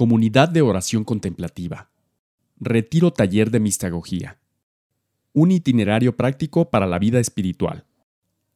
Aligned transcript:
Comunidad 0.00 0.48
de 0.48 0.62
Oración 0.62 1.04
Contemplativa. 1.04 1.90
Retiro 2.58 3.12
Taller 3.12 3.50
de 3.50 3.60
Mistagogía. 3.60 4.38
Un 5.34 5.50
itinerario 5.50 6.16
práctico 6.16 6.70
para 6.70 6.86
la 6.86 6.98
vida 6.98 7.20
espiritual. 7.20 7.84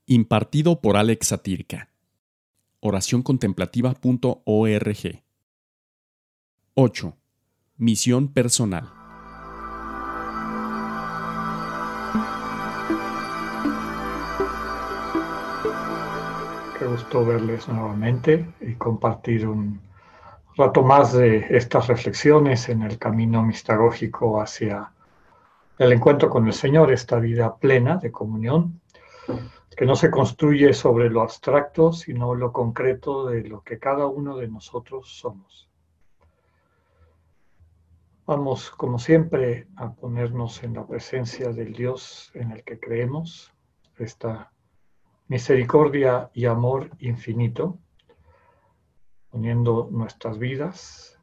Impartido 0.06 0.80
por 0.80 0.96
Alex 0.96 1.26
Satirka. 1.26 1.90
Oracioncontemplativa.org. 2.80 5.22
8. 6.72 7.16
Misión 7.76 8.28
personal. 8.28 8.88
Qué 16.78 16.86
gusto 16.86 17.26
verles 17.26 17.68
nuevamente 17.68 18.46
y 18.62 18.72
compartir 18.76 19.46
un 19.46 19.84
rato 20.56 20.82
más 20.82 21.12
de 21.12 21.46
estas 21.50 21.88
reflexiones 21.88 22.68
en 22.68 22.82
el 22.82 22.98
camino 22.98 23.42
mistagógico 23.42 24.40
hacia 24.40 24.92
el 25.78 25.92
encuentro 25.92 26.30
con 26.30 26.46
el 26.46 26.52
Señor, 26.52 26.92
esta 26.92 27.18
vida 27.18 27.56
plena 27.56 27.96
de 27.96 28.12
comunión, 28.12 28.80
que 29.76 29.84
no 29.84 29.96
se 29.96 30.10
construye 30.10 30.72
sobre 30.72 31.10
lo 31.10 31.22
abstracto, 31.22 31.92
sino 31.92 32.34
lo 32.34 32.52
concreto 32.52 33.26
de 33.26 33.42
lo 33.42 33.62
que 33.62 33.80
cada 33.80 34.06
uno 34.06 34.36
de 34.36 34.46
nosotros 34.46 35.18
somos. 35.18 35.68
Vamos, 38.26 38.70
como 38.70 38.98
siempre, 38.98 39.66
a 39.76 39.92
ponernos 39.92 40.62
en 40.62 40.74
la 40.74 40.86
presencia 40.86 41.50
del 41.50 41.72
Dios 41.72 42.30
en 42.34 42.52
el 42.52 42.62
que 42.62 42.78
creemos, 42.78 43.52
esta 43.98 44.52
misericordia 45.26 46.30
y 46.32 46.46
amor 46.46 46.90
infinito, 47.00 47.78
poniendo 49.34 49.88
nuestras 49.90 50.38
vidas, 50.38 51.18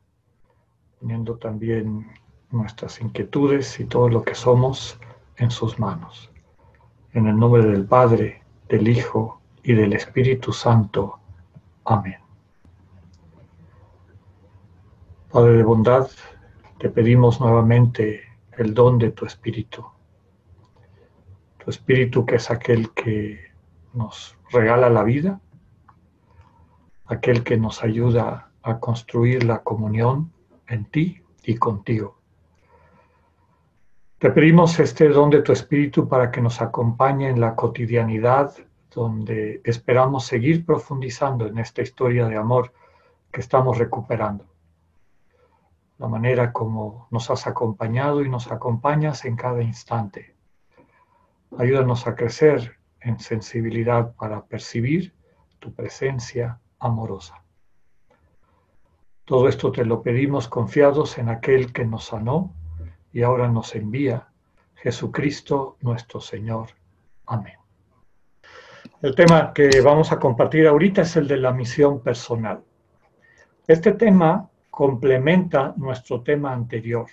poniendo 0.99 1.37
también 1.37 2.11
nuestras 2.51 2.99
inquietudes 2.99 3.79
y 3.79 3.85
todo 3.85 4.09
lo 4.09 4.23
que 4.23 4.35
somos 4.35 4.99
en 5.37 5.49
sus 5.49 5.79
manos. 5.79 6.29
En 7.13 7.27
el 7.27 7.39
nombre 7.39 7.63
del 7.63 7.85
Padre, 7.85 8.43
del 8.67 8.89
Hijo 8.89 9.39
y 9.63 9.75
del 9.75 9.93
Espíritu 9.93 10.51
Santo. 10.51 11.19
Amén. 11.85 12.17
Padre 15.31 15.53
de 15.53 15.63
bondad, 15.63 16.09
te 16.79 16.89
pedimos 16.89 17.39
nuevamente 17.39 18.23
el 18.57 18.73
don 18.73 18.97
de 18.97 19.11
tu 19.11 19.25
Espíritu. 19.25 19.85
Tu 21.63 21.69
Espíritu 21.69 22.25
que 22.25 22.35
es 22.35 22.51
aquel 22.51 22.91
que 22.91 23.39
nos 23.93 24.37
regala 24.51 24.89
la 24.89 25.03
vida, 25.03 25.39
aquel 27.11 27.43
que 27.43 27.57
nos 27.57 27.83
ayuda 27.83 28.51
a 28.63 28.79
construir 28.79 29.43
la 29.43 29.63
comunión 29.63 30.31
en 30.67 30.85
ti 30.85 31.21
y 31.43 31.55
contigo. 31.55 32.21
Te 34.17 34.31
pedimos 34.31 34.79
este 34.79 35.09
don 35.09 35.29
de 35.29 35.41
tu 35.41 35.51
Espíritu 35.51 36.07
para 36.07 36.31
que 36.31 36.39
nos 36.39 36.61
acompañe 36.61 37.27
en 37.27 37.41
la 37.41 37.53
cotidianidad 37.53 38.53
donde 38.95 39.61
esperamos 39.65 40.25
seguir 40.25 40.65
profundizando 40.65 41.47
en 41.47 41.57
esta 41.57 41.81
historia 41.81 42.27
de 42.27 42.37
amor 42.37 42.71
que 43.29 43.41
estamos 43.41 43.77
recuperando. 43.77 44.45
La 45.97 46.07
manera 46.07 46.53
como 46.53 47.07
nos 47.11 47.29
has 47.29 47.45
acompañado 47.45 48.23
y 48.23 48.29
nos 48.29 48.49
acompañas 48.51 49.25
en 49.25 49.35
cada 49.35 49.61
instante. 49.61 50.33
Ayúdanos 51.57 52.07
a 52.07 52.15
crecer 52.15 52.77
en 53.01 53.19
sensibilidad 53.19 54.15
para 54.15 54.45
percibir 54.45 55.13
tu 55.59 55.73
presencia 55.73 56.60
amorosa. 56.81 57.41
Todo 59.23 59.47
esto 59.47 59.71
te 59.71 59.85
lo 59.85 60.01
pedimos 60.01 60.49
confiados 60.49 61.17
en 61.17 61.29
aquel 61.29 61.71
que 61.71 61.85
nos 61.85 62.05
sanó 62.05 62.53
y 63.13 63.21
ahora 63.21 63.47
nos 63.47 63.75
envía, 63.75 64.27
Jesucristo 64.75 65.77
nuestro 65.81 66.19
Señor. 66.19 66.69
Amén. 67.27 67.55
El 69.01 69.15
tema 69.15 69.53
que 69.53 69.81
vamos 69.81 70.11
a 70.11 70.19
compartir 70.19 70.67
ahorita 70.67 71.03
es 71.03 71.15
el 71.15 71.27
de 71.27 71.37
la 71.37 71.53
misión 71.53 72.01
personal. 72.01 72.63
Este 73.67 73.93
tema 73.93 74.49
complementa 74.69 75.73
nuestro 75.77 76.21
tema 76.21 76.51
anterior. 76.51 77.05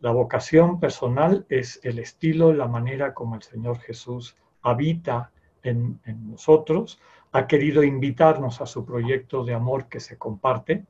La 0.00 0.10
vocación 0.10 0.78
personal 0.78 1.46
es 1.48 1.80
el 1.82 1.98
estilo, 1.98 2.52
la 2.52 2.68
manera 2.68 3.14
como 3.14 3.34
el 3.34 3.42
Señor 3.42 3.78
Jesús 3.78 4.36
habita 4.62 5.32
en, 5.62 6.00
en 6.04 6.30
nosotros, 6.32 7.00
ha 7.34 7.48
querido 7.48 7.82
invitarnos 7.82 8.60
a 8.60 8.66
su 8.66 8.84
proyecto 8.84 9.44
de 9.44 9.54
amor 9.54 9.88
que 9.88 9.98
se 9.98 10.16
comparte, 10.16 10.84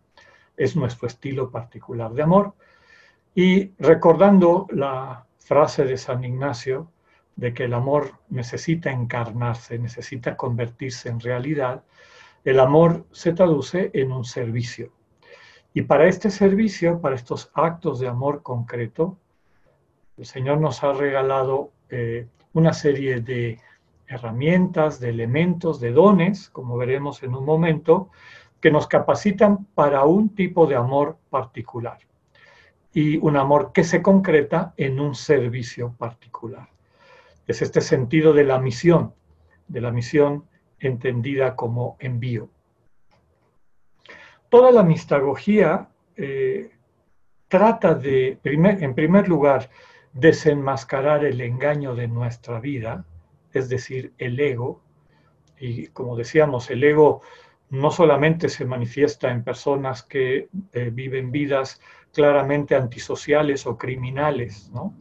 es 0.59 0.77
nuestro 0.77 1.09
estilo 1.09 1.51
particular 1.51 2.13
de 2.13 2.23
amor. 2.23 2.53
Y 3.35 3.73
recordando 3.79 4.67
la 4.71 5.25
frase 5.39 5.87
de 5.87 5.97
San 5.97 6.23
Ignacio 6.23 6.93
de 7.35 7.55
que 7.55 7.65
el 7.65 7.73
amor 7.73 8.19
necesita 8.29 8.93
encarnarse, 8.93 9.79
necesita 9.79 10.37
convertirse 10.37 11.09
en 11.09 11.19
realidad, 11.19 11.83
el 12.45 12.61
amor 12.61 13.07
se 13.11 13.33
traduce 13.33 13.91
en 13.95 14.13
un 14.13 14.27
servicio. 14.27 14.93
Y 15.73 15.83
para 15.83 16.07
este 16.07 16.31
servicio, 16.31 17.01
para 17.01 17.17
estos 17.17 17.51
actos 17.55 18.01
de 18.01 18.09
amor 18.09 18.43
concreto, 18.43 19.17
el 20.19 20.27
Señor 20.27 20.61
nos 20.61 20.85
ha 20.85 20.93
regalado 20.93 21.73
eh, 21.89 22.29
una 22.53 22.75
serie 22.75 23.21
de 23.21 23.59
herramientas, 24.07 25.01
de 25.01 25.11
elementos, 25.11 25.81
de 25.81 25.93
dones, 25.93 26.51
como 26.51 26.77
veremos 26.77 27.23
en 27.23 27.35
un 27.35 27.45
momento, 27.45 28.11
que 28.61 28.71
nos 28.71 28.87
capacitan 28.87 29.67
para 29.75 30.05
un 30.05 30.35
tipo 30.35 30.67
de 30.67 30.77
amor 30.77 31.19
particular 31.31 31.99
y 32.93 33.19
un 33.19 33.37
amor 33.37 33.73
que 33.73 33.85
se 33.85 34.01
concreta 34.01 34.73
en 34.77 35.01
un 35.01 35.15
servicio 35.15 35.95
particular. 35.99 36.69
Es 37.47 37.61
este 37.61 37.81
sentido 37.81 38.33
de 38.33 38.45
la 38.45 38.59
misión, 38.59 39.13
de 39.69 39.81
la 39.81 39.91
misión 39.91 40.45
entendida 40.79 41.57
como 41.57 41.97
envío. 41.99 42.49
Toda 44.49 44.71
la 44.71 44.83
mistagogía 44.83 45.89
eh, 46.17 46.71
trata 47.49 47.95
de, 47.95 48.39
en 48.45 48.95
primer 48.95 49.29
lugar, 49.29 49.69
desenmascarar 50.13 51.25
el 51.25 51.41
engaño 51.41 51.95
de 51.95 52.09
nuestra 52.09 52.61
vida, 52.61 53.05
es 53.55 53.69
decir, 53.69 54.13
el 54.19 54.39
ego. 54.39 54.83
Y 55.59 55.87
como 55.89 56.17
decíamos, 56.17 56.71
el 56.71 56.85
ego 56.85 57.23
no 57.71 57.91
solamente 57.91 58.49
se 58.49 58.65
manifiesta 58.65 59.31
en 59.31 59.43
personas 59.43 60.03
que 60.03 60.49
eh, 60.73 60.91
viven 60.93 61.31
vidas 61.31 61.81
claramente 62.13 62.75
antisociales 62.75 63.67
o 63.67 63.79
criminales, 63.79 64.71
¿no? 64.73 64.95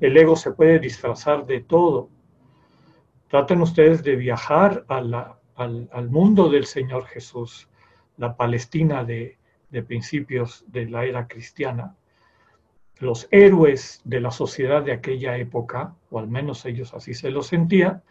El 0.00 0.16
ego 0.16 0.36
se 0.36 0.52
puede 0.52 0.78
disfrazar 0.78 1.44
de 1.44 1.60
todo. 1.60 2.08
Traten 3.28 3.60
ustedes 3.60 4.02
de 4.02 4.16
viajar 4.16 4.84
al, 4.88 6.08
mundo 6.08 6.48
del 6.48 6.66
Señor 6.66 7.06
Jesús, 7.06 7.68
la 8.16 8.36
Palestina 8.36 9.04
de 9.04 9.36
principios 9.86 10.64
de 10.68 10.88
la 10.88 11.04
era 11.04 11.26
cristiana, 11.26 11.96
los 13.00 13.28
héroes 13.30 14.00
de 14.04 14.20
la 14.20 14.30
sociedad 14.30 14.82
de 14.82 14.92
aquella 14.92 15.36
época, 15.36 15.94
o 16.10 16.18
al 16.18 16.28
menos 16.28 16.64
ellos 16.64 16.94
así 16.94 17.14
se 17.14 17.30
lo 17.30 17.42
sentían, 17.42 18.02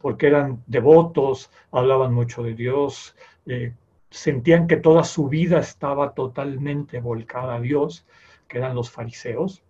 porque 0.00 0.26
eran 0.26 0.62
devotos, 0.66 1.50
hablaban 1.70 2.12
mucho 2.12 2.42
de 2.42 2.54
Dios, 2.54 3.14
eh, 3.46 3.72
sentían 4.10 4.66
que 4.66 4.76
toda 4.76 5.04
su 5.04 5.28
vida 5.28 5.60
estaba 5.60 6.12
totalmente 6.12 7.00
volcada 7.00 7.56
a 7.56 7.60
Dios, 7.60 8.04
que 8.48 8.58
eran 8.58 8.74
los 8.74 8.90
fariseos, 8.90 9.62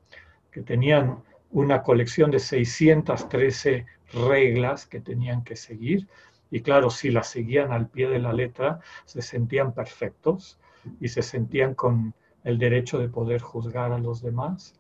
que 0.51 0.63
tenían 0.63 1.19
una 1.51 1.83
colección 1.83 2.31
de 2.31 2.39
613 2.39 3.87
reglas 4.15 4.87
que 4.87 5.01
tenían 5.01 5.45
que 5.45 5.57
seguir, 5.57 6.09
y 6.51 6.61
claro, 6.61 6.91
si 6.91 7.11
las 7.11 7.29
seguían 7.29 7.73
al 7.73 7.89
pie 7.89 8.09
de 8.09 8.19
la 8.19 8.33
letra, 8.33 8.81
se 9.07 9.23
sentían 9.23 9.73
perfectos 9.73 10.59
y 11.01 11.09
se 11.09 11.23
sentían 11.23 11.75
con 11.75 12.15
el 12.45 12.59
derecho 12.59 12.99
de 12.99 13.09
poder 13.09 13.41
juzgar 13.41 13.93
a 13.93 13.99
los 13.99 14.23
demás, 14.23 14.75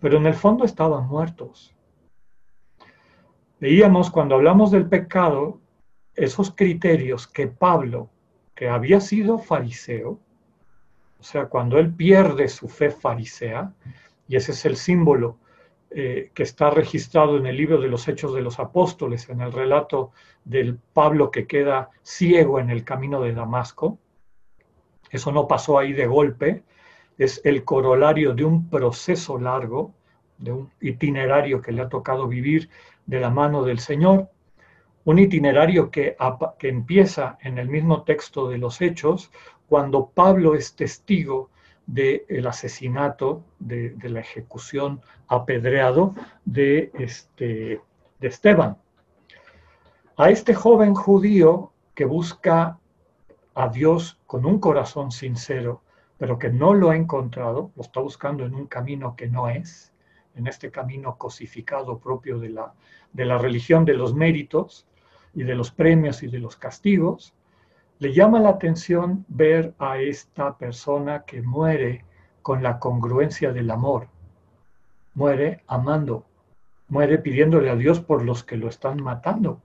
pero 0.00 0.18
en 0.18 0.26
el 0.26 0.34
fondo 0.34 0.64
estaban 0.64 1.06
muertos. 1.06 1.74
Veíamos 3.60 4.10
cuando 4.10 4.34
hablamos 4.34 4.70
del 4.70 4.88
pecado 4.88 5.60
esos 6.14 6.50
criterios 6.54 7.26
que 7.26 7.46
Pablo, 7.46 8.10
que 8.54 8.68
había 8.68 9.00
sido 9.00 9.38
fariseo, 9.38 10.18
o 11.20 11.22
sea, 11.22 11.46
cuando 11.46 11.78
él 11.78 11.94
pierde 11.94 12.48
su 12.48 12.68
fe 12.68 12.90
farisea, 12.90 13.72
y 14.26 14.36
ese 14.36 14.52
es 14.52 14.64
el 14.64 14.76
símbolo 14.76 15.38
eh, 15.90 16.30
que 16.34 16.42
está 16.42 16.70
registrado 16.70 17.36
en 17.36 17.46
el 17.46 17.56
libro 17.56 17.80
de 17.80 17.88
los 17.88 18.08
Hechos 18.08 18.34
de 18.34 18.42
los 18.42 18.58
Apóstoles, 18.58 19.28
en 19.28 19.40
el 19.40 19.52
relato 19.52 20.10
del 20.44 20.78
Pablo 20.92 21.30
que 21.30 21.46
queda 21.46 21.90
ciego 22.02 22.58
en 22.58 22.70
el 22.70 22.82
camino 22.82 23.20
de 23.22 23.32
Damasco. 23.32 23.98
Eso 25.10 25.30
no 25.30 25.46
pasó 25.46 25.78
ahí 25.78 25.92
de 25.92 26.06
golpe, 26.06 26.64
es 27.22 27.40
el 27.44 27.64
corolario 27.64 28.34
de 28.34 28.44
un 28.44 28.68
proceso 28.68 29.38
largo, 29.38 29.92
de 30.38 30.52
un 30.52 30.70
itinerario 30.80 31.60
que 31.60 31.72
le 31.72 31.82
ha 31.82 31.88
tocado 31.88 32.26
vivir 32.26 32.68
de 33.06 33.20
la 33.20 33.30
mano 33.30 33.64
del 33.64 33.78
Señor, 33.78 34.28
un 35.04 35.18
itinerario 35.18 35.90
que, 35.90 36.16
que 36.58 36.68
empieza 36.68 37.38
en 37.42 37.58
el 37.58 37.68
mismo 37.68 38.02
texto 38.02 38.48
de 38.48 38.58
los 38.58 38.80
Hechos, 38.80 39.30
cuando 39.68 40.06
Pablo 40.06 40.54
es 40.54 40.74
testigo 40.74 41.50
del 41.86 42.46
asesinato, 42.46 43.44
de, 43.58 43.96
la 44.02 44.20
ejecución 44.20 45.00
apedreado 45.28 46.14
de, 46.44 46.92
este, 46.98 47.80
de 48.20 48.28
Esteban. 48.28 48.76
A 50.16 50.30
este 50.30 50.54
joven 50.54 50.94
judío 50.94 51.72
que 51.94 52.04
busca 52.04 52.78
a 53.54 53.68
Dios 53.68 54.20
con 54.26 54.46
un 54.46 54.58
corazón 54.60 55.10
sincero, 55.10 55.82
pero 56.22 56.38
que 56.38 56.50
no 56.50 56.72
lo 56.72 56.90
ha 56.90 56.96
encontrado, 56.96 57.72
lo 57.74 57.82
está 57.82 57.98
buscando 57.98 58.44
en 58.44 58.54
un 58.54 58.68
camino 58.68 59.16
que 59.16 59.26
no 59.26 59.48
es, 59.48 59.92
en 60.36 60.46
este 60.46 60.70
camino 60.70 61.18
cosificado 61.18 61.98
propio 61.98 62.38
de 62.38 62.50
la, 62.50 62.74
de 63.12 63.24
la 63.24 63.38
religión 63.38 63.84
de 63.84 63.94
los 63.94 64.14
méritos 64.14 64.86
y 65.34 65.42
de 65.42 65.56
los 65.56 65.72
premios 65.72 66.22
y 66.22 66.28
de 66.28 66.38
los 66.38 66.54
castigos, 66.54 67.34
le 67.98 68.12
llama 68.12 68.38
la 68.38 68.50
atención 68.50 69.24
ver 69.26 69.74
a 69.80 69.98
esta 69.98 70.56
persona 70.56 71.24
que 71.24 71.42
muere 71.42 72.04
con 72.40 72.62
la 72.62 72.78
congruencia 72.78 73.52
del 73.52 73.72
amor, 73.72 74.06
muere 75.14 75.64
amando, 75.66 76.24
muere 76.86 77.18
pidiéndole 77.18 77.68
a 77.68 77.74
Dios 77.74 77.98
por 77.98 78.22
los 78.22 78.44
que 78.44 78.56
lo 78.56 78.68
están 78.68 79.02
matando. 79.02 79.60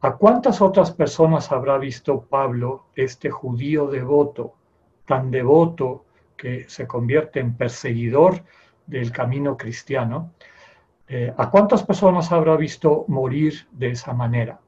¿A 0.00 0.16
cuántas 0.16 0.60
otras 0.60 0.90
personas 0.90 1.52
habrá 1.52 1.78
visto 1.78 2.22
Pablo, 2.22 2.86
este 2.96 3.30
judío 3.30 3.86
devoto, 3.86 4.56
tan 5.06 5.30
devoto 5.30 6.04
que 6.36 6.68
se 6.68 6.86
convierte 6.86 7.40
en 7.40 7.56
perseguidor 7.56 8.44
del 8.86 9.10
camino 9.12 9.56
cristiano? 9.56 10.32
Eh, 11.08 11.32
¿A 11.36 11.50
cuántas 11.50 11.82
personas 11.82 12.32
habrá 12.32 12.56
visto 12.56 13.04
morir 13.08 13.66
de 13.70 13.90
esa 13.90 14.12
manera? 14.12 14.60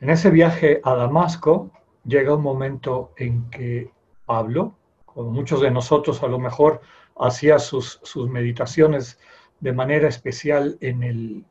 En 0.00 0.10
ese 0.10 0.30
viaje 0.30 0.80
a 0.84 0.94
Damasco 0.94 1.70
llega 2.04 2.34
un 2.34 2.42
momento 2.42 3.12
en 3.16 3.50
que 3.50 3.90
Pablo, 4.24 4.74
como 5.04 5.30
muchos 5.30 5.60
de 5.60 5.70
nosotros 5.70 6.22
a 6.22 6.28
lo 6.28 6.38
mejor, 6.38 6.80
hacía 7.18 7.58
sus, 7.58 8.00
sus 8.02 8.28
meditaciones 8.28 9.18
de 9.60 9.72
manera 9.72 10.08
especial 10.08 10.78
en 10.80 11.02
el, 11.02 11.44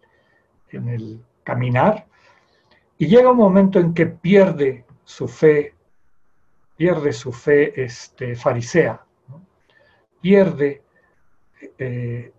en 0.70 0.90
el 0.90 1.24
caminar, 1.44 2.08
y 2.98 3.08
llega 3.08 3.32
un 3.32 3.38
momento 3.38 3.80
en 3.80 3.94
que 3.94 4.08
pierde 4.08 4.86
su 5.10 5.28
fe, 5.28 5.74
pierde 6.78 7.12
su 7.14 7.32
fe 7.32 7.84
este, 7.84 8.36
farisea, 8.36 9.04
pierde, 10.22 10.84
eh, 11.80 12.32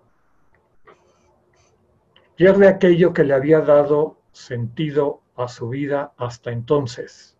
pierde 2.36 2.68
aquello 2.68 3.12
que 3.12 3.24
le 3.24 3.34
había 3.34 3.60
dado 3.60 4.18
sentido 4.30 5.20
a 5.34 5.48
su 5.48 5.70
vida 5.70 6.12
hasta 6.16 6.52
entonces. 6.52 7.36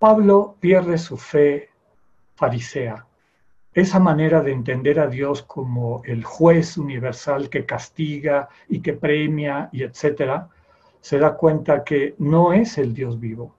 Pablo 0.00 0.56
pierde 0.58 0.98
su 0.98 1.16
fe 1.16 1.70
farisea, 2.34 3.06
esa 3.72 4.00
manera 4.00 4.42
de 4.42 4.50
entender 4.50 4.98
a 4.98 5.06
Dios 5.06 5.44
como 5.44 6.02
el 6.04 6.24
juez 6.24 6.76
universal 6.76 7.48
que 7.48 7.64
castiga 7.64 8.48
y 8.68 8.80
que 8.80 8.94
premia 8.94 9.68
y 9.70 9.84
etcétera, 9.84 10.48
se 11.00 11.20
da 11.20 11.36
cuenta 11.36 11.84
que 11.84 12.16
no 12.18 12.52
es 12.52 12.78
el 12.78 12.92
Dios 12.92 13.20
vivo. 13.20 13.57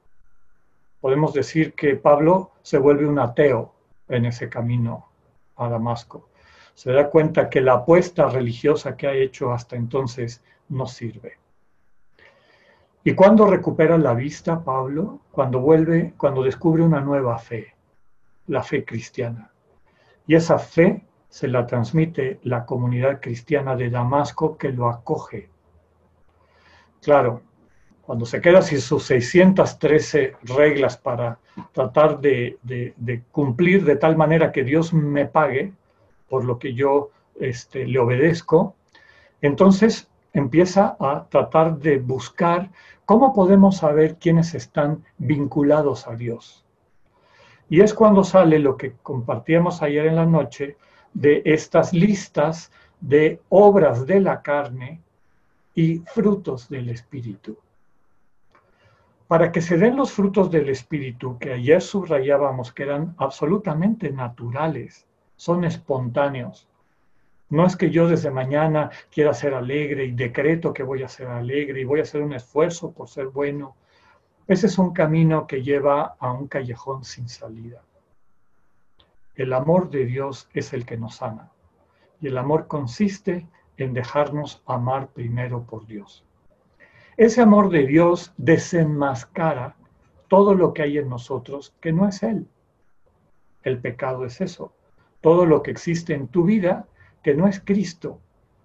Podemos 1.01 1.33
decir 1.33 1.73
que 1.73 1.95
Pablo 1.95 2.51
se 2.61 2.77
vuelve 2.77 3.07
un 3.07 3.19
ateo 3.19 3.73
en 4.07 4.25
ese 4.25 4.49
camino 4.49 5.07
a 5.55 5.69
Damasco. 5.69 6.29
Se 6.73 6.91
da 6.91 7.09
cuenta 7.09 7.49
que 7.49 7.61
la 7.61 7.73
apuesta 7.73 8.29
religiosa 8.29 8.95
que 8.97 9.07
ha 9.07 9.13
hecho 9.13 9.51
hasta 9.51 9.75
entonces 9.75 10.43
no 10.69 10.85
sirve. 10.87 11.37
¿Y 13.03 13.13
cuando 13.13 13.45
recupera 13.45 13.97
la 13.97 14.13
vista 14.13 14.63
Pablo? 14.63 15.21
Cuando 15.31 15.59
vuelve, 15.59 16.13
cuando 16.17 16.43
descubre 16.43 16.83
una 16.83 16.99
nueva 16.99 17.37
fe, 17.37 17.75
la 18.47 18.61
fe 18.61 18.83
cristiana. 18.83 19.51
Y 20.27 20.35
esa 20.35 20.59
fe 20.59 21.05
se 21.29 21.47
la 21.47 21.65
transmite 21.65 22.39
la 22.43 22.65
comunidad 22.65 23.21
cristiana 23.21 23.75
de 23.75 23.89
Damasco 23.89 24.57
que 24.57 24.71
lo 24.71 24.89
acoge. 24.89 25.49
Claro, 27.01 27.41
cuando 28.09 28.25
se 28.25 28.41
queda 28.41 28.63
sin 28.63 28.81
sus 28.81 29.03
613 29.03 30.33
reglas 30.41 30.97
para 30.97 31.38
tratar 31.73 32.19
de, 32.19 32.57
cumplir 33.31 33.85
de 33.85 33.97
tal 33.97 34.17
manera 34.17 34.51
que 34.51 34.63
Dios 34.63 34.91
me 34.94 35.27
pague 35.27 35.73
por 36.27 36.44
lo 36.44 36.57
que 36.57 36.73
yo 36.73 37.11
este, 37.39 37.85
le 37.85 38.00
obedezco, 38.00 38.73
entonces 39.44 40.09
empieza 40.33 40.97
a 41.00 41.27
tratar 41.29 41.77
de 41.77 42.00
buscar 42.00 42.71
cómo 43.06 43.31
podemos 43.31 43.77
saber 43.77 44.15
quiénes 44.15 44.56
están 44.56 45.03
vinculados 45.19 46.07
a 46.07 46.15
Dios. 46.15 46.65
Y 47.69 47.81
es 47.81 47.94
cuando 47.94 48.23
sale 48.23 48.57
lo 48.57 48.75
que 48.75 48.94
compartíamos 49.03 49.83
ayer 49.83 50.07
en 50.07 50.15
la 50.15 50.25
noche 50.25 50.77
de 51.13 51.44
estas 51.45 51.94
listas 51.94 52.71
de 53.01 53.39
obras 53.50 54.07
de 54.07 54.19
la 54.19 54.41
carne 54.41 55.00
y 55.75 56.00
frutos 56.00 56.69
del 56.69 56.89
Espíritu. 56.89 57.56
Para 59.29 59.51
que 59.51 59.61
se 59.61 59.77
den 59.77 59.95
los 59.95 60.11
frutos 60.11 60.49
del 60.49 60.69
Espíritu, 60.69 61.37
que 61.37 61.53
ayer 61.53 61.83
subrayábamos 61.83 62.73
que 62.73 62.81
eran 62.81 63.13
absolutamente 63.19 64.09
naturales, 64.09 65.05
son 65.35 65.65
espontáneos, 65.65 66.67
no 67.49 67.63
es 67.67 67.75
que 67.75 67.91
yo 67.91 68.07
desde 68.07 68.31
mañana 68.31 68.89
quiera 69.11 69.35
ser 69.35 69.53
alegre 69.53 70.05
y 70.05 70.13
decreto 70.13 70.73
que 70.73 70.81
voy 70.81 71.03
a 71.03 71.07
ser 71.07 71.27
alegre 71.27 71.79
y 71.79 71.83
voy 71.83 71.99
a 71.99 72.03
hacer 72.03 72.23
un 72.23 72.33
esfuerzo 72.33 72.91
por 72.91 73.07
ser 73.07 73.27
bueno. 73.27 73.75
Ese 74.47 74.65
es 74.65 74.79
un 74.79 74.93
camino 74.93 75.45
que 75.45 75.61
lleva 75.61 76.15
a 76.17 76.31
un 76.31 76.47
callejón 76.47 77.03
sin 77.03 77.29
salida. 77.29 77.83
El 79.35 79.53
amor 79.53 79.91
de 79.91 80.05
Dios 80.05 80.49
es 80.55 80.73
el 80.73 80.87
que 80.87 80.97
nos 80.97 81.21
ama. 81.21 81.51
Y 82.19 82.29
el 82.29 82.37
amor 82.39 82.65
consiste 82.65 83.45
en 83.77 83.93
dejarnos 83.93 84.63
amar 84.65 85.09
primero 85.09 85.61
por 85.65 85.85
Dios. 85.85 86.25
Ese 87.19 87.42
amor 87.42 87.69
de 87.69 87.86
Dios 87.86 88.31
desenmascara 88.38 89.75
todo 90.30 90.56
lo 90.56 90.74
que 90.74 90.83
hay 90.83 91.00
en 91.00 91.10
nosotros 91.10 91.75
que 91.81 91.92
no 91.92 92.07
es 92.07 92.24
Él. 92.24 92.48
El 93.62 93.80
pecado 93.80 94.24
es 94.24 94.39
eso. 94.39 94.71
Todo 95.19 95.45
lo 95.45 95.62
que 95.62 95.69
existe 95.69 96.13
en 96.13 96.30
tu 96.30 96.45
vida 96.45 96.88
que 97.21 97.33
no 97.33 97.50
es 97.50 97.60
Cristo 97.60 98.21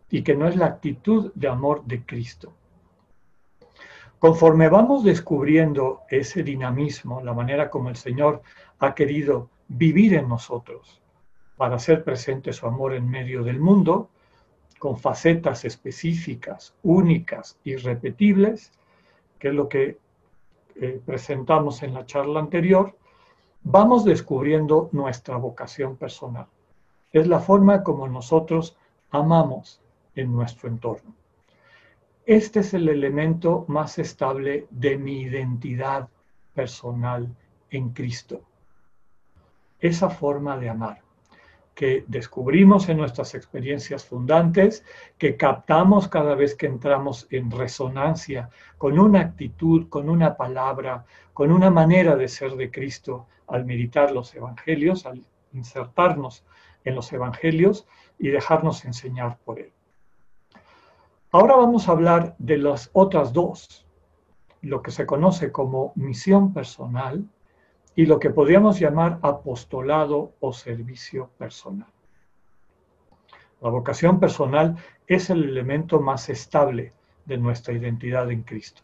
y 0.09 0.23
que 0.23 0.37
no 0.37 0.47
es 0.47 0.55
la 0.55 0.67
actitud 0.67 1.33
de 1.35 1.49
amor 1.49 1.85
de 1.87 2.07
Cristo. 2.07 2.53
Conforme 4.21 4.69
vamos 4.69 5.03
descubriendo 5.03 6.03
ese 6.09 6.45
dinamismo, 6.45 7.23
la 7.23 7.35
manera 7.35 7.69
como 7.71 7.89
el 7.89 7.97
Señor 7.97 8.41
ha 8.79 8.95
querido 8.95 9.51
vivir 9.67 10.15
en 10.15 10.29
nosotros 10.29 11.03
para 11.57 11.75
hacer 11.75 12.05
presente 12.05 12.53
su 12.53 12.69
amor 12.69 12.95
en 12.95 13.11
medio 13.11 13.43
del 13.43 13.59
mundo, 13.59 14.11
con 14.85 14.99
facetas 14.99 15.65
específicas, 15.65 16.77
únicas, 16.83 17.59
irrepetibles, 17.65 18.71
que 19.39 19.49
es 19.49 19.55
lo 19.55 19.67
que 19.67 19.99
eh, 20.75 21.01
presentamos 21.07 21.83
en 21.83 21.95
la 21.95 22.05
charla 22.05 22.41
anterior, 22.41 22.95
vamos 23.63 24.05
descubriendo 24.05 24.91
nuestra 24.93 25.39
vocación 25.39 25.97
personal. 25.97 26.49
Es 27.15 27.27
la 27.27 27.41
forma 27.41 27.83
como 27.83 28.07
nosotros 28.09 28.77
amamos 29.11 29.81
en 30.17 30.31
nuestro 30.31 30.69
entorno. 30.69 31.15
Este 32.27 32.61
es 32.61 32.75
el 32.75 32.87
elemento 32.91 33.65
más 33.69 33.99
estable 33.99 34.67
de 34.69 34.99
mi 34.99 35.23
identidad 35.23 36.11
personal 36.53 37.35
en 37.71 37.89
Cristo. 37.95 38.43
Esa 39.81 40.11
forma 40.11 40.59
de 40.59 40.69
amar 40.69 41.04
que 41.75 42.05
descubrimos 42.07 42.89
en 42.89 42.99
nuestras 42.99 43.35
experiencias 43.35 44.05
fundantes, 44.05 44.85
que 45.19 45.37
captamos 45.37 46.09
cada 46.09 46.35
vez 46.35 46.55
que 46.55 46.67
entramos 46.67 47.27
en 47.31 47.51
resonancia 47.51 48.49
con 48.79 48.99
una 48.99 49.21
actitud, 49.21 49.89
con 49.89 50.09
una 50.09 50.37
palabra, 50.37 51.05
con 51.33 51.51
una 51.51 51.71
manera 51.71 52.17
de 52.17 52.29
ser 52.29 52.53
de 52.53 52.71
Cristo 52.71 53.27
al 53.49 53.65
meditar 53.65 54.13
los 54.13 54.35
evangelios, 54.35 55.05
al 55.05 55.23
insertarnos 55.53 56.45
en 56.85 56.95
los 56.95 57.13
evangelios 57.13 57.87
y 58.19 58.29
dejarnos 58.29 58.85
enseñar 58.85 59.39
por 59.45 59.59
él. 59.59 59.73
Ahora 61.33 61.57
vamos 61.57 61.89
a 61.89 61.93
hablar 61.93 62.37
de 62.39 62.59
las 62.59 62.91
otras 62.93 63.33
dos, 63.33 63.87
lo 64.63 64.83
que 64.83 64.93
se 64.93 65.05
conoce 65.05 65.51
como 65.51 65.93
misión 65.97 66.55
personal 66.55 67.25
y 67.97 68.07
lo 68.07 68.19
que 68.19 68.31
podríamos 68.31 68.79
llamar 68.81 69.19
apostolado 69.23 70.33
o 70.41 70.53
servicio 70.53 71.31
personal. 71.39 71.89
La 73.61 73.71
vocación 73.71 74.21
personal 74.21 74.77
es 75.07 75.31
el 75.31 75.45
elemento 75.45 76.01
más 76.01 76.29
estable 76.29 76.93
de 77.25 77.39
nuestra 77.39 77.73
identidad 77.73 78.31
en 78.31 78.43
Cristo. 78.43 78.83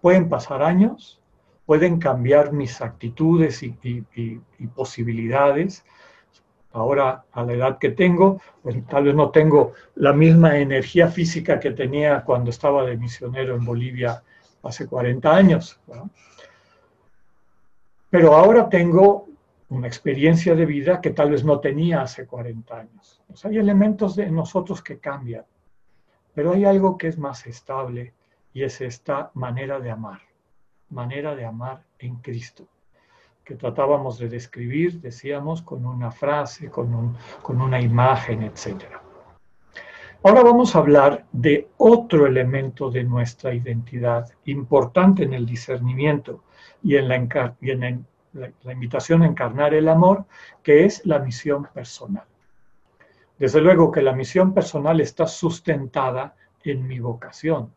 Pueden 0.00 0.28
pasar 0.28 0.62
años, 0.62 1.20
pueden 1.66 1.98
cambiar 1.98 2.52
mis 2.52 2.80
actitudes 2.80 3.62
y, 3.62 4.40
posibilidades, 4.74 5.84
ahora 6.72 7.24
a 7.32 7.42
la 7.44 7.52
edad 7.52 7.78
que 7.78 7.90
tengo, 7.90 8.40
pues 8.62 8.76
tal 8.86 9.04
vez 9.04 9.14
no 9.14 9.30
tengo 9.30 9.72
la 9.94 10.12
misma 10.12 10.58
energía 10.58 11.08
física 11.08 11.60
que 11.60 11.72
tenía 11.72 12.22
cuando 12.24 12.50
estaba 12.50 12.84
de 12.84 12.96
misionero 12.96 13.54
en 13.54 13.64
Bolivia 13.64 14.22
hace 14.62 14.86
40 14.86 15.34
años. 15.34 15.80
Pero 18.12 18.36
ahora 18.36 18.68
tengo 18.68 19.26
una 19.70 19.86
experiencia 19.86 20.54
de 20.54 20.66
vida 20.66 21.00
que 21.00 21.12
tal 21.12 21.30
vez 21.30 21.44
no 21.44 21.60
tenía 21.60 22.02
hace 22.02 22.26
40 22.26 22.76
años. 22.76 23.22
hay 23.42 23.56
elementos 23.56 24.16
de 24.16 24.30
nosotros 24.30 24.82
que 24.82 24.98
cambian, 24.98 25.46
pero 26.34 26.52
hay 26.52 26.66
algo 26.66 26.98
que 26.98 27.08
es 27.08 27.16
más 27.16 27.46
estable 27.46 28.12
y 28.52 28.64
es 28.64 28.82
esta 28.82 29.30
manera 29.32 29.80
de 29.80 29.90
amar, 29.90 30.20
manera 30.90 31.34
de 31.34 31.46
amar 31.46 31.84
en 32.00 32.16
Cristo, 32.16 32.68
que 33.42 33.54
tratábamos 33.54 34.18
de 34.18 34.28
describir, 34.28 35.00
decíamos, 35.00 35.62
con 35.62 35.86
una 35.86 36.10
frase, 36.10 36.68
con, 36.68 37.16
con 37.40 37.62
una 37.62 37.80
imagen, 37.80 38.42
etc. 38.42 38.84
Ahora 40.24 40.44
vamos 40.44 40.76
a 40.76 40.78
hablar 40.78 41.26
de 41.32 41.68
otro 41.78 42.28
elemento 42.28 42.92
de 42.92 43.02
nuestra 43.02 43.52
identidad 43.52 44.30
importante 44.44 45.24
en 45.24 45.32
el 45.32 45.44
discernimiento 45.44 46.44
y 46.80 46.94
en 46.94 47.08
la, 47.08 47.16
invitación 48.72 49.22
a 49.22 49.26
encarnar 49.26 49.74
el 49.74 49.88
amor, 49.88 50.26
que 50.62 50.84
es 50.84 51.04
la 51.04 51.18
misión 51.18 51.66
personal. 51.74 52.22
Desde 53.36 53.60
luego 53.60 53.90
que 53.90 54.00
la 54.00 54.12
misión 54.12 54.54
personal 54.54 55.00
está 55.00 55.26
sustentada 55.26 56.36
en 56.62 56.86
mi 56.86 57.00
vocación. 57.00 57.74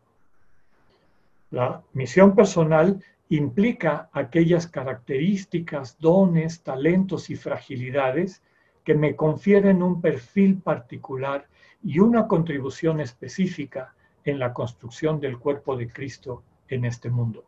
La 1.50 1.82
misión 1.94 2.36
personal 2.36 3.02
implica 3.28 4.08
aquellas 4.12 4.68
características, 4.68 5.98
dones, 5.98 6.62
talentos 6.62 7.28
y 7.28 7.34
fragilidades 7.34 8.40
que 8.84 8.94
me 8.94 9.16
confieren 9.16 9.82
un 9.82 10.00
perfil 10.00 10.58
particular 10.58 11.48
y 11.86 12.00
una 12.00 12.26
contribución 12.26 12.98
específica 12.98 13.94
en 14.24 14.40
la 14.40 14.52
construcción 14.52 15.20
del 15.20 15.38
cuerpo 15.38 15.76
de 15.76 15.88
Cristo 15.88 16.42
en 16.66 16.84
este 16.84 17.10
mundo. 17.10 17.44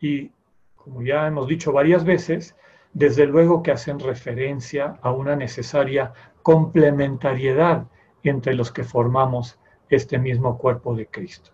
Y 0.00 0.30
como 0.74 1.02
ya 1.02 1.26
hemos 1.26 1.46
dicho 1.46 1.72
varias 1.72 2.06
veces, 2.06 2.56
desde 2.94 3.26
luego 3.26 3.62
que 3.62 3.70
hacen 3.70 4.00
referencia 4.00 4.98
a 5.02 5.12
una 5.12 5.36
necesaria 5.36 6.14
complementariedad 6.42 7.86
entre 8.22 8.54
los 8.54 8.72
que 8.72 8.82
formamos 8.82 9.58
este 9.90 10.18
mismo 10.18 10.56
cuerpo 10.56 10.96
de 10.96 11.06
Cristo. 11.06 11.50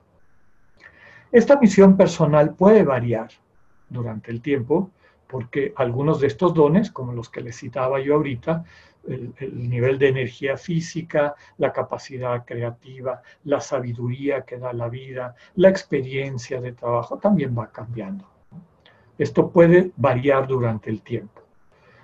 Esta 1.33 1.59
misión 1.59 1.97
personal 1.97 2.55
puede 2.55 2.85
variar 2.85 3.31
durante 3.89 4.31
el 4.31 4.41
tiempo 4.43 4.93
porque 5.27 5.73
algunos 5.77 6.21
de 6.21 6.29
estos 6.29 6.55
dones, 6.55 6.93
como 6.93 7.13
los 7.13 7.31
que 7.31 7.41
les 7.41 7.57
citaba 7.57 7.99
yo 7.99 8.15
ahorita, 8.15 8.65
el, 9.07 9.33
el, 9.39 9.69
nivel 9.69 9.99
de 9.99 10.09
energía 10.09 10.57
física, 10.57 11.35
la 11.59 11.73
capacidad 11.73 12.45
creativa, 12.45 13.23
la 13.45 13.61
sabiduría 13.61 14.43
que 14.43 14.59
da 14.59 14.73
la 14.73 14.89
vida, 14.89 15.35
la 15.57 15.69
experiencia 15.69 16.61
de 16.61 16.73
trabajo, 16.73 17.19
también 17.19 17.57
va 17.59 17.71
cambiando. 17.71 18.29
Esto 19.19 19.51
puede 19.51 19.93
variar 19.97 20.47
durante 20.47 20.91
el 20.91 21.03
tiempo. 21.03 21.43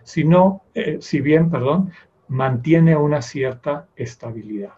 Si 0.03 0.25
no, 0.25 0.63
eh, 0.75 0.99
si 1.01 1.21
bien, 1.21 1.51
perdón, 1.51 1.93
mantiene 2.29 2.97
una 2.97 3.23
cierta 3.23 3.89
estabilidad. 3.97 4.75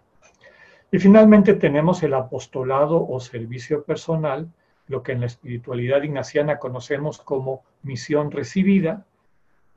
Y 0.92 0.98
finalmente 0.98 1.54
tenemos 1.54 2.02
el 2.02 2.14
apostolado 2.14 3.06
o 3.06 3.20
servicio 3.20 3.84
personal, 3.84 4.50
lo 4.88 5.02
que 5.02 5.12
en 5.12 5.20
la 5.20 5.26
espiritualidad 5.26 6.02
ignaciana 6.02 6.58
conocemos 6.58 7.18
como 7.18 7.62
misión 7.82 8.30
recibida, 8.30 9.06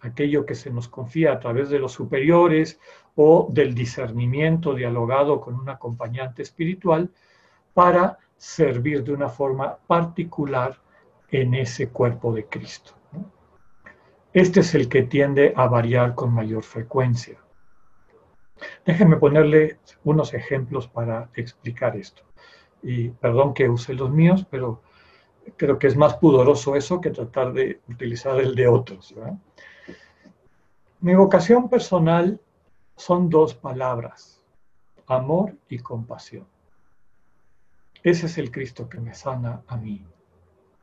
aquello 0.04 0.46
que 0.46 0.56
se 0.56 0.70
nos 0.70 0.88
confía 0.88 1.34
a 1.34 1.40
través 1.40 1.70
de 1.70 1.80
los 1.80 1.94
superiores 1.94 2.80
o 3.16 3.48
del 3.50 3.74
discernimiento 3.74 4.74
dialogado 4.74 5.40
con 5.40 5.56
un 5.56 5.70
acompañante 5.70 6.42
espiritual 6.42 7.10
para 7.74 8.20
servir 8.38 9.04
de 9.04 9.14
una 9.14 9.30
forma 9.30 9.78
particular 9.88 10.78
en 11.30 11.54
ese 11.54 11.90
cuerpo 11.90 12.34
de 12.34 12.46
Cristo. 12.46 12.94
Este 14.34 14.60
es 14.60 14.76
el 14.76 14.90
que 14.90 15.04
tiende 15.04 15.54
a 15.56 15.68
variar 15.68 16.16
con 16.16 16.34
mayor 16.34 16.64
frecuencia. 16.64 17.38
Déjenme 18.86 19.18
ponerle 19.18 19.78
unos 20.04 20.34
ejemplos 20.34 20.88
para 20.88 21.30
explicar 21.36 21.96
esto. 21.96 22.24
Y 22.82 23.10
perdón 23.10 23.54
que 23.54 23.70
use 23.70 23.94
los 23.94 24.12
míos, 24.12 24.46
pero 24.50 24.82
creo 25.58 25.80
que 25.80 25.88
es 25.88 25.96
más 25.96 26.16
pudoroso 26.16 26.76
eso 26.76 27.00
que 27.00 27.12
tratar 27.12 27.54
de 27.54 27.82
utilizar 27.90 28.40
el 28.40 28.56
de 28.56 28.68
otros. 28.68 29.14
Mi 31.04 31.14
vocación 31.16 31.70
personal 31.70 32.40
son 32.96 33.30
dos 33.30 33.54
palabras, 33.54 34.42
amor 35.06 35.56
y 35.68 35.80
compasión. 35.80 36.48
Ese 38.02 38.26
es 38.28 38.38
el 38.38 38.50
Cristo 38.50 38.88
que 38.88 39.00
me 39.00 39.14
sana 39.14 39.62
a 39.68 39.78
mí 39.78 40.06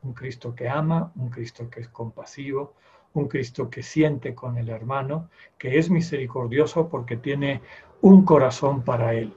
un 0.03 0.13
Cristo 0.13 0.53
que 0.55 0.67
ama, 0.67 1.11
un 1.15 1.29
Cristo 1.29 1.69
que 1.69 1.81
es 1.81 1.87
compasivo, 1.89 2.73
un 3.13 3.27
Cristo 3.27 3.69
que 3.69 3.83
siente 3.83 4.33
con 4.33 4.57
el 4.57 4.69
hermano, 4.69 5.29
que 5.57 5.77
es 5.77 5.89
misericordioso 5.89 6.87
porque 6.87 7.17
tiene 7.17 7.61
un 8.01 8.23
corazón 8.23 8.83
para 8.83 9.13
él. 9.13 9.33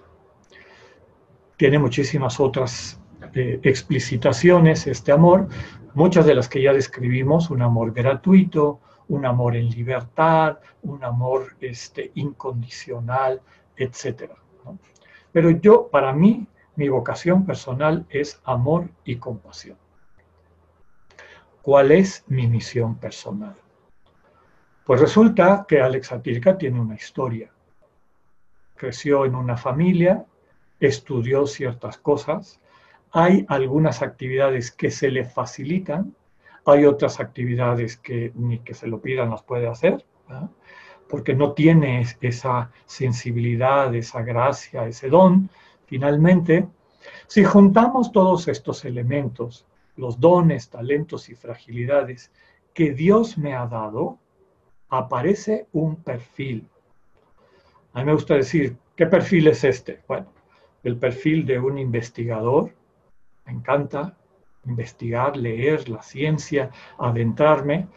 Tiene 1.56 1.78
muchísimas 1.78 2.40
otras 2.40 3.00
eh, 3.34 3.60
explicitaciones 3.62 4.86
este 4.86 5.12
amor, 5.12 5.48
muchas 5.94 6.26
de 6.26 6.34
las 6.34 6.48
que 6.48 6.62
ya 6.62 6.72
describimos, 6.72 7.50
un 7.50 7.62
amor 7.62 7.92
gratuito, 7.92 8.80
un 9.08 9.26
amor 9.26 9.56
en 9.56 9.68
libertad, 9.68 10.58
un 10.82 11.04
amor 11.04 11.56
este, 11.60 12.10
incondicional, 12.14 13.40
etc. 13.76 14.32
Pero 15.32 15.50
yo, 15.50 15.88
para 15.88 16.12
mí, 16.12 16.46
mi 16.76 16.88
vocación 16.88 17.44
personal 17.46 18.06
es 18.08 18.40
amor 18.44 18.88
y 19.04 19.16
compasión. 19.16 19.78
¿Cuál 21.62 21.92
es 21.92 22.24
mi 22.26 22.46
misión 22.46 22.96
personal? 22.96 23.56
Pues 24.84 25.00
resulta 25.00 25.64
que 25.66 25.80
Alex 25.80 26.12
Atirka 26.12 26.58
tiene 26.58 26.78
una 26.78 26.94
historia. 26.94 27.50
Creció 28.76 29.24
en 29.24 29.34
una 29.34 29.56
familia, 29.56 30.26
estudió 30.78 31.46
ciertas 31.46 31.96
cosas, 31.96 32.60
hay 33.12 33.46
algunas 33.48 34.02
actividades 34.02 34.72
que 34.72 34.90
se 34.90 35.10
le 35.10 35.24
facilitan, 35.24 36.14
hay 36.66 36.86
otras 36.86 37.20
actividades 37.20 37.96
que 37.96 38.32
ni 38.34 38.58
que 38.60 38.74
se 38.74 38.86
lo 38.86 39.00
pidan 39.00 39.30
las 39.30 39.42
puede 39.42 39.66
hacer, 39.66 40.04
porque 41.08 41.34
no 41.34 41.52
tiene 41.52 42.04
esa 42.20 42.70
sensibilidad, 42.86 43.94
esa 43.94 44.22
gracia, 44.22 44.86
ese 44.86 45.08
don. 45.08 45.50
Finalmente, 45.86 46.66
si 47.26 47.44
juntamos 47.44 48.12
todos 48.12 48.48
estos 48.48 48.84
elementos, 48.84 49.66
los 49.96 50.18
dones, 50.18 50.70
talentos 50.70 51.28
y 51.28 51.34
fragilidades 51.34 52.32
que 52.72 52.92
Dios 52.92 53.38
me 53.38 53.54
ha 53.54 53.66
dado, 53.66 54.18
aparece 54.88 55.68
un 55.72 55.96
perfil. 55.96 56.68
A 57.92 58.00
mí 58.00 58.06
me 58.06 58.14
gusta 58.14 58.34
decir, 58.34 58.76
¿qué 58.96 59.06
perfil 59.06 59.48
es 59.48 59.62
este? 59.64 60.02
Bueno, 60.08 60.26
el 60.82 60.96
perfil 60.96 61.46
de 61.46 61.58
un 61.58 61.78
investigador. 61.78 62.72
Me 63.46 63.52
encanta 63.52 64.16
investigar, 64.66 65.36
leer 65.36 65.88
la 65.88 66.02
ciencia, 66.02 66.70
adentrarme. 66.98 67.88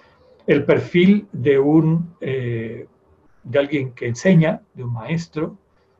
El 0.45 0.63
perfil 0.65 1.27
de 1.31 1.59
un 1.59 2.15
eh, 2.21 2.87
de 3.43 3.59
alguien 3.59 3.93
que 3.93 4.07
enseña, 4.07 4.61
de 4.73 4.83
un 4.83 4.93
maestro, 4.93 5.57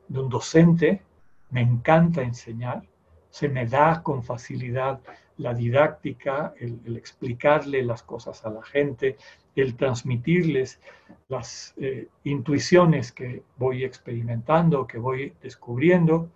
de 0.08 0.20
un 0.20 0.28
docente. 0.28 1.02
Me 1.50 1.62
encanta 1.62 2.22
enseñar. 2.22 2.82
Se 3.30 3.48
me 3.48 3.66
da 3.66 4.02
con 4.02 4.22
facilidad 4.22 5.00
la 5.38 5.54
didáctica, 5.54 6.52
el, 6.58 6.96
explicarle 6.96 7.82
las 7.82 8.02
cosas 8.02 8.44
a 8.44 8.50
la 8.50 8.62
gente, 8.62 9.16
el 9.54 9.76
transmitirles 9.76 10.80
las 11.28 11.74
eh, 11.78 12.08
intuiciones 12.24 13.12
que 13.12 13.42
voy 13.56 13.84
experimentando, 13.84 14.86
que 14.86 14.98
voy 14.98 15.32
descubriendo. 15.42 16.28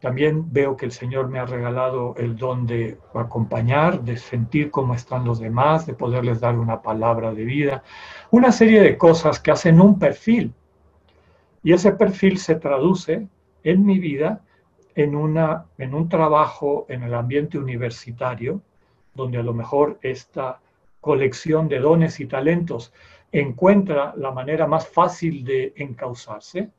También 0.00 0.52
veo 0.52 0.76
que 0.76 0.86
el 0.86 0.92
Señor 0.92 1.28
me 1.28 1.40
ha 1.40 1.44
regalado 1.44 2.14
el 2.16 2.36
don 2.36 2.66
de 2.66 2.98
acompañar, 3.14 4.02
de 4.02 4.16
sentir 4.16 4.70
cómo 4.70 4.94
están 4.94 5.24
los 5.24 5.40
demás, 5.40 5.86
de 5.86 5.94
poderles 5.94 6.40
dar 6.40 6.56
una 6.56 6.82
palabra 6.82 7.34
de 7.34 7.44
vida, 7.44 7.82
una 8.30 8.52
serie 8.52 8.80
de 8.80 8.96
cosas 8.96 9.40
que 9.40 9.50
hacen 9.50 9.80
un 9.80 9.98
perfil. 9.98 10.54
Y 11.64 11.72
ese 11.72 11.92
perfil 11.92 12.38
se 12.38 12.54
traduce 12.54 13.26
en 13.64 13.84
mi 13.84 13.98
vida 13.98 14.40
en, 14.94 15.16
una, 15.16 15.66
en 15.78 15.94
un 15.94 16.08
trabajo 16.08 16.86
en 16.88 17.02
el 17.02 17.14
ambiente 17.14 17.58
universitario, 17.58 18.62
donde 19.14 19.38
a 19.38 19.42
lo 19.42 19.52
mejor 19.52 19.98
esta 20.02 20.60
colección 21.00 21.68
de 21.68 21.80
dones 21.80 22.20
y 22.20 22.26
talentos 22.26 22.92
encuentra 23.32 24.14
la 24.16 24.30
manera 24.30 24.66
más 24.66 24.88
fácil 24.88 25.44
de 25.44 25.72
encauzarse, 25.76 26.70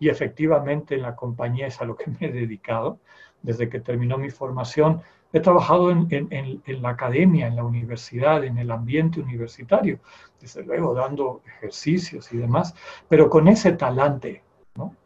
y 0.00 0.08
efectivamente 0.08 0.96
en 0.96 1.02
la 1.02 1.14
compañía 1.14 1.68
es 1.68 1.80
a 1.80 1.84
lo 1.84 1.94
que 1.94 2.10
me 2.10 2.26
he 2.26 2.32
dedicado. 2.32 2.98
Desde 3.42 3.68
que 3.68 3.80
terminó 3.80 4.18
mi 4.18 4.30
formación, 4.30 5.02
he 5.32 5.40
trabajado 5.40 5.90
en, 5.90 6.08
en, 6.10 6.62
en, 6.64 6.82
la 6.82 6.90
academia, 6.90 7.46
en 7.46 7.56
la 7.56 7.64
universidad, 7.64 8.42
en 8.44 8.58
el 8.58 8.70
ambiente 8.70 9.20
universitario, 9.20 10.00
desde 10.40 10.64
luego 10.64 10.94
dando 10.94 11.42
ejercicios 11.46 12.32
y 12.32 12.38
demás, 12.38 12.74
pero 13.08 13.30
con 13.30 13.46
ese 13.46 13.72
talante, 13.72 14.42
¿no? 14.74 14.96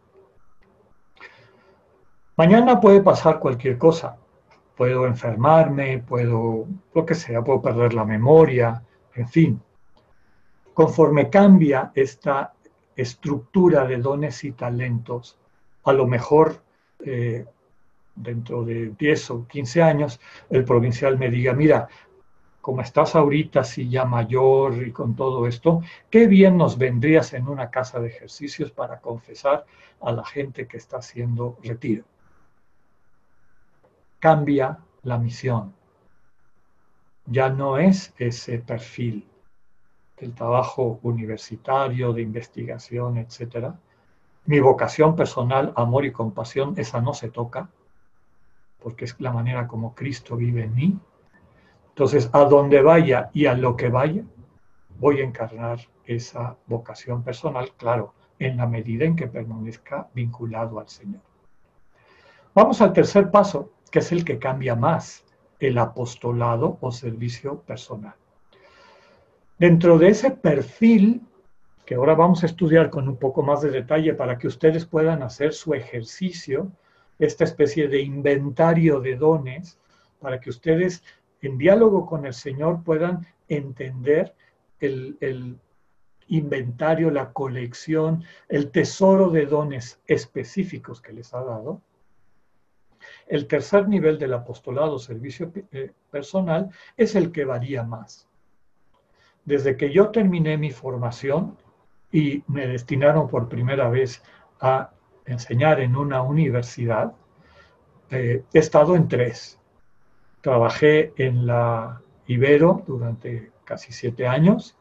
Mañana 2.36 2.80
puede 2.80 3.00
pasar 3.02 3.38
cualquier 3.38 3.78
cosa. 3.78 4.16
Puedo 4.76 5.06
enfermarme, 5.06 5.98
puedo, 5.98 6.66
lo 6.94 7.06
que 7.06 7.14
sea, 7.14 7.42
puedo 7.42 7.62
perder 7.62 7.94
la 7.94 8.04
memoria, 8.04 8.82
En 9.14 9.28
fin, 9.28 9.62
conforme 10.72 11.30
cambia 11.30 11.92
esta 11.94 12.52
estructura 12.96 13.86
de 13.86 13.98
dones 13.98 14.44
y 14.44 14.52
talentos, 14.52 15.38
a 15.84 15.92
lo 15.92 16.06
mejor 16.06 16.62
eh, 17.04 17.44
dentro 18.14 18.64
de 18.64 18.90
10 18.98 19.30
o 19.30 19.46
15 19.46 19.82
años, 19.82 20.20
el 20.50 20.64
provincial 20.64 21.18
me 21.18 21.30
diga, 21.30 21.52
mira, 21.52 21.88
como 22.60 22.80
estás 22.80 23.14
ahorita 23.14 23.60
así 23.60 23.90
ya 23.90 24.06
mayor 24.06 24.86
y 24.86 24.90
con 24.90 25.14
todo 25.14 25.46
esto, 25.46 25.82
qué 26.08 26.26
bien 26.26 26.56
nos 26.56 26.78
vendrías 26.78 27.34
en 27.34 27.48
una 27.48 27.70
casa 27.70 28.00
de 28.00 28.08
ejercicios 28.08 28.70
para 28.70 29.00
confesar 29.00 29.66
a 30.00 30.12
la 30.12 30.24
gente 30.24 30.66
que 30.66 30.78
está 30.78 30.98
haciendo 30.98 31.58
retiro. 31.62 32.04
Cambia 34.18 34.78
la 35.02 35.18
misión. 35.18 35.74
Ya 37.26 37.50
no 37.50 37.76
es 37.76 38.14
ese 38.16 38.58
perfil 38.60 39.26
del 40.18 40.34
trabajo 40.34 41.00
universitario, 41.02 42.12
de 42.12 42.22
investigación, 42.22 43.18
etc. 43.18 43.72
Mi 44.46 44.60
vocación 44.60 45.16
personal, 45.16 45.72
amor 45.76 46.04
y 46.04 46.12
compasión, 46.12 46.74
esa 46.76 47.00
no 47.00 47.14
se 47.14 47.30
toca, 47.30 47.68
porque 48.82 49.04
es 49.06 49.16
la 49.18 49.32
manera 49.32 49.66
como 49.66 49.94
Cristo 49.94 50.36
vive 50.36 50.64
en 50.64 50.74
mí 50.74 50.98
entonces, 51.94 52.28
a 52.32 52.40
donde 52.40 52.82
vaya 52.82 53.30
y 53.32 53.46
a 53.46 53.54
lo 53.54 53.76
que 53.76 53.88
vaya, 53.88 54.24
voy 54.98 55.20
a 55.20 55.24
encarnar 55.24 55.78
esa 56.04 56.56
vocación 56.66 57.22
personal, 57.22 57.70
claro, 57.76 58.14
en 58.40 58.56
la 58.56 58.66
medida 58.66 59.04
en 59.04 59.14
que 59.14 59.28
permanezca 59.28 60.08
vinculado 60.12 60.80
al 60.80 60.88
Señor. 60.88 61.20
Vamos 62.52 62.80
al 62.80 62.92
tercer 62.92 63.30
paso, 63.30 63.70
que 63.92 64.00
es 64.00 64.10
el 64.10 64.24
que 64.24 64.40
cambia 64.40 64.74
más, 64.74 65.24
el 65.60 65.78
apostolado 65.78 66.78
o 66.80 66.90
servicio 66.90 67.60
personal. 67.60 68.16
Dentro 69.58 69.98
de 69.98 70.08
ese 70.08 70.32
perfil, 70.32 71.22
que 71.86 71.94
ahora 71.94 72.14
vamos 72.14 72.42
a 72.42 72.46
estudiar 72.46 72.90
con 72.90 73.08
un 73.08 73.16
poco 73.16 73.42
más 73.42 73.62
de 73.62 73.70
detalle 73.70 74.14
para 74.14 74.36
que 74.36 74.48
ustedes 74.48 74.84
puedan 74.84 75.22
hacer 75.22 75.52
su 75.52 75.74
ejercicio, 75.74 76.72
esta 77.18 77.44
especie 77.44 77.86
de 77.86 78.00
inventario 78.00 79.00
de 79.00 79.16
dones, 79.16 79.78
para 80.18 80.40
que 80.40 80.50
ustedes 80.50 81.04
en 81.40 81.58
diálogo 81.58 82.06
con 82.06 82.26
el 82.26 82.34
Señor 82.34 82.82
puedan 82.82 83.26
entender 83.48 84.34
el, 84.80 85.58
inventario, 86.26 87.10
la 87.10 87.32
colección, 87.32 88.24
el 88.48 88.70
tesoro 88.70 89.30
de 89.30 89.46
dones 89.46 90.00
específicos 90.06 91.00
que 91.00 91.12
les 91.12 91.32
ha 91.34 91.44
dado. 91.44 91.82
El 93.26 93.46
tercer 93.46 93.86
nivel 93.88 94.18
del 94.18 94.32
apostolado, 94.32 94.98
servicio 94.98 95.52
eh, 95.70 95.92
personal, 96.10 96.70
es 96.96 97.14
el 97.14 97.30
que 97.30 97.44
varía 97.44 97.82
más. 97.82 98.26
Desde 99.44 99.76
que 99.76 99.92
yo 99.92 100.08
terminé 100.08 100.56
mi 100.56 100.70
formación 100.70 101.56
y 102.10 102.42
me 102.46 102.66
destinaron 102.66 103.28
por 103.28 103.48
primera 103.48 103.88
vez 103.88 104.22
a 104.60 104.90
enseñar 105.26 105.80
en 105.80 105.96
una 105.96 106.22
universidad, 106.22 107.12
eh, 108.10 108.42
he 108.52 108.58
estado 108.58 108.96
en 108.96 109.08
tres. 109.08 109.58
Trabajé 110.40 111.12
en 111.16 111.46
la 111.46 112.00
Ibero 112.26 112.82
durante 112.86 113.50
casi 113.64 113.92
siete 113.92 114.26
años, 114.26 114.76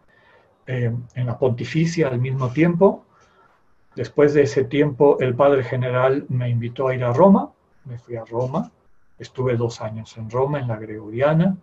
eh, 0.67 0.93
en 1.15 1.25
la 1.25 1.37
Pontificia 1.37 2.07
al 2.07 2.19
mismo 2.19 2.49
tiempo. 2.49 3.05
Después 3.95 4.33
de 4.33 4.43
ese 4.43 4.63
tiempo, 4.63 5.17
el 5.19 5.35
padre 5.35 5.63
general 5.63 6.25
me 6.29 6.49
invitó 6.49 6.87
a 6.87 6.95
ir 6.95 7.03
a 7.03 7.13
Roma. 7.13 7.51
Me 7.85 7.97
fui 7.97 8.15
a 8.15 8.25
Roma. 8.25 8.71
Estuve 9.19 9.55
dos 9.55 9.81
años 9.81 10.17
en 10.17 10.29
Roma, 10.29 10.59
en 10.59 10.67
la 10.67 10.77
Gregoriana. 10.77 11.57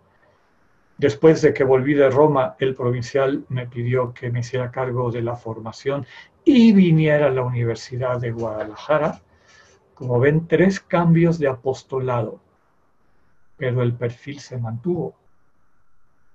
Después 1.01 1.41
de 1.41 1.51
que 1.51 1.63
volví 1.63 1.95
de 1.95 2.11
Roma, 2.11 2.55
el 2.59 2.75
provincial 2.75 3.43
me 3.49 3.65
pidió 3.65 4.13
que 4.13 4.29
me 4.29 4.41
hiciera 4.41 4.69
cargo 4.69 5.11
de 5.11 5.23
la 5.23 5.35
formación 5.35 6.05
y 6.45 6.73
viniera 6.73 7.25
a 7.25 7.31
la 7.31 7.41
Universidad 7.41 8.19
de 8.19 8.31
Guadalajara. 8.31 9.19
Como 9.95 10.19
ven, 10.19 10.47
tres 10.47 10.79
cambios 10.79 11.39
de 11.39 11.47
apostolado 11.47 12.39
pero 13.61 13.83
el 13.83 13.93
perfil 13.93 14.39
se 14.39 14.57
mantuvo. 14.57 15.13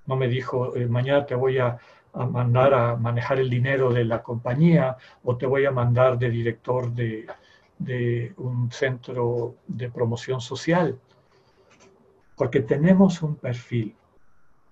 No 0.06 0.14
me 0.14 0.28
dijo, 0.28 0.76
eh, 0.76 0.86
mañana 0.86 1.26
te 1.26 1.34
voy 1.34 1.58
a, 1.58 1.76
mandar 2.12 2.72
a 2.72 2.96
manejar 2.96 3.40
el 3.40 3.50
dinero 3.50 3.92
de 3.92 4.04
la 4.04 4.22
compañía 4.22 4.96
o 5.24 5.36
te 5.36 5.44
voy 5.44 5.66
a 5.66 5.72
mandar 5.72 6.18
de 6.18 6.30
director 6.30 6.90
de, 6.92 7.26
de 7.78 8.32
un 8.36 8.70
centro 8.70 9.56
de 9.66 9.90
promoción 9.90 10.40
social, 10.40 10.98
porque 12.36 12.60
tenemos 12.60 13.22
un 13.22 13.34
perfil. 13.34 13.92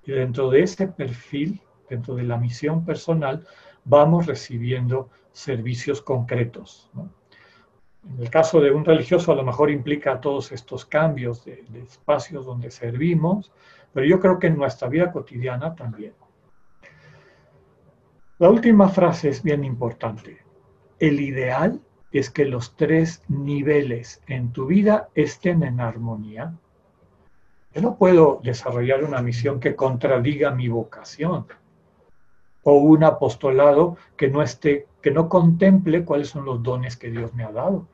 Y 0.07 0.13
dentro 0.13 0.51
de 0.51 0.63
ese 0.63 0.89
perfil, 0.89 1.61
dentro 1.89 2.15
de 2.15 2.25
la 2.25 2.37
misión 2.37 2.85
personal, 2.85 3.47
vamos 3.85 4.27
recibiendo 4.27 5.11
servicios 5.33 6.01
concretos. 6.03 6.91
En 8.09 8.23
el 8.23 8.31
caso 8.31 8.61
de 8.61 8.71
un 8.71 8.85
religioso 8.85 9.33
a 9.33 9.35
lo 9.35 9.45
mejor 9.45 9.71
implica 9.71 10.21
todos 10.21 10.53
estos 10.53 10.85
cambios 10.85 11.45
de, 11.45 11.65
espacios 11.83 12.45
donde 12.47 12.71
servimos, 12.71 13.51
pero 13.93 14.07
yo 14.07 14.21
creo 14.21 14.39
que 14.39 14.49
en 14.49 14.57
nuestra 14.57 14.89
vida 14.89 15.11
cotidiana 15.11 15.75
también. 15.75 16.13
La 18.39 18.51
última 18.51 18.89
frase 18.89 19.29
es 19.29 19.43
bien 19.43 19.65
importante. 19.65 20.39
El 20.99 21.21
ideal 21.21 21.81
es 22.13 22.31
que 22.31 22.45
los 22.45 22.77
tres 22.77 23.23
niveles 23.29 24.21
en 24.27 24.53
tu 24.53 24.67
vida 24.67 25.09
estén 25.15 25.63
en 25.63 25.81
armonía. 25.81 26.55
Yo 27.75 27.83
no 27.83 27.97
puedo 27.97 28.41
desarrollar 28.43 29.03
una 29.03 29.21
misión 29.21 29.59
que 29.59 29.75
contradiga 29.75 30.53
mi 30.53 30.69
vocación 30.69 31.47
o 32.63 32.75
un 32.75 33.03
apostolado 33.03 33.97
que 34.17 34.29
no 34.29 34.43
esté, 34.43 34.87
que 35.03 35.11
no 35.11 35.29
contemple 35.29 36.05
cuáles 36.05 36.29
son 36.29 36.45
los 36.45 36.63
dones 36.63 36.97
que 36.97 37.11
Dios 37.11 37.35
me 37.35 37.45
ha 37.45 37.51
dado. 37.51 37.87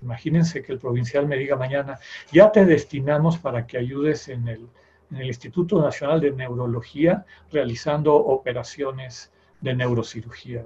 Imagínense 0.00 0.62
que 0.62 0.72
el 0.72 0.78
provincial 0.78 1.26
me 1.26 1.36
diga 1.36 1.56
mañana, 1.56 1.98
ya 2.32 2.52
te 2.52 2.64
destinamos 2.64 3.38
para 3.38 3.66
que 3.66 3.78
ayudes 3.78 4.28
en 4.28 4.48
el, 4.48 4.68
Instituto 5.10 5.80
Nacional 5.80 6.20
de 6.20 6.32
Neurología 6.32 7.24
realizando 7.50 8.14
operaciones 8.14 9.32
de 9.62 9.74
neurocirugía. 9.74 10.62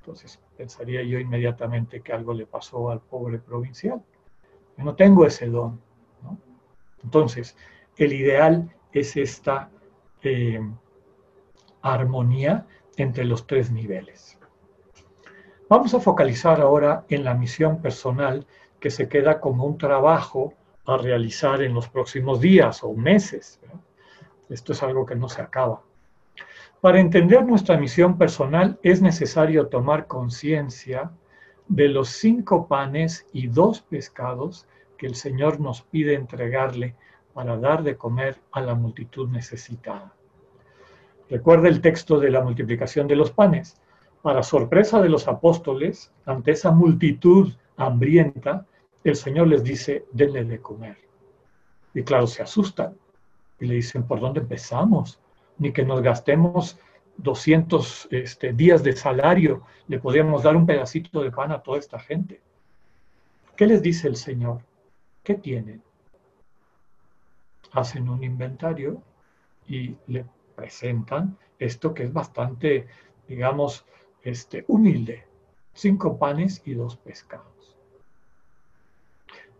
Entonces 0.00 0.40
pensaría 0.56 1.00
yo 1.04 1.20
inmediatamente 1.20 2.00
que 2.00 2.12
algo 2.12 2.34
le 2.34 2.44
pasó 2.44 2.90
al 2.90 2.98
pobre 2.98 3.38
provincial. 3.38 4.02
Yo 4.76 4.84
no 4.84 4.96
tengo 4.96 5.24
ese 5.24 5.46
don. 5.46 5.80
Entonces, 7.04 7.56
el 7.96 8.12
ideal 8.12 8.74
es 8.92 9.16
esta 9.16 9.70
eh, 10.22 10.60
armonía 11.82 12.66
entre 12.96 13.24
los 13.24 13.46
tres 13.46 13.70
niveles. 13.70 14.38
Vamos 15.68 15.94
a 15.94 16.00
focalizar 16.00 16.60
ahora 16.60 17.04
en 17.08 17.24
la 17.24 17.34
misión 17.34 17.80
personal 17.80 18.46
que 18.78 18.90
se 18.90 19.08
queda 19.08 19.40
como 19.40 19.64
un 19.64 19.78
trabajo 19.78 20.54
a 20.86 20.96
realizar 20.96 21.62
en 21.62 21.74
los 21.74 21.88
próximos 21.88 22.40
días 22.40 22.82
o 22.82 22.92
meses. 22.92 23.60
Esto 24.48 24.72
es 24.72 24.82
algo 24.82 25.06
que 25.06 25.14
no 25.14 25.28
se 25.28 25.40
acaba. 25.40 25.82
Para 26.80 27.00
entender 27.00 27.44
nuestra 27.44 27.78
misión 27.78 28.18
personal 28.18 28.78
es 28.82 29.00
necesario 29.00 29.68
tomar 29.68 30.06
conciencia 30.06 31.12
de 31.68 31.88
los 31.88 32.08
cinco 32.08 32.66
panes 32.66 33.24
y 33.32 33.46
dos 33.46 33.80
pescados 33.80 34.66
que 35.02 35.08
el 35.08 35.16
Señor 35.16 35.58
nos 35.58 35.82
pide 35.82 36.14
entregarle 36.14 36.94
para 37.34 37.56
dar 37.56 37.82
de 37.82 37.96
comer 37.96 38.38
a 38.52 38.60
la 38.60 38.76
multitud 38.76 39.28
necesitada. 39.28 40.14
Recuerda 41.28 41.66
el 41.66 41.80
texto 41.80 42.20
de 42.20 42.30
la 42.30 42.40
multiplicación 42.40 43.08
de 43.08 43.16
los 43.16 43.32
panes. 43.32 43.80
Para 44.22 44.44
sorpresa 44.44 45.02
de 45.02 45.08
los 45.08 45.26
apóstoles, 45.26 46.12
ante 46.24 46.52
esa 46.52 46.70
multitud 46.70 47.52
hambrienta, 47.76 48.64
el 49.02 49.16
Señor 49.16 49.48
les 49.48 49.64
dice, 49.64 50.06
denle 50.12 50.44
de 50.44 50.60
comer. 50.60 50.98
Y 51.94 52.04
claro, 52.04 52.28
se 52.28 52.44
asustan 52.44 52.94
y 53.58 53.66
le 53.66 53.74
dicen, 53.74 54.04
¿por 54.04 54.20
dónde 54.20 54.38
empezamos? 54.38 55.18
Ni 55.58 55.72
que 55.72 55.84
nos 55.84 56.00
gastemos 56.00 56.78
200 57.16 58.06
este, 58.12 58.52
días 58.52 58.84
de 58.84 58.94
salario, 58.94 59.62
le 59.88 59.98
podríamos 59.98 60.44
dar 60.44 60.54
un 60.54 60.64
pedacito 60.64 61.24
de 61.24 61.32
pan 61.32 61.50
a 61.50 61.60
toda 61.60 61.80
esta 61.80 61.98
gente. 61.98 62.40
¿Qué 63.56 63.66
les 63.66 63.82
dice 63.82 64.06
el 64.06 64.14
Señor? 64.14 64.60
¿Qué 65.22 65.34
tienen? 65.34 65.82
Hacen 67.72 68.08
un 68.08 68.22
inventario 68.24 69.02
y 69.66 69.96
le 70.08 70.26
presentan 70.56 71.38
esto 71.58 71.94
que 71.94 72.04
es 72.04 72.12
bastante, 72.12 72.88
digamos, 73.28 73.86
este, 74.22 74.64
humilde, 74.68 75.24
cinco 75.72 76.18
panes 76.18 76.62
y 76.64 76.74
dos 76.74 76.96
pescados. 76.96 77.76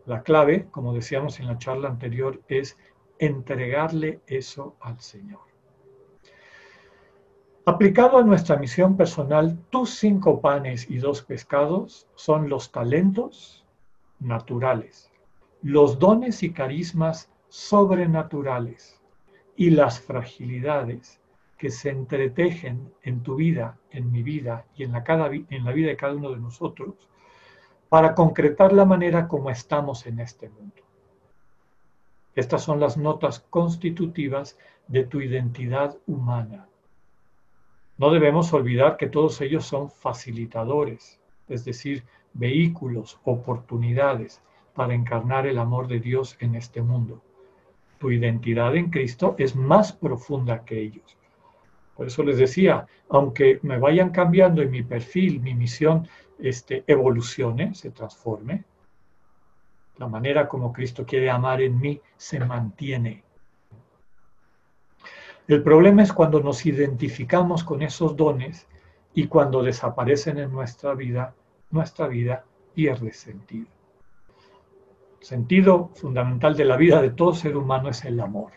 La 0.06 0.22
clave, 0.22 0.66
como 0.70 0.92
decíamos 0.92 1.38
en 1.38 1.46
la 1.46 1.58
charla 1.58 1.88
anterior, 1.88 2.40
es 2.48 2.76
entregarle 3.18 4.20
eso 4.26 4.74
al 4.80 5.00
Señor. 5.00 5.40
Aplicado 7.64 8.18
a 8.18 8.24
nuestra 8.24 8.56
misión 8.56 8.96
personal, 8.96 9.56
tus 9.70 9.90
cinco 9.90 10.40
panes 10.40 10.90
y 10.90 10.98
dos 10.98 11.22
pescados 11.22 12.08
son 12.16 12.48
los 12.48 12.72
talentos 12.72 13.64
naturales, 14.18 15.11
los 15.62 15.98
dones 15.98 16.42
y 16.42 16.52
carismas 16.52 17.30
sobrenaturales 17.48 19.00
y 19.56 19.70
las 19.70 20.00
fragilidades 20.00 21.20
que 21.56 21.70
se 21.70 21.90
entretejen 21.90 22.92
en 23.02 23.22
tu 23.22 23.36
vida, 23.36 23.78
en 23.90 24.10
mi 24.10 24.22
vida 24.22 24.66
y 24.74 24.82
en 24.82 24.92
la, 24.92 25.04
en 25.06 25.64
la 25.64 25.72
vida 25.72 25.88
de 25.88 25.96
cada 25.96 26.14
uno 26.14 26.30
de 26.30 26.40
nosotros 26.40 27.08
para 27.88 28.14
concretar 28.14 28.72
la 28.72 28.84
manera 28.84 29.28
como 29.28 29.50
estamos 29.50 30.06
en 30.06 30.18
este 30.18 30.48
mundo. 30.48 30.82
Estas 32.34 32.62
son 32.62 32.80
las 32.80 32.96
notas 32.96 33.40
constitutivas 33.50 34.58
de 34.88 35.04
tu 35.04 35.20
identidad 35.20 35.96
humana. 36.06 36.66
No 37.98 38.10
debemos 38.10 38.52
olvidar 38.52 38.96
que 38.96 39.08
todos 39.08 39.40
ellos 39.42 39.66
son 39.66 39.90
facilitadores, 39.90 41.20
es 41.48 41.64
decir, 41.64 42.04
vehículos, 42.32 43.20
oportunidades 43.24 44.42
para 44.74 44.94
encarnar 44.94 45.46
el 45.46 45.58
amor 45.58 45.88
de 45.88 46.00
Dios 46.00 46.36
en 46.40 46.54
este 46.54 46.82
mundo. 46.82 47.22
Tu 47.98 48.10
identidad 48.10 48.74
en 48.74 48.90
Cristo 48.90 49.34
es 49.38 49.54
más 49.54 49.92
profunda 49.92 50.64
que 50.64 50.80
ellos. 50.80 51.16
Por 51.96 52.06
eso 52.06 52.22
les 52.22 52.38
decía, 52.38 52.86
aunque 53.08 53.60
me 53.62 53.78
vayan 53.78 54.10
cambiando 54.10 54.62
en 54.62 54.70
mi 54.70 54.82
perfil, 54.82 55.40
mi 55.40 55.54
misión 55.54 56.08
este, 56.38 56.84
evolucione, 56.86 57.74
se 57.74 57.90
transforme, 57.90 58.64
la 59.98 60.08
manera 60.08 60.48
como 60.48 60.72
Cristo 60.72 61.04
quiere 61.06 61.30
amar 61.30 61.60
en 61.60 61.78
mí 61.78 62.00
se 62.16 62.40
mantiene. 62.40 63.22
El 65.46 65.62
problema 65.62 66.02
es 66.02 66.12
cuando 66.12 66.40
nos 66.40 66.64
identificamos 66.64 67.62
con 67.62 67.82
esos 67.82 68.16
dones 68.16 68.66
y 69.14 69.26
cuando 69.26 69.62
desaparecen 69.62 70.38
en 70.38 70.50
nuestra 70.50 70.94
vida, 70.94 71.34
nuestra 71.70 72.08
vida 72.08 72.44
pierde 72.74 73.12
sentido. 73.12 73.66
Sentido 75.22 75.92
fundamental 75.94 76.56
de 76.56 76.64
la 76.64 76.76
vida 76.76 77.00
de 77.00 77.10
todo 77.10 77.32
ser 77.32 77.56
humano 77.56 77.88
es 77.88 78.04
el 78.04 78.18
amor. 78.18 78.50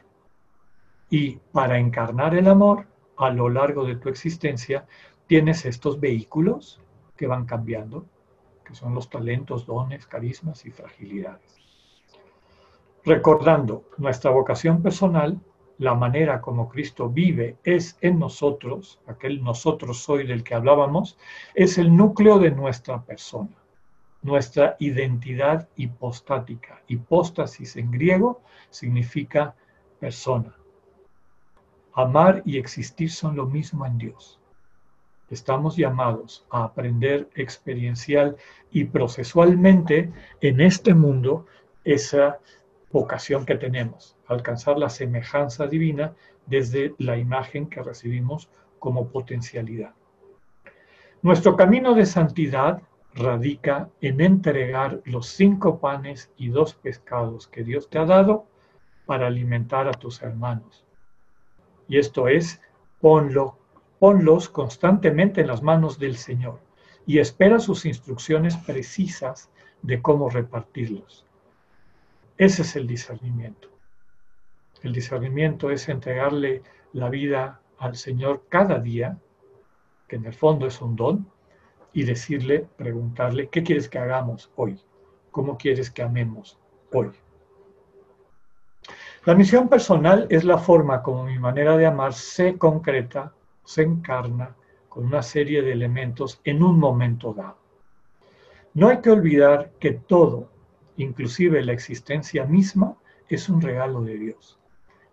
Y 1.12 1.38
para 1.52 1.78
encarnar 1.78 2.34
el 2.34 2.48
amor 2.48 2.88
a 3.18 3.30
lo 3.30 3.50
largo 3.50 3.86
de 3.86 3.98
tu 3.98 4.10
existencia, 4.10 4.88
tienes 5.28 5.64
estos 5.66 6.00
vehículos 6.00 6.82
que 7.16 7.28
van 7.28 7.46
cambiando, 7.46 8.08
que 8.66 8.74
son 8.74 8.96
los 8.96 9.12
talentos, 9.12 9.68
dones, 9.68 10.08
carismas 10.08 10.66
y 10.66 10.72
fragilidades. 10.72 11.56
Recordando 13.04 13.84
nuestra 13.98 14.32
vocación 14.32 14.82
personal, 14.82 15.40
la 15.78 15.94
manera 15.94 16.42
como 16.42 16.68
Cristo 16.68 17.10
vive 17.10 17.58
es 17.64 17.96
en 18.02 18.18
nosotros, 18.18 19.00
aquel 19.06 19.44
nosotros 19.44 20.00
soy 20.00 20.26
del 20.26 20.44
que 20.44 20.56
hablábamos, 20.56 21.16
es 21.54 21.78
el 21.78 21.96
núcleo 21.96 22.40
de 22.40 22.50
nuestra 22.50 23.04
persona, 23.04 23.56
nuestra 24.26 24.76
identidad 24.80 25.70
hipostática. 25.76 26.82
Hipóstasis 26.88 27.76
en 27.76 27.92
griego 27.92 28.42
significa 28.72 29.54
persona. 30.00 30.56
Amar 31.94 32.42
y 32.44 32.58
existir 32.58 33.12
son 33.12 33.36
lo 33.36 33.46
mismo 33.46 33.86
en 33.86 34.00
Dios. 34.00 34.40
Estamos 35.30 35.78
llamados 35.78 36.44
a 36.50 36.64
aprender 36.64 37.30
experiencial 37.36 38.36
y 38.72 38.86
procesualmente 38.86 40.12
en 40.42 40.60
este 40.60 40.96
mundo 40.96 41.46
esa 41.84 42.40
vocación 42.92 43.46
que 43.46 43.56
tenemos, 43.56 44.18
alcanzar 44.26 44.80
la 44.80 44.90
semejanza 44.90 45.68
divina 45.68 46.16
desde 46.48 46.96
la 46.98 47.16
imagen 47.18 47.68
que 47.68 47.84
recibimos 47.84 48.50
como 48.80 49.10
potencialidad. 49.10 49.94
Nuestro 51.22 51.56
camino 51.56 51.94
de 51.94 52.08
santidad 52.08 52.82
radica 53.16 53.90
en 54.02 54.20
entregar 54.20 55.02
los 55.06 55.28
cinco 55.28 55.80
panes 55.80 56.32
y 56.38 56.50
dos 56.50 56.74
pescados 56.76 57.48
que 57.48 57.64
Dios 57.64 57.90
te 57.90 57.98
ha 57.98 58.06
dado 58.06 58.46
para 59.06 59.28
alimentar 59.28 59.88
a 59.88 59.94
tus 59.94 60.22
hermanos. 60.22 60.86
Y 61.88 61.98
esto 61.98 62.28
es, 62.28 62.62
ponlo, 63.00 63.58
ponlos 64.00 64.50
constantemente 64.50 65.42
en 65.42 65.48
las 65.48 65.64
manos 65.64 65.98
del 65.98 66.18
Señor 66.18 66.60
y 67.06 67.20
espera 67.20 67.60
sus 67.60 67.86
instrucciones 67.86 68.58
precisas 68.58 69.50
de 69.82 70.02
cómo 70.02 70.30
repartirlos. 70.30 71.26
Ese 72.38 72.64
es 72.64 72.76
el 72.76 72.86
discernimiento. 72.86 73.70
El 74.82 74.92
discernimiento 74.92 75.72
es 75.72 75.88
entregarle 75.88 76.64
la 76.92 77.10
vida 77.10 77.62
al 77.78 77.96
Señor 77.96 78.44
cada 78.50 78.80
día, 78.80 79.18
que 80.08 80.18
en 80.18 80.26
el 80.26 80.34
fondo 80.34 80.68
es 80.68 80.82
un 80.82 80.96
don, 80.96 81.32
y 81.96 82.04
decirle, 82.04 82.68
preguntarle, 82.78 83.48
¿qué 83.48 83.64
quieres 83.64 83.90
que 83.90 83.98
hagamos 83.98 84.52
hoy? 84.56 84.80
¿Cómo 85.32 85.58
quieres 85.58 85.90
que 85.90 86.04
amemos 86.04 86.60
hoy? 86.92 87.10
La 89.26 89.34
misión 89.34 89.68
personal 89.68 90.28
es 90.30 90.44
la 90.44 90.60
forma 90.60 91.02
como 91.02 91.26
mi 91.26 91.40
manera 91.40 91.76
de 91.76 91.88
amar 91.88 92.14
se 92.14 92.60
concreta, 92.60 93.34
se 93.64 93.82
encarna 93.82 94.56
con 94.88 95.06
una 95.06 95.24
serie 95.24 95.64
de 95.64 95.72
elementos 95.72 96.40
en 96.44 96.62
un 96.62 96.78
momento 96.78 97.34
dado. 97.34 97.58
No 98.76 98.90
hay 98.90 99.00
que 99.00 99.10
olvidar 99.10 99.72
que 99.80 99.94
todo 99.94 100.50
inclusive 100.98 101.64
la 101.64 101.74
existencia 101.74 102.46
misma, 102.46 102.96
es 103.30 103.50
un 103.50 103.62
regalo 103.62 104.02
de 104.04 104.18
Dios. 104.18 104.60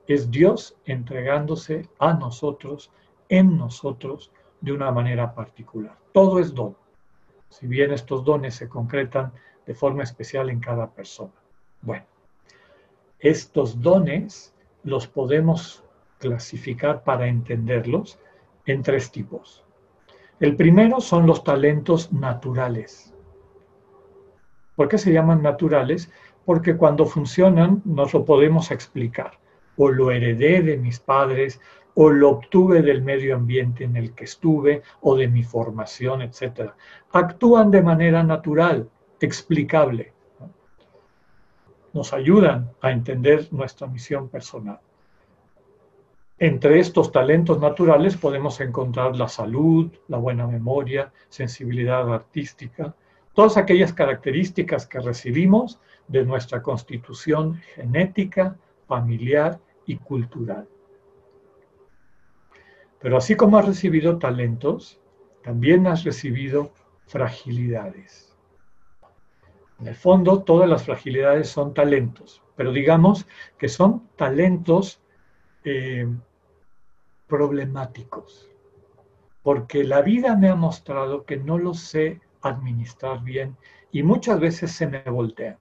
Es 0.06 0.30
Dios 0.30 0.76
entregándose 0.84 1.88
a 1.98 2.14
nosotros, 2.14 2.90
en 3.28 3.56
nosotros, 3.56 4.30
de 4.60 4.72
una 4.72 4.90
manera 4.90 5.34
particular. 5.34 6.01
Todo 6.12 6.38
es 6.38 6.54
don, 6.54 6.76
si 7.48 7.66
bien 7.66 7.92
estos 7.92 8.24
dones 8.24 8.54
se 8.54 8.68
concretan 8.68 9.32
de 9.66 9.74
forma 9.74 10.02
especial 10.02 10.50
en 10.50 10.60
cada 10.60 10.90
persona. 10.90 11.32
Bueno, 11.80 12.04
estos 13.18 13.80
dones 13.80 14.54
los 14.84 15.06
podemos 15.06 15.84
clasificar 16.18 17.02
para 17.04 17.26
entenderlos 17.26 18.18
en 18.66 18.82
tres 18.82 19.10
tipos. 19.10 19.64
El 20.40 20.56
primero 20.56 21.00
son 21.00 21.26
los 21.26 21.44
talentos 21.44 22.12
naturales. 22.12 23.14
¿Por 24.74 24.88
qué 24.88 24.98
se 24.98 25.12
llaman 25.12 25.42
naturales? 25.42 26.10
Porque 26.44 26.76
cuando 26.76 27.06
funcionan 27.06 27.82
nos 27.84 28.12
lo 28.12 28.24
podemos 28.24 28.70
explicar. 28.70 29.38
O 29.76 29.88
lo 29.88 30.10
heredé 30.10 30.62
de 30.62 30.76
mis 30.76 30.98
padres, 30.98 31.60
o 31.94 32.10
lo 32.10 32.30
obtuve 32.30 32.82
del 32.82 33.02
medio 33.02 33.36
ambiente 33.36 33.84
en 33.84 33.96
el 33.96 34.14
que 34.14 34.24
estuve, 34.24 34.82
o 35.00 35.16
de 35.16 35.28
mi 35.28 35.42
formación, 35.42 36.22
etc. 36.22 36.70
Actúan 37.12 37.70
de 37.70 37.82
manera 37.82 38.22
natural, 38.22 38.88
explicable. 39.20 40.12
Nos 41.92 42.12
ayudan 42.12 42.70
a 42.80 42.90
entender 42.90 43.48
nuestra 43.52 43.86
misión 43.86 44.28
personal. 44.28 44.80
Entre 46.38 46.80
estos 46.80 47.12
talentos 47.12 47.60
naturales 47.60 48.16
podemos 48.16 48.60
encontrar 48.60 49.14
la 49.16 49.28
salud, 49.28 49.92
la 50.08 50.16
buena 50.16 50.46
memoria, 50.46 51.12
sensibilidad 51.28 52.12
artística, 52.12 52.96
todas 53.32 53.56
aquellas 53.56 53.92
características 53.92 54.86
que 54.86 54.98
recibimos 54.98 55.78
de 56.08 56.24
nuestra 56.24 56.62
constitución 56.62 57.60
genética, 57.74 58.56
familiar 58.88 59.60
y 59.86 59.98
cultural. 59.98 60.66
Pero 63.02 63.16
así 63.16 63.34
como 63.34 63.58
has 63.58 63.66
recibido 63.66 64.18
talentos, 64.18 65.00
también 65.42 65.86
has 65.88 66.04
recibido 66.04 66.72
fragilidades. 67.06 68.32
En 69.80 69.88
el 69.88 69.96
fondo, 69.96 70.44
todas 70.44 70.68
las 70.68 70.84
fragilidades 70.84 71.48
son 71.48 71.74
talentos, 71.74 72.40
pero 72.54 72.72
digamos 72.72 73.26
que 73.58 73.68
son 73.68 74.08
talentos 74.14 75.02
eh, 75.64 76.06
problemáticos, 77.26 78.48
porque 79.42 79.82
la 79.82 80.02
vida 80.02 80.36
me 80.36 80.48
ha 80.48 80.54
mostrado 80.54 81.24
que 81.24 81.36
no 81.36 81.58
los 81.58 81.80
sé 81.80 82.20
administrar 82.42 83.24
bien 83.24 83.56
y 83.90 84.04
muchas 84.04 84.38
veces 84.38 84.70
se 84.70 84.86
me 84.86 85.02
voltean, 85.02 85.58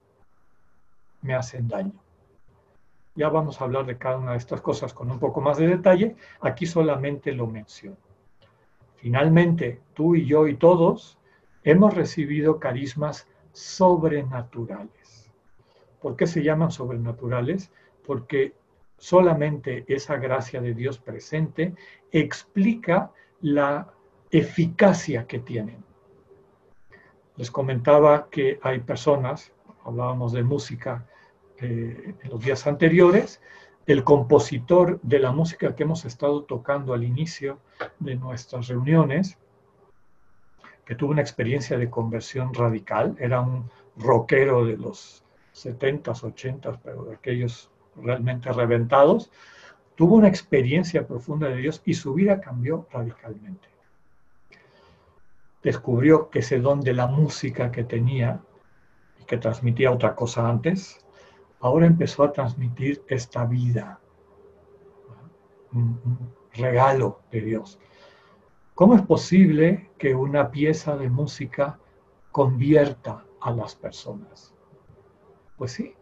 me 1.22 1.34
hacen 1.34 1.66
daño. 1.66 2.00
Ya 3.14 3.28
vamos 3.28 3.60
a 3.60 3.64
hablar 3.64 3.84
de 3.84 3.98
cada 3.98 4.18
una 4.18 4.32
de 4.32 4.38
estas 4.38 4.60
cosas 4.60 4.94
con 4.94 5.10
un 5.10 5.18
poco 5.18 5.40
más 5.40 5.58
de 5.58 5.66
detalle, 5.66 6.16
aquí 6.40 6.66
solamente 6.66 7.32
lo 7.32 7.46
menciono. 7.46 7.96
Finalmente, 8.96 9.80
tú 9.94 10.14
y 10.14 10.24
yo 10.26 10.46
y 10.46 10.56
todos 10.56 11.18
hemos 11.64 11.94
recibido 11.94 12.58
carismas 12.58 13.28
sobrenaturales. 13.52 15.30
¿Por 16.00 16.16
qué 16.16 16.26
se 16.26 16.42
llaman 16.42 16.70
sobrenaturales? 16.70 17.70
Porque 18.06 18.54
solamente 18.96 19.84
esa 19.88 20.16
gracia 20.16 20.60
de 20.60 20.74
Dios 20.74 20.98
presente 20.98 21.74
explica 22.10 23.12
la 23.40 23.92
eficacia 24.30 25.26
que 25.26 25.40
tienen. 25.40 25.84
Les 27.36 27.50
comentaba 27.50 28.28
que 28.30 28.58
hay 28.62 28.80
personas, 28.80 29.52
hablábamos 29.84 30.32
de 30.32 30.42
música 30.42 31.06
eh, 31.62 32.14
en 32.22 32.30
los 32.30 32.44
días 32.44 32.66
anteriores, 32.66 33.40
el 33.86 34.04
compositor 34.04 35.00
de 35.02 35.18
la 35.18 35.32
música 35.32 35.74
que 35.74 35.82
hemos 35.82 36.04
estado 36.04 36.44
tocando 36.44 36.94
al 36.94 37.04
inicio 37.04 37.58
de 37.98 38.14
nuestras 38.16 38.68
reuniones, 38.68 39.38
que 40.84 40.94
tuvo 40.94 41.10
una 41.10 41.22
experiencia 41.22 41.78
de 41.78 41.90
conversión 41.90 42.54
radical, 42.54 43.16
era 43.18 43.40
un 43.40 43.70
rockero 43.96 44.64
de 44.64 44.76
los 44.76 45.24
70s, 45.54 46.22
80s, 46.22 46.78
pero 46.82 47.04
de 47.04 47.14
aquellos 47.14 47.70
realmente 47.96 48.52
reventados, 48.52 49.30
tuvo 49.94 50.16
una 50.16 50.28
experiencia 50.28 51.06
profunda 51.06 51.48
de 51.48 51.56
Dios 51.56 51.82
y 51.84 51.94
su 51.94 52.14
vida 52.14 52.40
cambió 52.40 52.86
radicalmente. 52.90 53.68
Descubrió 55.62 56.30
que 56.30 56.40
ese 56.40 56.58
don 56.58 56.80
de 56.80 56.94
la 56.94 57.06
música 57.06 57.70
que 57.70 57.84
tenía 57.84 58.40
y 59.20 59.24
que 59.24 59.36
transmitía 59.36 59.92
otra 59.92 60.14
cosa 60.14 60.48
antes, 60.48 61.04
ahora 61.62 61.86
empezó 61.86 62.24
a 62.24 62.32
transmitir 62.32 63.02
esta 63.06 63.46
vida, 63.46 64.00
un 65.72 65.98
regalo 66.54 67.20
de 67.30 67.40
Dios. 67.40 67.78
¿Cómo 68.74 68.94
es 68.96 69.02
posible 69.02 69.90
que 69.96 70.14
una 70.14 70.50
pieza 70.50 70.96
de 70.96 71.08
música 71.08 71.78
convierta 72.32 73.24
a 73.40 73.52
las 73.52 73.76
personas? 73.76 74.52
Pues 75.56 75.72
sí, 75.72 75.94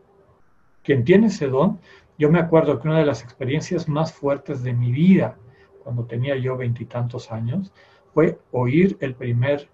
quien 0.82 1.04
tiene 1.04 1.26
ese 1.26 1.46
don, 1.48 1.78
yo 2.18 2.30
me 2.30 2.40
acuerdo 2.40 2.80
que 2.80 2.88
una 2.88 2.98
de 2.98 3.06
las 3.06 3.22
experiencias 3.22 3.86
más 3.86 4.12
fuertes 4.12 4.62
de 4.62 4.72
mi 4.72 4.90
vida, 4.90 5.36
cuando 5.84 6.06
tenía 6.06 6.36
yo 6.36 6.56
veintitantos 6.56 7.30
años, 7.30 7.70
fue 8.14 8.38
oír 8.50 8.96
el 9.00 9.14
primer 9.14 9.68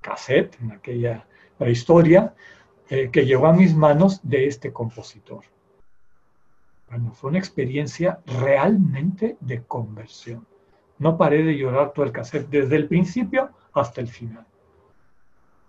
cassette 0.00 0.58
en 0.62 0.72
aquella 0.72 1.26
prehistoria 1.58 2.34
eh, 2.88 3.10
que 3.10 3.26
llegó 3.26 3.46
a 3.46 3.52
mis 3.52 3.74
manos 3.74 4.20
de 4.22 4.46
este 4.46 4.72
compositor. 4.72 5.44
Bueno, 6.88 7.12
fue 7.12 7.30
una 7.30 7.38
experiencia 7.38 8.20
realmente 8.26 9.36
de 9.40 9.64
conversión. 9.64 10.46
No 10.98 11.18
paré 11.18 11.42
de 11.42 11.56
llorar 11.56 11.92
todo 11.92 12.04
el 12.04 12.12
cassette, 12.12 12.48
desde 12.48 12.76
el 12.76 12.86
principio 12.86 13.50
hasta 13.72 14.00
el 14.00 14.08
final. 14.08 14.46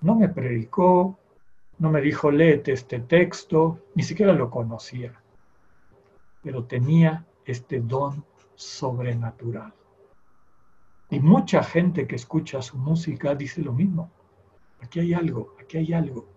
No 0.02 0.16
me 0.16 0.30
predicó, 0.30 1.18
no 1.80 1.90
me 1.90 2.02
dijo, 2.02 2.32
léete 2.32 2.72
este 2.72 3.00
texto, 3.00 3.80
ni 3.96 4.04
siquiera 4.04 4.34
lo 4.34 4.50
conocía, 4.50 5.20
pero 6.44 6.66
tenía 6.66 7.26
este 7.46 7.80
don 7.80 8.24
sobrenatural. 8.56 9.74
Y 11.10 11.20
mucha 11.20 11.64
gente 11.64 12.06
que 12.06 12.16
escucha 12.16 12.62
su 12.62 12.78
música 12.78 13.34
dice 13.34 13.62
lo 13.62 13.74
mismo. 13.74 14.12
Aquí 14.82 15.00
hay 15.00 15.14
algo, 15.14 15.56
aquí 15.60 15.78
hay 15.78 15.94
algo. 15.94 16.37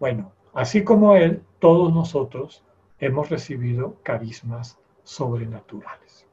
Bueno, 0.00 0.32
así 0.54 0.84
como 0.84 1.16
él, 1.16 1.42
todos 1.58 1.92
nosotros 1.92 2.62
hemos 3.00 3.28
recibido 3.28 3.96
carismas 4.02 4.78
sobrenaturales. 5.02 6.26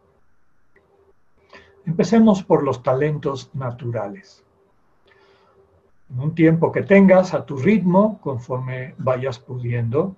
Empecemos 1.86 2.43
por 2.43 2.63
los 2.63 2.84
talentos 2.84 3.49
naturales. 3.54 4.43
En 6.10 6.19
un 6.19 6.36
tiempo 6.36 6.71
que 6.71 6.84
tengas 6.84 7.34
a 7.34 7.45
tu 7.45 7.58
ritmo, 7.58 8.19
conforme 8.21 8.95
vayas 8.97 9.39
pudiendo, 9.39 10.15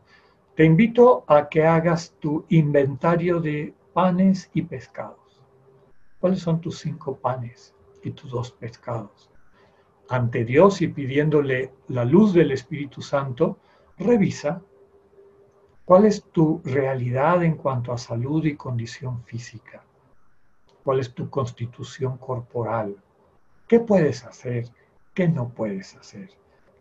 te 0.55 0.65
invito 0.65 1.23
a 1.27 1.47
que 1.49 1.65
hagas 1.65 2.13
tu 2.19 2.45
inventario 2.49 3.39
de 3.39 3.73
panes 3.93 4.49
y 4.53 4.63
pescados. 4.63 5.39
¿Cuáles 6.19 6.39
son 6.39 6.59
tus 6.59 6.79
cinco 6.79 7.15
panes 7.15 7.73
y 8.03 8.11
tus 8.11 8.31
dos 8.31 8.51
pescados? 8.51 9.29
Ante 10.09 10.45
Dios 10.45 10.81
y 10.81 10.87
pidiéndole 10.87 11.73
la 11.89 12.05
luz 12.05 12.33
del 12.33 12.51
Espíritu 12.51 13.01
Santo, 13.01 13.59
revisa 13.97 14.61
cuál 15.83 16.05
es 16.05 16.23
tu 16.23 16.61
realidad 16.63 17.43
en 17.43 17.55
cuanto 17.55 17.91
a 17.91 17.97
salud 17.97 18.45
y 18.45 18.55
condición 18.55 19.23
física. 19.23 19.83
Cuál 20.83 20.99
es 21.01 21.13
tu 21.13 21.29
constitución 21.29 22.17
corporal, 22.17 22.95
qué 23.67 23.81
puedes 23.81 24.23
hacer, 24.23 24.69
qué 25.13 25.27
no 25.27 25.49
puedes 25.49 25.95
hacer, 25.95 26.29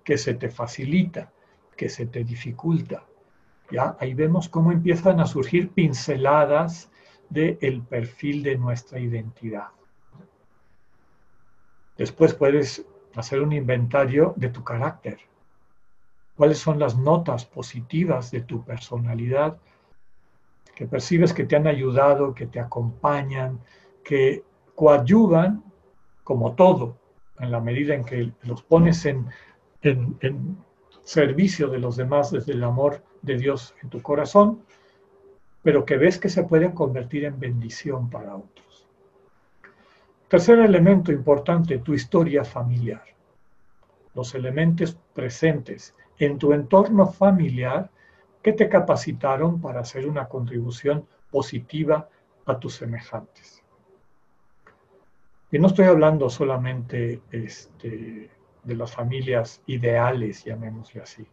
qué 0.05 0.17
se 0.19 0.35
te 0.35 0.49
facilita, 0.49 1.33
qué 1.77 1.89
se 1.89 2.07
te 2.07 2.23
dificulta. 2.23 3.05
Ya 3.71 3.97
ahí 3.99 4.15
vemos 4.15 4.49
cómo 4.49 4.71
empiezan 4.71 5.19
a 5.19 5.27
surgir 5.27 5.71
pinceladas 5.71 6.91
del 7.29 7.83
perfil 7.83 8.45
de 8.45 8.57
nuestra 8.57 9.01
identidad. 9.01 9.69
Después 11.97 12.35
puedes 12.35 12.87
hacer 13.17 13.41
un 13.41 13.53
inventario 13.53 14.35
de 14.37 14.49
tu 14.51 14.63
carácter. 14.63 15.19
¿Cuáles 16.37 16.59
son 16.59 16.79
las 16.79 16.97
notas 16.97 17.47
positivas 17.47 18.31
de 18.31 18.43
tu 18.43 18.65
personalidad 18.65 19.59
que 20.77 20.87
percibes 20.87 21.33
que 21.33 21.45
te 21.45 21.57
han 21.57 21.67
ayudado, 21.67 22.35
que 22.35 22.47
te 22.47 22.61
acompañan, 22.61 23.59
que 24.05 24.45
coadyuvan, 24.75 25.65
como 26.23 26.53
todo, 26.53 26.99
en 27.41 27.51
la 27.51 27.61
medida 27.61 27.95
en 27.95 28.05
que 28.05 28.31
los 28.43 28.63
pones 28.63 29.07
en, 29.07 29.27
en, 29.81 30.59
servicio 31.03 31.69
de 31.69 31.79
los 31.79 31.97
demás 31.97 32.31
desde 32.31 32.53
el 32.53 32.65
amor 32.65 33.03
de 33.23 33.39
Dios 33.39 33.75
en 33.83 33.89
tu 33.89 34.03
corazón, 34.03 34.61
pero 35.63 35.85
que 35.85 35.97
ves 35.97 36.19
que 36.19 36.29
se 36.29 36.43
pueden 36.43 36.73
convertir 36.73 37.25
en 37.25 37.39
bendición 37.39 38.11
para 38.11 38.37
otros. 38.37 38.66
Tercer 40.29 40.59
elemento 40.59 41.12
importante, 41.12 41.79
tu 41.79 41.95
historia 41.95 42.45
familiar. 42.45 43.05
Los 44.15 44.35
elementos 44.35 44.99
presentes 45.15 45.95
en 46.19 46.39
tu 46.39 46.53
entorno 46.53 47.07
familiar 47.07 47.91
que 48.43 48.53
te 48.53 48.69
capacitaron 48.69 49.61
para 49.61 49.81
hacer 49.81 50.09
una 50.09 50.29
contribución 50.29 51.07
positiva 51.31 52.09
a 52.47 52.59
tus 52.59 52.75
semejantes. 52.75 53.62
Y 55.53 55.59
no 55.61 55.69
estoy 55.69 55.87
hablando 55.87 56.29
solamente 56.29 57.21
este, 57.31 58.31
de 58.65 58.75
las 58.75 58.93
familias 58.93 59.62
ideales, 59.67 60.45
llamémosle 60.45 61.03
así. 61.03 61.27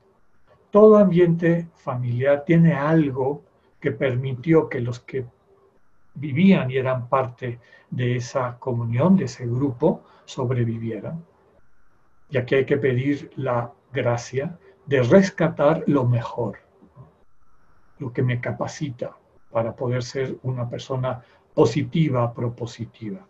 Todo 0.70 0.98
ambiente 0.98 1.68
familiar 1.76 2.44
tiene 2.46 2.74
algo 2.74 3.42
que 3.80 3.92
permitió 3.92 4.70
que 4.70 4.82
los 4.82 5.00
que 5.00 5.26
vivían 6.16 6.72
y 6.72 6.78
eran 6.78 7.08
parte 7.10 7.60
de 7.90 8.16
esa 8.16 8.58
comunión, 8.60 9.16
de 9.16 9.26
ese 9.26 9.46
grupo, 9.46 10.04
sobrevivieran. 10.26 11.24
Y 12.30 12.38
aquí 12.38 12.56
hay 12.56 12.66
que 12.66 12.78
pedir 12.78 13.32
la 13.36 13.72
gracia 13.92 14.58
de 14.86 15.02
rescatar 15.04 15.84
lo 15.88 16.06
mejor, 16.06 16.58
lo 18.00 18.12
que 18.12 18.24
me 18.24 18.42
capacita 18.42 19.16
para 19.52 19.76
poder 19.76 20.04
ser 20.04 20.38
una 20.44 20.68
persona 20.68 21.24
positiva, 21.54 22.34
propositiva. 22.34 23.26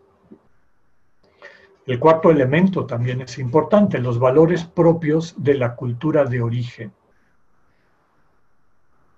El 1.86 2.00
cuarto 2.00 2.32
elemento 2.32 2.86
también 2.86 3.22
es 3.22 3.38
importante, 3.39 4.00
los 4.00 4.17
valores 4.17 4.63
propios 4.63 5.36
de 5.38 5.56
la 5.56 5.76
cultura 5.76 6.24
de 6.24 6.41
origen. 6.41 6.93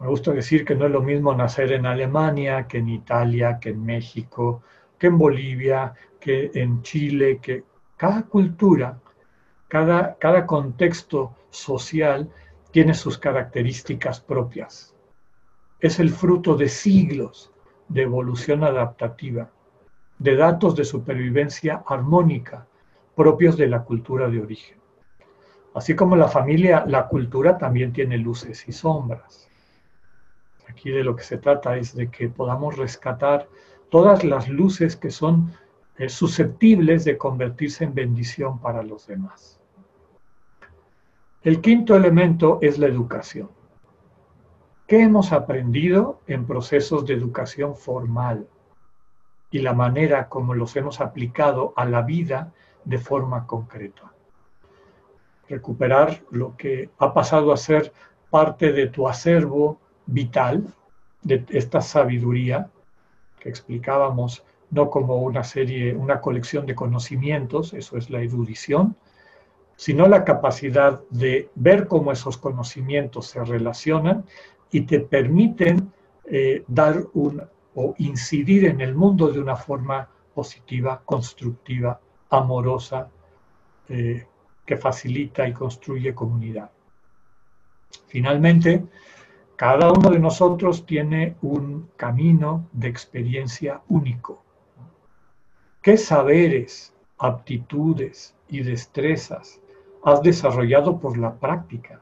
Me 0.06 0.12
gusta 0.12 0.34
decir 0.34 0.64
que 0.66 0.76
no 0.76 0.86
es 0.86 0.92
lo 0.92 1.02
mismo 1.02 1.34
nacer 1.34 1.72
en 1.72 1.88
Alemania 1.88 2.68
que 2.68 2.78
en 2.78 2.90
Italia, 2.90 3.58
que 3.60 3.70
en 3.70 3.84
México, 3.84 4.62
que 5.00 5.08
en 5.08 5.18
Bolivia, 5.18 5.96
que 6.20 6.52
en 6.54 6.84
Chile, 6.84 7.40
que 7.42 7.64
cada 7.98 8.22
cultura, 8.22 9.00
cada, 9.68 10.46
contexto 10.46 11.34
social 11.50 12.30
tiene 12.70 12.94
sus 12.94 13.18
características 13.18 14.22
propias. 14.22 14.94
Es 15.80 16.00
el 16.00 16.12
fruto 16.12 16.56
de 16.56 16.70
siglos 16.70 17.52
de 17.90 18.04
evolución 18.04 18.64
adaptativa 18.64 19.50
de 20.20 20.36
datos 20.36 20.76
de 20.76 20.86
supervivencia 20.86 21.82
armónica 21.88 22.68
propios 23.16 23.58
de 23.58 23.70
la 23.70 23.84
cultura 23.84 24.30
de 24.30 24.40
origen. 24.40 24.78
Así 25.74 25.96
como 25.96 26.16
la 26.16 26.28
familia, 26.28 26.86
la 26.86 27.08
cultura 27.08 27.58
también 27.58 27.92
tiene 27.92 28.20
luces 28.20 28.68
y 28.68 28.72
sombras. 28.72 29.50
Aquí 30.68 30.90
de 30.90 31.04
lo 31.04 31.16
que 31.16 31.24
se 31.24 31.38
trata 31.38 31.78
es 31.78 31.96
de 31.96 32.10
que 32.10 32.30
podamos 32.30 32.78
rescatar 32.78 33.48
todas 33.90 34.24
las 34.24 34.50
luces 34.50 34.96
que 34.96 35.12
son 35.12 35.52
eh, 35.98 36.10
susceptibles 36.10 37.06
de 37.06 37.18
convertirse 37.18 37.84
en 37.84 37.94
bendición 37.94 38.60
para 38.60 38.84
los 38.84 39.08
demás. 39.08 39.60
El 41.44 41.62
quinto 41.62 41.96
elemento 41.96 42.60
es 42.62 42.80
la 42.80 42.88
educación. 42.88 43.50
¿Qué 44.88 45.02
hemos 45.02 45.32
aprendido 45.32 46.22
en 46.28 46.46
procesos 46.46 47.06
de 47.06 47.14
educación 47.14 47.76
formal? 47.76 48.48
y 49.56 49.60
la 49.60 49.74
manera 49.74 50.28
como 50.28 50.54
los 50.54 50.76
hemos 50.76 51.00
aplicado 51.00 51.72
a 51.78 51.86
la 51.86 52.02
vida 52.02 52.52
de 52.84 52.98
forma 52.98 53.48
concreta. 53.48 54.12
Recuperar 55.48 56.24
lo 56.30 56.58
que 56.58 56.90
ha 56.98 57.14
pasado 57.14 57.54
a 57.54 57.58
ser 57.58 57.94
parte 58.30 58.74
de 58.74 58.88
tu 58.88 59.08
acervo 59.08 59.80
vital, 60.06 60.68
de 61.22 61.44
esta 61.50 61.82
sabiduría 61.82 62.70
que 63.40 63.50
explicábamos 63.50 64.44
no 64.72 64.90
como 64.90 65.18
una 65.18 65.44
serie, 65.44 65.94
una 65.96 66.22
colección 66.22 66.66
de 66.66 66.76
conocimientos, 66.76 67.74
eso 67.74 67.98
es 67.98 68.10
la 68.10 68.22
erudición, 68.22 68.96
sino 69.76 70.08
la 70.08 70.24
capacidad 70.24 71.02
de 71.10 71.50
ver 71.56 71.88
cómo 71.88 72.12
esos 72.12 72.38
conocimientos 72.38 73.28
se 73.28 73.44
relacionan 73.44 74.26
y 74.72 74.82
te 74.82 75.00
permiten 75.00 75.92
eh, 76.26 76.64
dar 76.68 77.06
un 77.14 77.44
o 77.76 77.94
incidir 77.98 78.66
en 78.66 78.80
el 78.80 78.96
mundo 78.96 79.32
de 79.32 79.40
una 79.40 79.58
forma 79.58 80.08
positiva, 80.34 81.02
constructiva, 81.04 82.00
amorosa, 82.30 83.10
eh, 83.90 84.26
que 84.66 84.78
facilita 84.78 85.48
y 85.48 85.54
construye 85.54 86.16
comunidad. 86.16 86.72
Finalmente, 88.08 88.86
Cada 89.56 89.90
uno 89.90 90.10
de 90.10 90.20
nosotros 90.20 90.86
tiene 90.86 91.38
un 91.42 91.90
camino 91.96 92.68
de 92.74 92.90
experiencia 92.90 93.82
único. 93.88 94.44
¿Qué 95.82 95.96
saberes, 95.96 96.94
aptitudes 97.18 98.36
y 98.50 98.64
destrezas 98.64 99.62
has 100.04 100.22
desarrollado 100.22 101.00
por 101.00 101.18
la 101.18 101.36
práctica, 101.36 102.02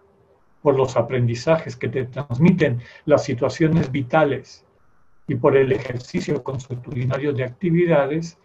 por 0.64 0.76
los 0.76 0.98
aprendizajes 0.98 1.76
que 1.76 1.90
te 1.90 2.06
transmiten 2.06 2.82
las 3.06 3.24
situaciones 3.24 3.92
vitales 3.92 4.66
y 5.28 5.36
por 5.36 5.56
el 5.56 5.74
ejercicio 5.74 6.42
consuetudinario 6.42 7.34
de 7.34 7.44
actividades 7.44 8.40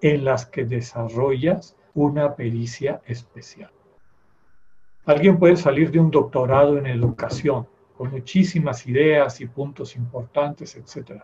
en 0.00 0.24
las 0.24 0.46
que 0.46 0.64
desarrollas 0.64 1.76
una 1.92 2.34
pericia 2.34 3.02
especial? 3.04 3.70
Alguien 5.04 5.38
puede 5.38 5.56
salir 5.56 5.90
de 5.90 6.00
un 6.00 6.10
doctorado 6.10 6.78
en 6.78 6.86
educación 6.86 7.66
con 7.96 8.10
muchísimas 8.10 8.86
ideas 8.86 9.40
y 9.40 9.46
puntos 9.46 9.96
importantes, 9.96 10.76
etc. 10.76 11.22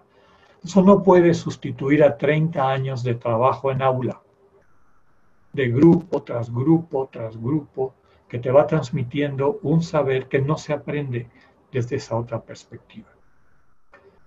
Eso 0.63 0.83
no 0.83 1.03
puede 1.03 1.35
sustituir 1.35 2.05
a 2.05 2.17
30 2.17 2.71
años 2.71 3.03
de 3.03 3.15
trabajo 3.15 3.71
en 3.71 3.83
aula, 3.83 4.21
de 5.53 5.69
grupo 5.69 6.23
tras 6.23 6.53
grupo 6.53 7.09
tras 7.11 7.37
grupo, 7.37 7.95
que 8.29 8.39
te 8.39 8.51
va 8.53 8.67
transmitiendo 8.67 9.59
un 9.63 9.83
saber 9.83 10.29
que 10.29 10.41
no 10.41 10.57
se 10.57 10.73
aprende 10.73 11.29
desde 11.73 11.97
esa 11.97 12.17
otra 12.17 12.41
perspectiva. 12.41 13.09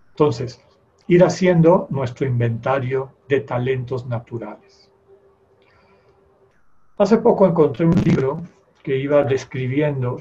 Entonces, 0.10 0.62
ir 1.08 1.24
haciendo 1.24 1.88
nuestro 1.90 2.28
inventario 2.28 3.14
de 3.30 3.40
talentos 3.40 4.06
naturales. 4.06 4.92
Hace 6.98 7.18
poco 7.18 7.48
encontré 7.48 7.86
un 7.86 7.96
libro 8.04 8.42
que 8.84 8.98
iba 8.98 9.24
describiendo 9.24 10.18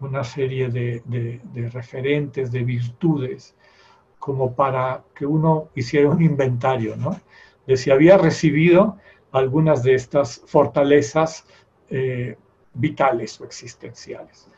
una 0.00 0.24
serie 0.24 0.68
de, 0.68 1.40
referentes, 1.72 2.50
de 2.50 2.64
virtudes, 2.64 3.54
como 4.18 4.54
para 4.54 5.02
que 5.14 5.26
uno 5.26 5.68
hiciera 5.74 6.08
un 6.08 6.22
inventario, 6.22 6.96
¿no? 6.96 7.20
De 7.66 7.76
si 7.76 7.90
había 7.90 8.18
recibido 8.18 8.98
algunas 9.32 9.82
de 9.82 9.94
estas 9.94 10.42
fortalezas 10.46 11.46
eh, 11.88 12.36
vitales 12.74 13.40
o 13.40 13.44
existenciales. 13.44 14.48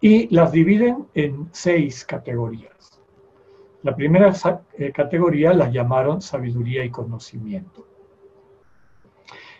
Y 0.00 0.34
las 0.34 0.52
dividen 0.52 1.06
en 1.14 1.48
seis 1.52 2.04
categorías. 2.04 3.00
La 3.82 3.94
primera 3.94 4.32
eh, 4.78 4.92
categoría 4.92 5.52
la 5.52 5.70
llamaron 5.70 6.22
sabiduría 6.22 6.84
y 6.84 6.90
conocimiento. 6.90 7.86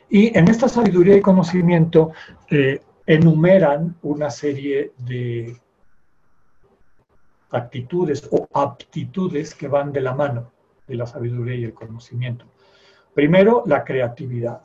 Y 0.09 0.37
en 0.37 0.49
esta 0.49 0.69
sabiduría 0.69 1.17
y 1.17 1.21
conocimiento 1.21 2.13
eh, 2.51 2.81
enumeran 3.07 3.97
una 4.03 4.31
serie 4.31 4.93
de 4.99 5.57
actitudes 7.51 8.29
o 8.31 8.49
aptitudes 8.53 9.55
que 9.55 9.69
van 9.69 9.93
de 9.93 10.01
la 10.01 10.15
mano 10.15 10.53
de 10.87 10.97
la 10.97 11.07
sabiduría 11.07 11.55
y 11.55 11.65
el 11.65 11.75
conocimiento. 11.75 12.47
Primero, 13.15 13.63
la 13.67 13.85
creatividad, 13.85 14.63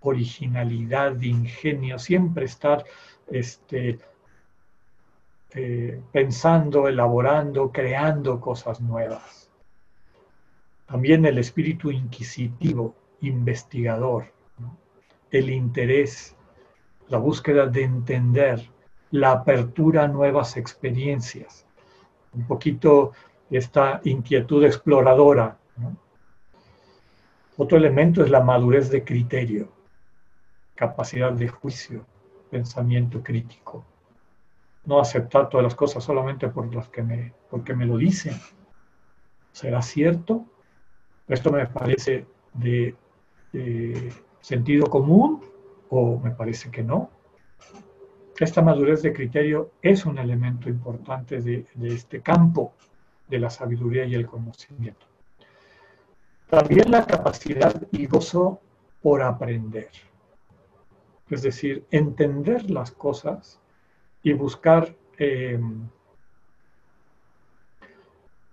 originalidad, 0.00 1.20
ingenio, 1.20 1.98
siempre 1.98 2.44
estar 2.44 2.84
este, 3.28 3.98
eh, 5.54 6.02
pensando, 6.12 6.88
elaborando, 6.88 7.70
creando 7.72 8.40
cosas 8.40 8.80
nuevas. 8.80 9.50
También 10.86 11.24
el 11.24 11.38
espíritu 11.38 11.90
inquisitivo, 11.90 12.94
investigador, 13.20 14.32
el 15.30 15.50
interés, 15.50 16.35
la 17.08 17.18
búsqueda 17.18 17.66
de 17.66 17.84
entender, 17.84 18.68
la 19.10 19.32
apertura 19.32 20.04
a 20.04 20.08
nuevas 20.08 20.56
experiencias, 20.56 21.66
un 22.32 22.46
poquito 22.46 23.12
esta 23.50 24.00
inquietud 24.04 24.64
exploradora. 24.64 25.56
Otro 27.56 27.78
elemento 27.78 28.22
es 28.22 28.30
la 28.30 28.40
madurez 28.40 28.90
de 28.90 29.04
criterio, 29.04 29.68
capacidad 30.74 31.32
de 31.32 31.48
juicio, 31.48 32.04
pensamiento 32.50 33.22
crítico. 33.22 33.84
No 34.84 35.00
aceptar 35.00 35.48
todas 35.48 35.64
las 35.64 35.74
cosas 35.74 36.04
solamente 36.04 36.48
por 36.48 36.72
las 36.74 36.88
que 36.88 37.02
me, 37.02 37.32
porque 37.50 37.74
me 37.74 37.86
lo 37.86 37.96
dicen. 37.96 38.34
¿Será 39.52 39.80
cierto? 39.80 40.44
Esto 41.26 41.50
me 41.50 41.66
parece 41.66 42.26
de 42.52 42.94
sentido 44.40 44.86
común 44.88 45.40
o 45.90 46.18
me 46.18 46.30
parece 46.30 46.70
que 46.70 46.82
no. 46.82 47.10
Esta 48.38 48.60
madurez 48.60 49.02
de 49.02 49.12
criterio 49.12 49.72
es 49.80 50.04
un 50.04 50.18
elemento 50.18 50.68
importante 50.68 51.40
de, 51.40 51.66
este 51.82 52.20
campo 52.20 52.74
de 53.28 53.38
la 53.38 53.48
sabiduría 53.48 54.04
y 54.04 54.14
el 54.14 54.26
conocimiento. 54.26 55.06
También 56.50 56.90
la 56.90 57.06
capacidad 57.06 57.74
y 57.92 58.06
gozo 58.06 58.60
por 59.02 59.22
aprender. 59.22 59.88
Es 61.30 61.42
decir, 61.42 61.86
entender 61.90 62.70
las 62.70 62.90
cosas 62.92 63.58
y 64.22 64.32
buscar, 64.32 64.94
eh, 65.18 65.58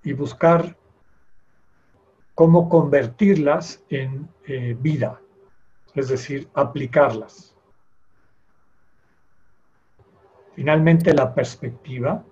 y 0.04 0.14
buscar 0.14 0.76
cómo 2.36 2.70
convertirlas 2.70 3.84
en 3.90 4.30
eh, 4.48 4.76
vida, 4.80 5.22
es 5.96 6.08
decir, 6.08 6.50
aplicarlas. 6.54 7.56
Finalmente, 10.56 11.14
la 11.14 11.34
perspectiva, 11.34 12.24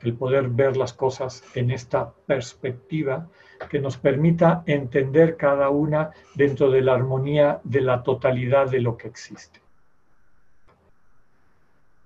el 0.00 0.14
poder 0.14 0.48
ver 0.48 0.76
las 0.76 0.92
cosas 0.92 1.44
en 1.54 1.70
esta 1.70 2.10
perspectiva 2.26 3.28
que 3.68 3.78
nos 3.78 3.96
permita 3.96 4.62
entender 4.66 5.36
cada 5.36 5.68
una 5.68 6.10
dentro 6.34 6.70
de 6.70 6.80
la 6.80 6.94
armonía 6.94 7.60
de 7.62 7.82
la 7.82 8.02
totalidad 8.02 8.70
de 8.70 8.80
lo 8.80 8.96
que 8.96 9.08
existe. 9.08 9.60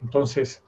Entonces, 0.03 0.63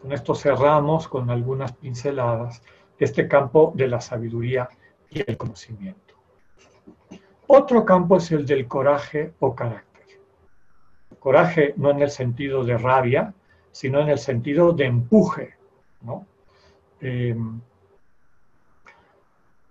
con 0.00 0.12
esto 0.12 0.34
cerramos 0.34 1.08
con 1.08 1.30
algunas 1.30 1.72
pinceladas 1.72 2.62
este 2.98 3.26
campo 3.26 3.72
de 3.74 3.88
la 3.88 4.00
sabiduría 4.00 4.68
y 5.10 5.28
el 5.28 5.36
conocimiento. 5.36 6.11
Otro 7.46 7.84
campo 7.84 8.16
es 8.16 8.30
el 8.32 8.46
del 8.46 8.66
coraje 8.66 9.32
o 9.40 9.54
carácter. 9.54 9.92
Coraje 11.18 11.74
no 11.76 11.90
en 11.90 12.02
el 12.02 12.10
sentido 12.10 12.64
de 12.64 12.78
rabia, 12.78 13.34
sino 13.70 14.00
en 14.00 14.08
el 14.08 14.18
sentido 14.18 14.72
de 14.72 14.86
empuje. 14.86 15.54
Eh, 17.00 17.36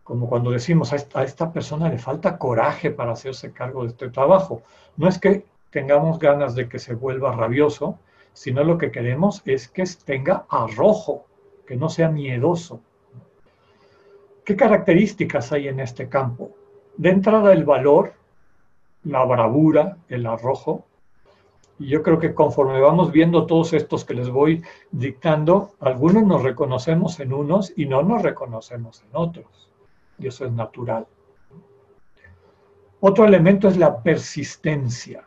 como 0.03 0.27
cuando 0.27 0.51
decimos 0.51 0.91
a 0.91 0.97
esta, 0.97 1.19
a 1.19 1.23
esta 1.23 1.51
persona 1.51 1.87
le 1.87 1.97
falta 1.97 2.37
coraje 2.37 2.91
para 2.91 3.13
hacerse 3.13 3.53
cargo 3.53 3.83
de 3.83 3.89
este 3.89 4.09
trabajo. 4.09 4.63
No 4.97 5.07
es 5.07 5.17
que 5.19 5.45
tengamos 5.69 6.19
ganas 6.19 6.55
de 6.55 6.67
que 6.67 6.79
se 6.79 6.95
vuelva 6.95 7.35
rabioso, 7.35 7.99
sino 8.33 8.63
lo 8.63 8.77
que 8.77 8.91
queremos 8.91 9.41
es 9.45 9.67
que 9.67 9.83
tenga 10.05 10.45
arrojo, 10.49 11.25
que 11.65 11.75
no 11.75 11.89
sea 11.89 12.09
miedoso. 12.09 12.81
¿Qué 14.43 14.55
características 14.55 15.51
hay 15.51 15.67
en 15.67 15.79
este 15.79 16.09
campo? 16.09 16.51
De 16.97 17.09
entrada 17.09 17.53
el 17.53 17.63
valor, 17.63 18.13
la 19.03 19.23
bravura, 19.25 19.97
el 20.07 20.25
arrojo. 20.25 20.85
Y 21.79 21.87
yo 21.87 22.03
creo 22.03 22.19
que 22.19 22.35
conforme 22.35 22.79
vamos 22.79 23.11
viendo 23.11 23.45
todos 23.45 23.73
estos 23.73 24.05
que 24.05 24.13
les 24.13 24.29
voy 24.29 24.63
dictando, 24.91 25.71
algunos 25.79 26.23
nos 26.23 26.43
reconocemos 26.43 27.19
en 27.19 27.33
unos 27.33 27.73
y 27.75 27.85
no 27.85 28.03
nos 28.03 28.21
reconocemos 28.21 29.03
en 29.03 29.09
otros. 29.13 29.71
Y 30.19 30.27
eso 30.27 30.45
es 30.45 30.51
natural. 30.51 31.07
Otro 32.99 33.25
elemento 33.25 33.67
es 33.67 33.77
la 33.77 34.03
persistencia, 34.03 35.23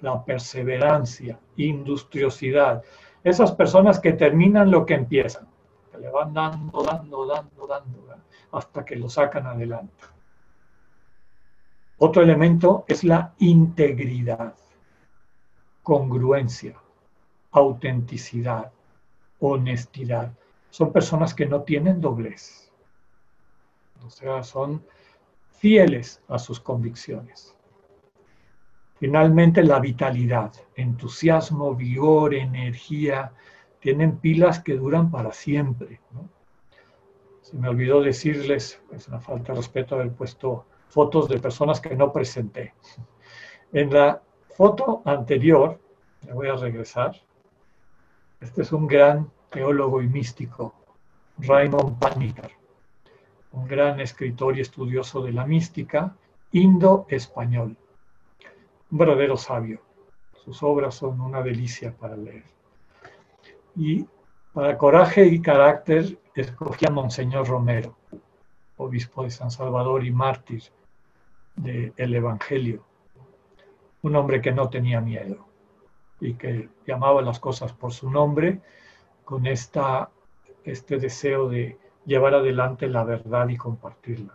la 0.00 0.24
perseverancia, 0.24 1.38
industriosidad. 1.56 2.82
Esas 3.22 3.52
personas 3.52 4.00
que 4.00 4.14
terminan 4.14 4.70
lo 4.70 4.86
que 4.86 4.94
empiezan, 4.94 5.46
que 5.90 5.98
le 5.98 6.08
van 6.08 6.32
dando, 6.32 6.82
dando, 6.82 7.26
dando, 7.26 7.66
dando, 7.66 8.02
hasta 8.52 8.84
que 8.84 8.96
lo 8.96 9.10
sacan 9.10 9.46
adelante. 9.46 10.04
Otro 12.04 12.20
elemento 12.20 12.84
es 12.88 13.04
la 13.04 13.32
integridad, 13.38 14.56
congruencia, 15.84 16.74
autenticidad, 17.52 18.72
honestidad. 19.38 20.32
Son 20.70 20.92
personas 20.92 21.32
que 21.32 21.46
no 21.46 21.62
tienen 21.62 22.00
doblez. 22.00 22.72
O 24.04 24.10
sea, 24.10 24.42
son 24.42 24.84
fieles 25.60 26.20
a 26.26 26.40
sus 26.40 26.58
convicciones. 26.58 27.54
Finalmente, 28.98 29.62
la 29.62 29.78
vitalidad, 29.78 30.52
entusiasmo, 30.74 31.76
vigor, 31.76 32.34
energía, 32.34 33.32
tienen 33.78 34.16
pilas 34.16 34.58
que 34.58 34.74
duran 34.74 35.08
para 35.08 35.30
siempre. 35.32 36.00
Se 37.42 37.56
me 37.56 37.68
olvidó 37.68 38.02
decirles, 38.02 38.82
es 38.90 39.06
una 39.06 39.20
falta 39.20 39.52
de 39.52 39.58
respeto 39.58 39.94
haber 39.94 40.10
puesto 40.10 40.66
fotos 40.92 41.26
de 41.26 41.40
personas 41.40 41.80
que 41.80 41.96
no 41.96 42.12
presenté. 42.12 42.74
En 43.72 43.90
la 43.90 44.20
foto 44.54 45.00
anterior, 45.06 45.80
me 46.26 46.34
voy 46.34 46.48
a 46.48 46.56
regresar, 46.56 47.16
este 48.42 48.60
es 48.60 48.72
un 48.72 48.86
gran 48.86 49.30
teólogo 49.48 50.02
y 50.02 50.06
místico 50.06 50.74
Raymond 51.38 51.98
Panikkar, 51.98 52.50
un 53.52 53.66
gran 53.66 54.00
escritor 54.00 54.58
y 54.58 54.60
estudioso 54.60 55.22
de 55.22 55.32
la 55.32 55.46
mística 55.46 56.14
indo-español, 56.52 57.74
un 58.90 58.98
verdadero 58.98 59.38
sabio. 59.38 59.80
Sus 60.44 60.62
obras 60.62 60.94
son 60.94 61.22
una 61.22 61.40
delicia 61.40 61.96
para 61.96 62.16
leer. 62.16 62.44
Y 63.76 64.04
para 64.52 64.76
coraje 64.76 65.24
y 65.24 65.40
carácter 65.40 66.18
escogí 66.34 66.84
a 66.86 66.90
Monseñor 66.90 67.48
Romero, 67.48 67.96
obispo 68.76 69.22
de 69.22 69.30
San 69.30 69.50
Salvador 69.50 70.04
y 70.04 70.10
mártir 70.10 70.62
del 71.56 72.14
Evangelio, 72.14 72.84
un 74.02 74.16
hombre 74.16 74.40
que 74.40 74.52
no 74.52 74.68
tenía 74.68 75.00
miedo 75.00 75.46
y 76.20 76.34
que 76.34 76.68
llamaba 76.86 77.22
las 77.22 77.40
cosas 77.40 77.72
por 77.72 77.92
su 77.92 78.10
nombre 78.10 78.60
con 79.24 79.46
esta, 79.46 80.10
este 80.64 80.98
deseo 80.98 81.48
de 81.48 81.78
llevar 82.04 82.34
adelante 82.34 82.88
la 82.88 83.04
verdad 83.04 83.48
y 83.48 83.56
compartirla. 83.56 84.32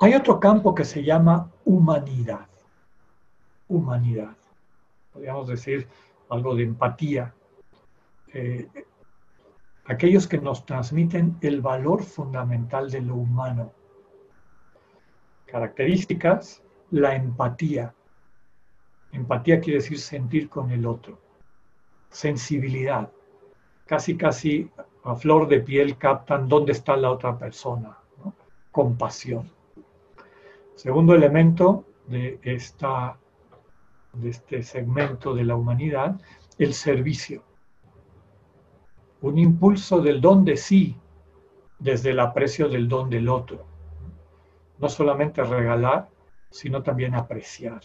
Hay 0.00 0.14
otro 0.14 0.40
campo 0.40 0.74
que 0.74 0.84
se 0.84 1.02
llama 1.04 1.50
humanidad. 1.64 2.48
Humanidad. 3.68 4.36
Podríamos 5.12 5.46
decir 5.46 5.86
algo 6.28 6.54
de 6.56 6.64
empatía. 6.64 7.32
Eh, 8.32 8.68
aquellos 9.84 10.26
que 10.26 10.38
nos 10.38 10.66
transmiten 10.66 11.36
el 11.40 11.60
valor 11.60 12.02
fundamental 12.02 12.90
de 12.90 13.00
lo 13.00 13.14
humano. 13.14 13.72
Características, 15.52 16.62
la 16.92 17.14
empatía. 17.14 17.94
Empatía 19.12 19.60
quiere 19.60 19.80
decir 19.80 19.98
sentir 19.98 20.48
con 20.48 20.70
el 20.70 20.86
otro. 20.86 21.18
Sensibilidad. 22.08 23.12
Casi, 23.84 24.16
casi 24.16 24.70
a 25.04 25.14
flor 25.14 25.46
de 25.48 25.60
piel 25.60 25.98
captan 25.98 26.48
dónde 26.48 26.72
está 26.72 26.96
la 26.96 27.10
otra 27.10 27.36
persona. 27.36 27.98
Compasión. 28.70 29.50
Segundo 30.74 31.14
elemento 31.14 31.84
de, 32.06 32.40
esta, 32.42 33.18
de 34.14 34.30
este 34.30 34.62
segmento 34.62 35.34
de 35.34 35.44
la 35.44 35.54
humanidad, 35.54 36.18
el 36.56 36.72
servicio. 36.72 37.42
Un 39.20 39.36
impulso 39.36 40.00
del 40.00 40.18
don 40.18 40.46
de 40.46 40.56
sí 40.56 40.96
desde 41.78 42.12
el 42.12 42.20
aprecio 42.20 42.70
del 42.70 42.88
don 42.88 43.10
del 43.10 43.28
otro. 43.28 43.71
No 44.82 44.88
solamente 44.88 45.44
regalar, 45.44 46.08
sino 46.50 46.82
también 46.82 47.14
apreciar 47.14 47.80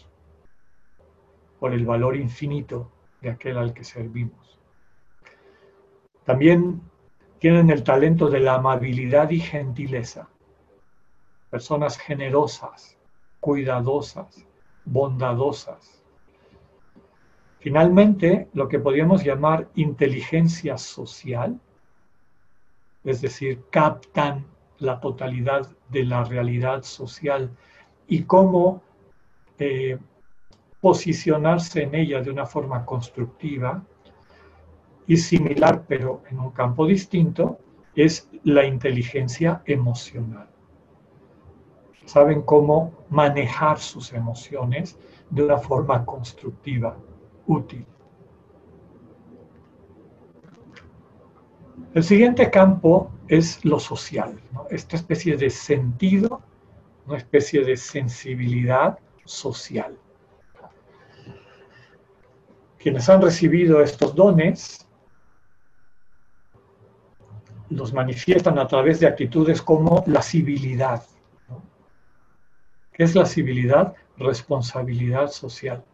por 1.60 1.72
el 1.72 1.86
valor 1.86 2.16
infinito 2.16 2.90
de 3.20 3.30
aquel 3.30 3.56
al 3.56 3.72
que 3.72 3.84
servimos. 3.84 4.58
También 6.24 6.82
tienen 7.38 7.70
el 7.70 7.84
talento 7.84 8.28
de 8.28 8.40
la 8.40 8.54
amabilidad 8.54 9.30
y 9.30 9.38
gentileza. 9.38 10.28
Personas 11.50 11.96
generosas, 11.98 12.98
cuidadosas, 13.38 14.44
bondadosas. 14.84 16.02
Finalmente, 17.60 18.48
lo 18.54 18.66
que 18.66 18.80
podríamos 18.80 19.22
llamar 19.22 19.68
inteligencia 19.76 20.76
social, 20.76 21.60
es 23.04 23.20
decir, 23.20 23.62
captan 23.70 24.44
la 24.78 25.00
totalidad 25.00 25.68
de 25.88 26.04
la 26.04 26.24
realidad 26.24 26.82
social 26.82 27.50
y 28.06 28.22
cómo 28.22 28.82
eh, 29.58 29.98
posicionarse 30.80 31.82
en 31.82 31.94
ella 31.94 32.22
de 32.22 32.30
una 32.30 32.46
forma 32.46 32.84
constructiva, 32.84 33.82
y 35.08 35.16
similar, 35.16 35.84
pero 35.88 36.22
en 36.30 36.38
un 36.38 36.50
campo 36.50 36.86
distinto, 36.86 37.58
es 37.96 38.28
la 38.44 38.64
inteligencia 38.64 39.62
emocional. 39.64 40.46
Saben 42.04 42.42
cómo 42.42 42.92
manejar 43.08 43.78
sus 43.78 44.12
emociones 44.12 44.98
de 45.30 45.44
una 45.44 45.56
forma 45.56 46.04
constructiva, 46.04 46.96
útil. 47.46 47.86
El 51.94 52.04
siguiente 52.04 52.50
campo 52.50 53.10
es 53.28 53.64
lo 53.64 53.80
social, 53.80 54.38
esta 54.70 54.96
especie 54.96 55.36
de 55.36 55.48
sentido, 55.48 56.42
una 57.06 57.16
especie 57.16 57.64
de 57.64 57.76
sensibilidad 57.76 58.98
social. 59.24 59.96
Quienes 62.78 63.08
han 63.08 63.22
recibido 63.22 63.80
estos 63.82 64.14
dones 64.14 64.86
los 67.70 67.92
manifiestan 67.92 68.58
a 68.58 68.66
través 68.66 69.00
de 69.00 69.06
actitudes 69.06 69.62
como 69.62 70.04
la 70.06 70.22
civilidad. 70.22 71.02
¿Qué 72.92 73.04
es 73.04 73.14
la 73.14 73.24
civilidad? 73.24 73.94
Responsabilidad 74.18 75.28
social. 75.28 75.84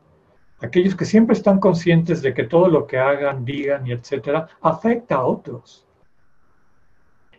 Aquellos 0.60 0.94
que 0.94 1.04
siempre 1.04 1.34
están 1.34 1.58
conscientes 1.58 2.22
de 2.22 2.32
que 2.32 2.44
todo 2.44 2.68
lo 2.68 2.86
que 2.86 2.98
hagan, 2.98 3.44
digan 3.44 3.86
y 3.86 3.92
etcétera 3.92 4.48
afecta 4.60 5.16
a 5.16 5.24
otros. 5.24 5.84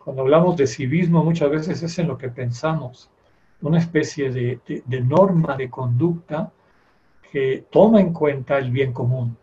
Cuando 0.06 0.22
hablamos 0.22 0.56
de 0.56 0.68
civismo 0.68 1.24
muchas 1.24 1.50
veces 1.50 1.82
es 1.82 1.98
en 1.98 2.06
lo 2.06 2.16
que 2.16 2.28
pensamos, 2.28 3.10
una 3.60 3.78
especie 3.78 4.30
de, 4.30 4.60
norma 5.02 5.56
de 5.56 5.68
conducta 5.68 6.52
que 7.32 7.66
toma 7.70 8.00
en 8.00 8.12
cuenta 8.12 8.58
el 8.58 8.70
bien 8.70 8.92
común. 8.92 9.36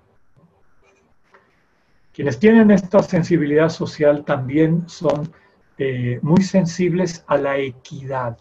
Quienes 2.14 2.40
tienen 2.40 2.72
esta 2.72 3.04
sensibilidad 3.04 3.70
social 3.70 4.24
también 4.24 4.88
son 4.88 5.34
eh, 5.78 6.20
muy 6.22 6.44
sensibles 6.44 7.26
a 7.28 7.38
la 7.38 7.58
equidad. 7.58 8.38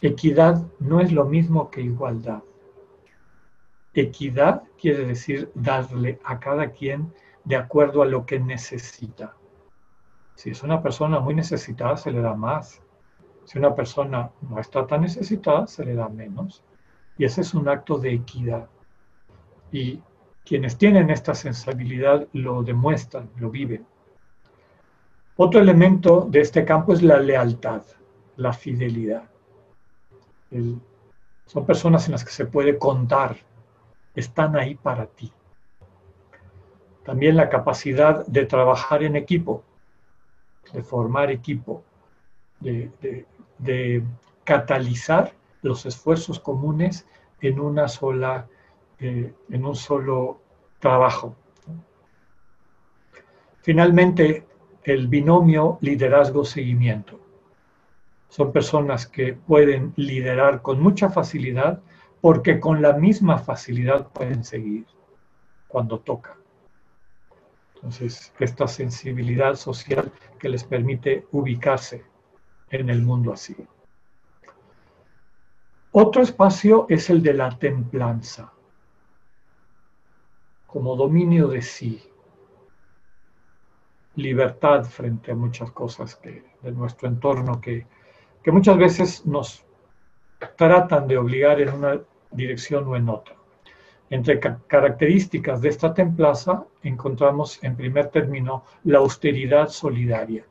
Equidad 0.00 0.66
no 0.80 1.00
es 1.00 1.12
lo 1.12 1.26
mismo 1.26 1.70
que 1.70 1.82
igualdad. 1.82 2.42
Equidad 4.00 4.62
quiere 4.80 5.04
decir 5.06 5.50
darle 5.54 6.20
a 6.24 6.38
cada 6.38 6.70
quien 6.70 7.12
de 7.44 7.56
acuerdo 7.56 8.02
a 8.02 8.06
lo 8.06 8.26
que 8.26 8.38
necesita. 8.38 9.34
Si 10.34 10.50
es 10.50 10.62
una 10.62 10.82
persona 10.82 11.18
muy 11.18 11.34
necesitada, 11.34 11.96
se 11.96 12.12
le 12.12 12.20
da 12.20 12.34
más. 12.34 12.80
Si 13.44 13.58
una 13.58 13.74
persona 13.74 14.30
no 14.42 14.60
está 14.60 14.86
tan 14.86 15.00
necesitada, 15.00 15.66
se 15.66 15.84
le 15.84 15.94
da 15.94 16.08
menos. 16.08 16.62
Y 17.16 17.24
ese 17.24 17.40
es 17.40 17.54
un 17.54 17.68
acto 17.68 17.98
de 17.98 18.12
equidad. 18.12 18.68
Y 19.72 20.00
quienes 20.44 20.78
tienen 20.78 21.10
esta 21.10 21.34
sensibilidad 21.34 22.28
lo 22.32 22.62
demuestran, 22.62 23.30
lo 23.36 23.50
viven. 23.50 23.84
Otro 25.36 25.60
elemento 25.60 26.26
de 26.30 26.40
este 26.40 26.64
campo 26.64 26.92
es 26.92 27.02
la 27.02 27.18
lealtad, 27.18 27.82
la 28.36 28.52
fidelidad. 28.52 29.24
son 31.46 31.66
personas 31.66 32.06
en 32.06 32.12
las 32.12 32.24
que 32.24 32.30
se 32.30 32.46
puede 32.46 32.78
contar, 32.78 33.36
están 34.14 34.56
ahí 34.56 34.74
para 34.74 35.06
ti. 35.06 35.32
También 37.04 37.36
la 37.36 37.48
capacidad 37.48 38.26
de 38.26 38.44
trabajar 38.46 39.02
en 39.02 39.16
equipo, 39.16 39.64
de 40.72 40.82
formar 40.82 41.30
equipo, 41.30 41.82
de 42.60 44.04
catalizar 44.44 45.32
los 45.62 45.86
esfuerzos 45.86 46.40
comunes 46.40 47.06
en 47.40 47.60
una 47.60 47.88
sola 47.88 48.46
eh, 49.00 49.32
en 49.50 49.64
un 49.64 49.76
solo 49.76 50.40
trabajo. 50.80 51.36
Finalmente, 53.60 54.44
el 54.82 55.06
binomio 55.06 55.78
liderazgo-seguimiento. 55.80 57.20
Son 58.28 58.50
personas 58.50 59.06
que 59.06 59.34
pueden 59.34 59.92
liderar 59.94 60.62
con 60.62 60.80
mucha 60.80 61.10
facilidad 61.10 61.80
porque 62.20 62.58
con 62.60 62.82
la 62.82 62.92
misma 62.94 63.38
facilidad 63.38 64.08
pueden 64.08 64.44
seguir 64.44 64.86
cuando 65.66 66.00
toca. 66.00 66.36
Entonces, 67.74 68.32
esta 68.40 68.66
sensibilidad 68.66 69.54
social 69.54 70.12
que 70.38 70.48
les 70.48 70.64
permite 70.64 71.26
ubicarse 71.30 72.04
en 72.70 72.90
el 72.90 73.02
mundo 73.02 73.32
así. 73.32 73.56
Otro 75.92 76.22
espacio 76.22 76.86
es 76.88 77.08
el 77.08 77.22
de 77.22 77.34
la 77.34 77.56
templanza 77.58 78.52
como 80.66 80.96
dominio 80.96 81.48
de 81.48 81.62
sí, 81.62 82.02
libertad 84.16 84.84
frente 84.84 85.32
a 85.32 85.34
muchas 85.34 85.70
cosas 85.70 86.14
que, 86.16 86.44
de 86.62 86.72
nuestro 86.72 87.08
entorno 87.08 87.58
que, 87.60 87.86
que 88.42 88.52
muchas 88.52 88.76
veces 88.76 89.24
nos 89.24 89.64
tratan 90.56 91.06
de 91.08 91.18
obligar 91.18 91.60
en 91.60 91.70
una 91.70 92.00
dirección 92.30 92.86
o 92.86 92.96
en 92.96 93.08
otra. 93.08 93.34
Entre 94.10 94.40
características 94.40 95.60
de 95.60 95.68
esta 95.68 95.92
templaza 95.92 96.64
encontramos 96.82 97.62
en 97.62 97.76
primer 97.76 98.08
término 98.08 98.64
la 98.84 98.98
austeridad 98.98 99.68
solidaria. 99.68 100.46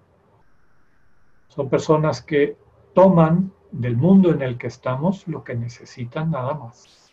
Son 1.47 1.69
personas 1.69 2.21
que 2.21 2.55
toman 2.93 3.51
del 3.71 3.97
mundo 3.97 4.31
en 4.31 4.41
el 4.41 4.57
que 4.57 4.67
estamos 4.67 5.27
lo 5.27 5.43
que 5.43 5.55
necesitan 5.55 6.31
nada 6.31 6.53
más 6.53 7.11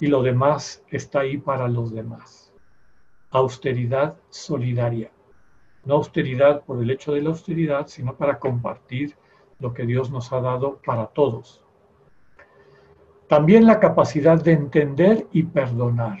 y 0.00 0.08
lo 0.08 0.22
demás 0.22 0.82
está 0.88 1.20
ahí 1.20 1.38
para 1.38 1.68
los 1.68 1.92
demás. 1.92 2.52
austeridad 3.30 4.16
solidaria. 4.30 5.10
No 5.84 5.94
austeridad 5.94 6.64
por 6.64 6.82
el 6.82 6.90
hecho 6.90 7.12
de 7.12 7.22
la 7.22 7.30
austeridad, 7.30 7.86
sino 7.86 8.14
para 8.16 8.38
compartir 8.38 9.14
lo 9.58 9.74
que 9.74 9.84
Dios 9.84 10.10
nos 10.10 10.32
ha 10.32 10.40
dado 10.40 10.80
para 10.84 11.06
todos. 11.08 11.62
También 13.28 13.66
la 13.66 13.80
capacidad 13.80 14.42
de 14.42 14.52
entender 14.52 15.26
y 15.32 15.42
perdonar. 15.42 16.18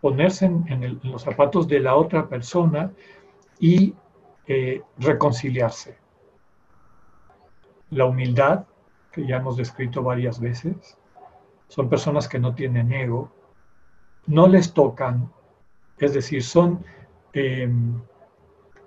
Ponerse 0.00 0.46
en, 0.46 1.00
los 1.02 1.22
zapatos 1.22 1.68
de 1.68 1.80
la 1.80 1.94
otra 1.94 2.28
persona 2.28 2.90
y 3.58 3.94
eh, 4.46 4.82
reconciliarse. 4.98 5.98
La 7.90 8.06
humildad, 8.06 8.64
que 9.12 9.26
ya 9.26 9.36
hemos 9.36 9.56
descrito 9.56 10.02
varias 10.02 10.40
veces, 10.40 10.96
son 11.68 11.88
personas 11.88 12.28
que 12.28 12.38
no 12.38 12.54
tienen 12.54 12.92
ego, 12.92 13.30
no 14.26 14.48
les 14.48 14.72
tocan, 14.72 15.30
es 15.98 16.14
decir, 16.14 16.42
son 16.42 16.84
em, 17.32 18.00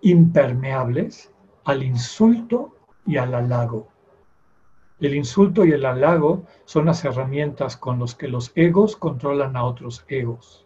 impermeables 0.01 1.31
al 1.63 1.83
insulto 1.83 2.75
y 3.05 3.17
al 3.17 3.33
halago. 3.35 3.92
El 5.03 5.15
insulto 5.15 5.65
y 5.65 5.71
el 5.73 5.85
halago 5.85 6.45
son 6.63 6.85
las 6.85 7.03
herramientas 7.03 7.75
con 7.75 7.99
las 7.99 8.15
que 8.15 8.29
los 8.29 8.53
egos 8.55 8.95
controlan 8.95 9.57
a 9.57 9.65
otros 9.65 10.05
egos. 10.07 10.65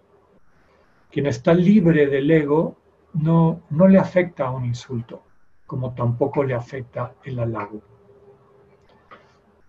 Quien 1.10 1.26
está 1.26 1.56
libre 1.56 2.06
del 2.06 2.30
ego 2.30 2.78
no, 3.14 3.64
no 3.72 3.88
le 3.88 3.98
afecta 3.98 4.46
a 4.46 4.52
un 4.52 4.64
insulto, 4.66 5.24
como 5.66 5.96
tampoco 5.96 6.44
le 6.44 6.54
afecta 6.54 7.16
el 7.24 7.40
halago. 7.40 7.82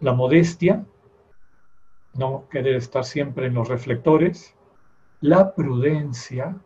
La 0.01 0.13
modestia, 0.13 0.85
no 2.13 2.45
querer 2.51 2.77
estar 2.77 3.07
siempre 3.07 3.47
en 3.47 3.55
los 3.55 3.69
reflectores, 3.69 4.55
la 5.23 5.55
prudencia, 5.55 6.59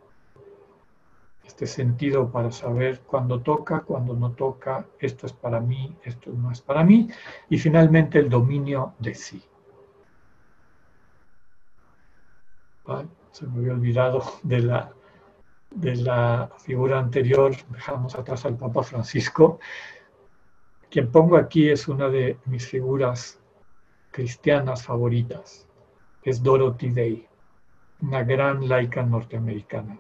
este 1.53 1.67
sentido 1.67 2.33
para 2.33 2.51
saber 2.51 3.01
cuándo 3.01 3.43
toca, 3.43 3.81
cuándo 3.81 4.15
no 4.15 4.33
toca, 4.33 4.87
esto 4.99 5.27
es 5.27 5.35
para 5.35 5.61
mí, 5.61 5.95
esto 6.03 6.31
no 6.33 6.51
es 6.51 6.63
para 6.63 6.83
mí, 6.83 7.09
y 7.51 7.59
finalmente 7.59 8.19
el 8.19 8.31
dominio 8.31 8.95
de 8.99 9.15
sí. 9.15 9.43
se 13.33 13.47
me 13.47 13.59
había 13.59 13.73
olvidado 13.75 14.23
de 14.43 14.61
la, 14.61 14.93
de 15.71 15.97
la 15.97 16.51
figura 16.59 16.99
anterior, 16.99 17.55
dejamos 17.69 18.15
atrás 18.15 18.45
al 18.47 18.57
Papa 18.57 18.83
Francisco. 18.83 19.61
Quien 20.91 21.11
pongo 21.11 21.37
aquí 21.37 21.69
es 21.69 21.87
una 21.87 22.09
de 22.09 22.39
mis 22.47 22.67
figuras 22.67 23.39
cristianas 24.11 24.85
favoritas, 24.85 25.69
es 26.23 26.43
Dorothy 26.43 26.91
Day, 26.91 27.29
una 28.01 28.23
gran 28.25 28.69
laica 28.69 29.03
norteamericana. 29.03 29.99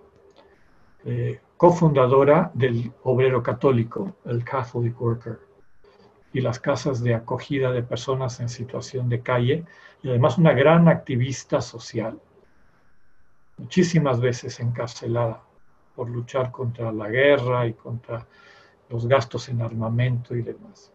Eh, 1.04 1.40
cofundadora 1.56 2.52
del 2.54 2.92
Obrero 3.02 3.42
Católico, 3.42 4.16
el 4.24 4.44
Catholic 4.44 5.00
Worker, 5.00 5.40
y 6.32 6.40
las 6.40 6.60
casas 6.60 7.02
de 7.02 7.14
acogida 7.14 7.72
de 7.72 7.82
personas 7.82 8.38
en 8.38 8.48
situación 8.48 9.08
de 9.08 9.20
calle, 9.20 9.64
y 10.02 10.08
además 10.08 10.38
una 10.38 10.52
gran 10.52 10.88
activista 10.88 11.60
social, 11.60 12.20
muchísimas 13.58 14.20
veces 14.20 14.60
encarcelada 14.60 15.42
por 15.96 16.08
luchar 16.08 16.52
contra 16.52 16.92
la 16.92 17.08
guerra 17.08 17.66
y 17.66 17.74
contra 17.74 18.26
los 18.88 19.06
gastos 19.06 19.48
en 19.48 19.60
armamento 19.60 20.34
y 20.36 20.42
demás. 20.42 20.92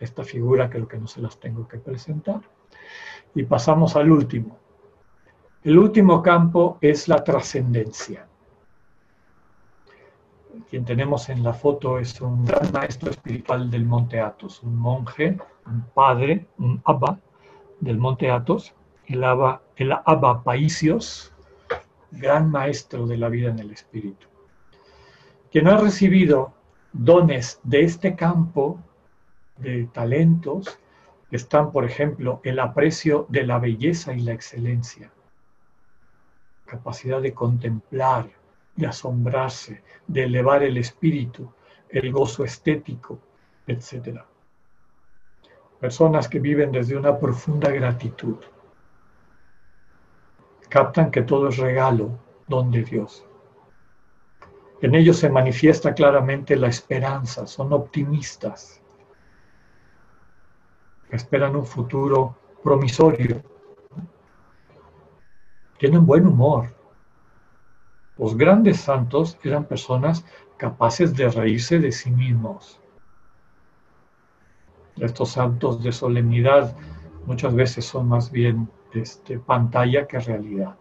esta 0.00 0.22
figura 0.22 0.70
creo 0.70 0.86
que 0.86 0.96
no 0.96 1.08
se 1.08 1.20
las 1.20 1.40
tengo 1.40 1.66
que 1.66 1.78
presentar. 1.78 2.40
Y 3.34 3.42
pasamos 3.42 3.96
al 3.96 4.12
último. 4.12 4.56
El 5.64 5.76
último 5.76 6.22
campo 6.22 6.78
es 6.80 7.08
la 7.08 7.24
trascendencia 7.24 8.27
quien 10.70 10.84
tenemos 10.84 11.28
en 11.28 11.42
la 11.42 11.52
foto 11.52 11.98
es 11.98 12.20
un 12.20 12.44
gran 12.44 12.72
maestro 12.72 13.10
espiritual 13.10 13.70
del 13.70 13.84
Monte 13.84 14.20
Athos, 14.20 14.62
un 14.62 14.76
monje, 14.76 15.36
un 15.66 15.82
padre, 15.94 16.46
un 16.58 16.80
abba 16.84 17.18
del 17.80 17.98
Monte 17.98 18.30
Athos, 18.30 18.74
el 19.06 19.24
abba, 19.24 19.62
el 19.76 19.92
abba 19.92 20.42
Paisios, 20.42 21.32
gran 22.10 22.50
maestro 22.50 23.06
de 23.06 23.16
la 23.16 23.28
vida 23.28 23.50
en 23.50 23.58
el 23.58 23.70
espíritu. 23.70 24.26
Quien 25.50 25.68
ha 25.68 25.76
recibido 25.76 26.52
dones 26.92 27.60
de 27.62 27.84
este 27.84 28.16
campo 28.16 28.78
de 29.56 29.86
talentos 29.92 30.78
están, 31.30 31.72
por 31.72 31.84
ejemplo, 31.84 32.40
el 32.44 32.58
aprecio 32.58 33.26
de 33.28 33.46
la 33.46 33.58
belleza 33.58 34.14
y 34.14 34.20
la 34.20 34.32
excelencia, 34.32 35.10
capacidad 36.64 37.20
de 37.20 37.34
contemplar, 37.34 38.30
de 38.78 38.86
asombrarse, 38.86 39.82
de 40.06 40.22
elevar 40.22 40.62
el 40.62 40.76
espíritu, 40.76 41.52
el 41.88 42.12
gozo 42.12 42.44
estético, 42.44 43.18
etc. 43.66 44.20
Personas 45.80 46.28
que 46.28 46.38
viven 46.38 46.70
desde 46.70 46.96
una 46.96 47.18
profunda 47.18 47.72
gratitud. 47.72 48.36
Captan 50.68 51.10
que 51.10 51.22
todo 51.22 51.48
es 51.48 51.56
regalo, 51.56 52.20
don 52.46 52.70
de 52.70 52.84
Dios. 52.84 53.26
En 54.80 54.94
ellos 54.94 55.16
se 55.16 55.28
manifiesta 55.28 55.92
claramente 55.92 56.54
la 56.54 56.68
esperanza, 56.68 57.48
son 57.48 57.72
optimistas. 57.72 58.80
Esperan 61.10 61.56
un 61.56 61.66
futuro 61.66 62.36
promisorio. 62.62 63.42
Tienen 65.78 66.06
buen 66.06 66.28
humor, 66.28 66.77
los 68.18 68.36
grandes 68.36 68.80
santos 68.80 69.38
eran 69.44 69.64
personas 69.64 70.24
capaces 70.56 71.14
de 71.14 71.28
reírse 71.30 71.78
de 71.78 71.92
sí 71.92 72.10
mismos. 72.10 72.80
Estos 74.96 75.30
santos 75.30 75.82
de 75.82 75.92
solemnidad 75.92 76.76
muchas 77.26 77.54
veces 77.54 77.84
son 77.84 78.08
más 78.08 78.32
bien 78.32 78.68
este, 78.92 79.38
pantalla 79.38 80.08
que 80.08 80.18
realidad. 80.18 80.76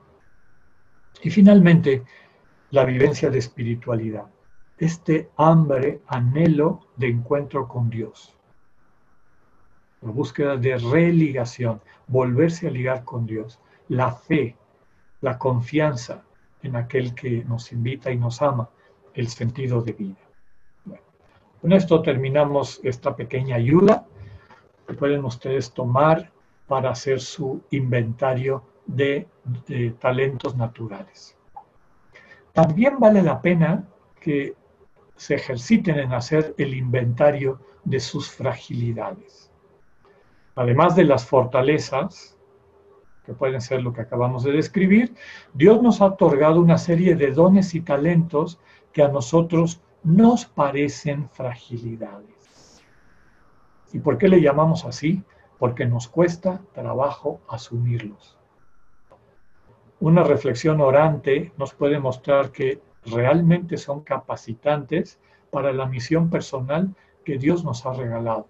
Y 1.22 1.30
finalmente, 1.30 2.04
la 2.72 2.84
vivencia 2.86 3.30
de 3.30 3.38
espiritualidad. 3.38 4.26
Este 4.80 5.30
hambre, 5.38 6.02
anhelo 6.08 6.88
de 6.96 7.10
encuentro 7.10 7.68
con 7.68 7.90
Dios. 7.90 8.36
La 10.02 10.12
búsqueda 10.12 10.58
de 10.58 10.78
religación, 10.78 11.82
volverse 12.08 12.68
a 12.68 12.72
ligar 12.72 13.04
con 13.04 13.26
Dios. 13.26 13.60
La 13.88 14.12
fe, 14.12 14.56
la 15.22 15.38
confianza, 15.38 16.24
en 16.68 16.76
aquel 16.76 17.16
que 17.16 17.44
nos 17.46 17.72
invita 17.72 18.12
y 18.12 18.18
nos 18.18 18.42
ama, 18.42 18.70
el 19.14 19.28
sentido 19.30 19.82
de 19.82 19.94
vida. 19.94 20.16
con 21.62 21.74
esto 21.74 22.02
terminamos 22.02 22.80
esta 22.84 23.16
pequeña 23.16 23.56
ayuda 23.56 24.06
que 24.86 24.94
pueden 24.94 25.26
ustedes 25.26 25.74
tomar 25.74 26.32
para 26.68 26.92
hacer 26.92 27.20
su 27.20 27.62
inventario 27.72 28.64
de, 28.86 29.28
talentos 30.00 30.56
naturales. 30.56 31.36
También 32.54 33.00
vale 33.00 33.22
la 33.22 33.42
pena 33.42 33.88
que 34.20 34.56
se 35.16 35.36
ejerciten 35.36 35.98
en 36.00 36.14
hacer 36.14 36.54
el 36.58 36.74
inventario 36.74 37.60
de 37.84 38.00
sus 38.00 38.30
fragilidades. 38.30 39.52
Además 40.56 40.96
de 40.96 41.04
las 41.04 41.26
fortalezas, 41.26 42.37
que 43.28 43.34
pueden 43.34 43.60
ser 43.60 43.84
lo 43.84 43.92
que 43.92 44.00
acabamos 44.00 44.44
de 44.46 44.54
describir, 44.54 45.14
Dios 45.54 45.82
nos 45.82 46.00
ha 46.00 46.06
otorgado 46.06 46.62
una 46.62 46.78
serie 46.78 47.14
de 47.14 47.34
dones 47.34 47.76
y 47.76 47.82
talentos 47.82 48.58
que 48.94 49.04
a 49.04 49.10
nosotros 49.10 49.82
nos 50.02 50.46
parecen 50.46 51.30
fragilidades. 51.30 52.82
¿Y 53.92 54.00
por 54.00 54.18
qué 54.18 54.30
le 54.30 54.40
llamamos 54.42 54.86
así? 54.86 55.24
Porque 55.60 55.86
nos 55.86 56.08
cuesta 56.08 56.62
trabajo 56.74 57.42
asumirlos. 57.50 58.38
Una 60.00 60.24
reflexión 60.24 60.80
orante 60.80 61.52
nos 61.58 61.74
puede 61.74 62.00
mostrar 62.00 62.54
que 62.54 62.80
realmente 63.06 63.76
son 63.76 64.04
capacitantes 64.04 65.20
para 65.52 65.74
la 65.74 65.86
misión 65.86 66.30
personal 66.30 66.96
que 67.26 67.38
Dios 67.38 67.66
nos 67.66 67.86
ha 67.86 67.92
regalado. 67.92 68.48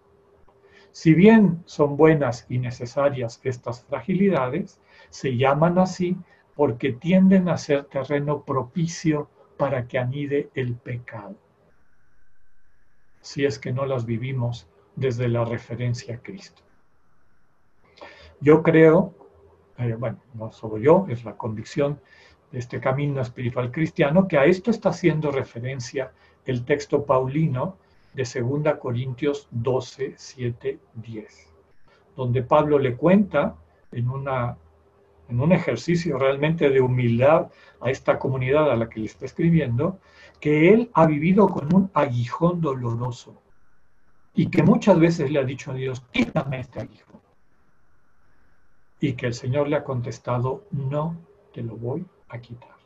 Si 0.98 1.14
bien 1.14 1.62
son 1.68 1.96
buenas 1.96 2.48
y 2.50 2.58
necesarias 2.58 3.40
estas 3.44 3.84
fragilidades, 3.84 4.82
se 5.12 5.38
llaman 5.38 5.78
así 5.78 6.18
porque 6.56 6.92
tienden 6.92 7.50
a 7.50 7.58
ser 7.60 7.84
terreno 7.84 8.42
propicio 8.42 9.30
para 9.58 9.88
que 9.88 10.00
anide 10.00 10.50
el 10.56 10.74
pecado, 10.74 11.36
si 13.22 13.46
es 13.46 13.60
que 13.60 13.72
no 13.72 13.86
las 13.86 14.08
vivimos 14.08 14.68
desde 14.96 15.28
la 15.28 15.46
referencia 15.46 16.16
a 16.16 16.20
Cristo. 16.20 16.64
Yo 18.42 18.64
creo, 18.64 19.14
eh, 19.78 19.96
bueno, 20.00 20.18
no 20.34 20.52
solo 20.52 20.80
yo, 20.80 21.06
es 21.10 21.24
la 21.24 21.38
convicción 21.38 22.02
de 22.52 22.58
este 22.58 22.80
camino 22.80 23.22
espiritual 23.22 23.70
cristiano, 23.72 24.28
que 24.28 24.40
a 24.40 24.46
esto 24.46 24.72
está 24.72 24.90
haciendo 24.90 25.30
referencia 25.30 26.12
el 26.44 26.66
texto 26.66 27.06
paulino 27.06 27.78
de 28.18 28.24
2 28.24 28.76
Corintios 28.80 29.48
12, 29.52 30.16
7, 30.18 30.80
10, 30.96 31.54
donde 32.16 32.42
Pablo 32.42 32.80
le 32.80 32.96
cuenta 32.98 33.56
en 33.92 34.10
una 34.10 34.58
en 35.30 35.42
un 35.42 35.52
ejercicio 35.52 36.18
realmente 36.18 36.70
de 36.70 36.80
humildad 36.80 37.52
a 37.82 37.90
esta 37.90 38.18
comunidad 38.18 38.72
a 38.72 38.78
la 38.78 38.90
que 38.90 39.02
le 39.02 39.08
está 39.08 39.26
escribiendo, 39.26 40.00
que 40.40 40.74
él 40.74 40.90
ha 40.94 41.06
vivido 41.06 41.50
con 41.50 41.74
un 41.76 41.92
aguijón 41.94 42.62
doloroso 42.62 43.36
y 44.34 44.50
que 44.50 44.64
muchas 44.64 44.98
veces 45.00 45.30
le 45.30 45.40
ha 45.40 45.44
dicho 45.44 45.72
a 45.72 45.74
Dios, 45.74 46.02
quítame 46.12 46.62
este 46.62 46.80
aguijón. 46.80 47.20
Y 49.00 49.14
que 49.14 49.28
el 49.28 49.34
Señor 49.34 49.68
le 49.68 49.76
ha 49.76 49.84
contestado, 49.84 50.64
no 50.72 51.18
te 51.54 51.62
lo 51.62 51.76
voy 51.76 52.06
a 52.30 52.40
quitar. 52.40 52.78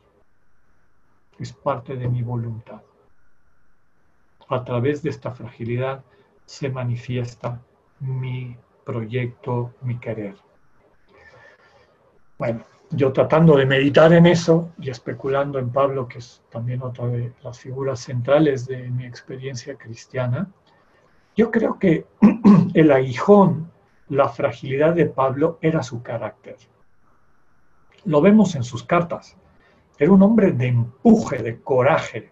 Es 1.38 1.52
parte 1.52 1.96
de 1.96 2.08
mi 2.08 2.22
voluntad. 2.22 2.82
A 4.48 4.64
través 4.64 5.02
de 5.02 5.10
esta 5.10 5.30
fragilidad 5.32 6.04
se 6.46 6.68
manifiesta 6.68 7.60
mi 8.00 8.56
proyecto, 8.84 9.72
mi 9.82 9.98
querer. 9.98 10.36
Bueno, 12.38 12.64
yo 12.90 13.12
tratando 13.12 13.56
de 13.56 13.66
meditar 13.66 14.12
en 14.12 14.26
eso 14.26 14.70
y 14.78 14.90
especulando 14.90 15.58
en 15.58 15.70
Pablo, 15.70 16.08
que 16.08 16.18
es 16.18 16.42
también 16.50 16.82
otra 16.82 17.06
de 17.06 17.32
las 17.42 17.58
figuras 17.58 18.00
centrales 18.00 18.66
de 18.66 18.90
mi 18.90 19.06
experiencia 19.06 19.76
cristiana, 19.76 20.50
yo 21.36 21.50
creo 21.50 21.78
que 21.78 22.06
el 22.74 22.90
aguijón, 22.90 23.70
la 24.08 24.28
fragilidad 24.28 24.94
de 24.94 25.06
Pablo 25.06 25.58
era 25.62 25.82
su 25.82 26.02
carácter. 26.02 26.56
Lo 28.04 28.20
vemos 28.20 28.54
en 28.56 28.64
sus 28.64 28.84
cartas. 28.84 29.36
Era 29.98 30.12
un 30.12 30.22
hombre 30.22 30.52
de 30.52 30.66
empuje, 30.66 31.42
de 31.42 31.60
coraje. 31.60 32.30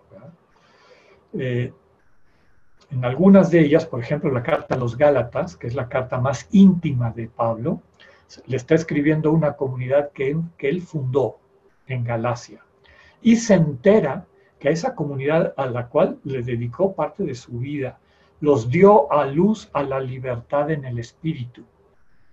En 2.90 3.04
algunas 3.04 3.50
de 3.50 3.60
ellas, 3.60 3.86
por 3.86 4.00
ejemplo, 4.00 4.30
la 4.32 4.42
carta 4.42 4.74
a 4.74 4.78
los 4.78 4.96
Gálatas, 4.96 5.56
que 5.56 5.68
es 5.68 5.74
la 5.74 5.88
carta 5.88 6.18
más 6.18 6.48
íntima 6.50 7.10
de 7.10 7.28
Pablo, 7.28 7.82
le 8.46 8.56
está 8.56 8.74
escribiendo 8.74 9.32
una 9.32 9.52
comunidad 9.52 10.10
que, 10.12 10.36
él 10.58 10.82
fundó 10.82 11.38
en 11.86 12.04
Galacia. 12.04 12.64
Y 13.22 13.36
se 13.36 13.54
entera 13.54 14.26
que 14.58 14.68
a 14.68 14.72
esa 14.72 14.94
comunidad 14.94 15.54
a 15.56 15.66
la 15.66 15.88
cual 15.88 16.18
le 16.24 16.42
dedicó 16.42 16.94
parte 16.94 17.24
de 17.24 17.34
su 17.34 17.58
vida, 17.58 17.98
los 18.40 18.70
dio 18.70 19.12
a 19.12 19.26
luz 19.26 19.70
a 19.72 19.82
la 19.82 20.00
libertad 20.00 20.70
en 20.70 20.84
el 20.84 20.98
Espíritu. 20.98 21.64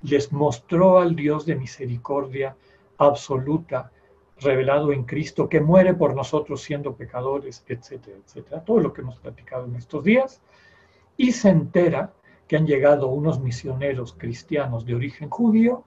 Les 0.01 0.31
mostró 0.31 0.99
al 0.99 1.15
Dios 1.15 1.45
de 1.45 1.55
misericordia 1.55 2.55
absoluta, 2.97 3.91
revelado 4.39 4.91
en 4.91 5.03
Cristo, 5.03 5.49
que 5.49 5.61
muere 5.61 5.93
por 5.93 6.15
nosotros 6.15 6.61
siendo 6.61 6.95
pecadores, 6.95 7.63
etcétera, 7.67 8.17
etcétera. 8.17 8.63
Todo 8.63 8.79
lo 8.79 8.93
que 8.93 9.01
hemos 9.01 9.19
platicado 9.19 9.65
en 9.65 9.75
estos 9.75 10.03
días. 10.03 10.41
Y 11.15 11.31
se 11.31 11.49
entera 11.49 12.13
que 12.47 12.55
han 12.55 12.67
llegado 12.67 13.07
unos 13.07 13.39
misioneros 13.39 14.13
cristianos 14.13 14.85
de 14.85 14.95
origen 14.95 15.29
judío 15.29 15.83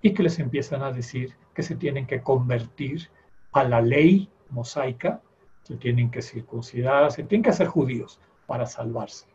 y 0.00 0.12
que 0.12 0.22
les 0.22 0.38
empiezan 0.38 0.82
a 0.82 0.92
decir 0.92 1.34
que 1.54 1.62
se 1.62 1.76
tienen 1.76 2.06
que 2.06 2.22
convertir 2.22 3.08
a 3.52 3.64
la 3.64 3.80
ley 3.80 4.28
mosaica, 4.50 5.20
se 5.62 5.76
tienen 5.76 6.10
que 6.10 6.22
circuncidar, 6.22 7.10
se 7.12 7.24
tienen 7.24 7.42
que 7.42 7.50
hacer 7.50 7.68
judíos 7.68 8.20
para 8.46 8.66
salvarse. 8.66 9.26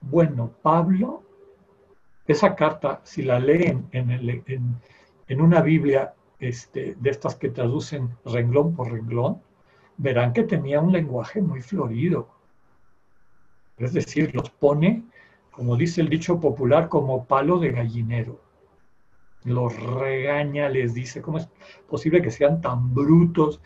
Bueno, 0.00 0.50
Pablo, 0.62 1.22
esa 2.26 2.54
carta, 2.54 3.00
si 3.04 3.22
la 3.22 3.38
leen 3.38 3.88
en, 3.92 4.10
en, 5.28 5.40
una 5.40 5.60
Biblia 5.60 6.14
este, 6.48 6.94
de 6.98 7.10
estas 7.10 7.36
que 7.36 7.48
traducen 7.48 8.10
renglón 8.24 8.74
por 8.74 8.92
renglón, 8.92 9.40
verán 9.96 10.32
que 10.32 10.42
tenía 10.44 10.80
un 10.80 10.92
lenguaje 10.92 11.40
muy 11.40 11.62
florido. 11.62 12.28
Es 13.78 13.92
decir, 13.92 14.34
los 14.34 14.50
pone 14.50 15.04
como 15.52 15.76
dice 15.76 16.00
el 16.00 16.08
dicho 16.08 16.40
popular, 16.40 16.88
como 16.88 17.26
palo 17.26 17.58
de 17.58 17.70
gallinero. 17.70 18.40
Los 19.44 19.80
regaña, 19.80 20.68
les 20.68 20.94
dice, 20.94 21.20
¿cómo 21.20 21.38
es 21.38 21.48
posible 21.88 22.22
que 22.22 22.30
sean 22.30 22.60
tan 22.60 22.92
brutos? 22.94 23.60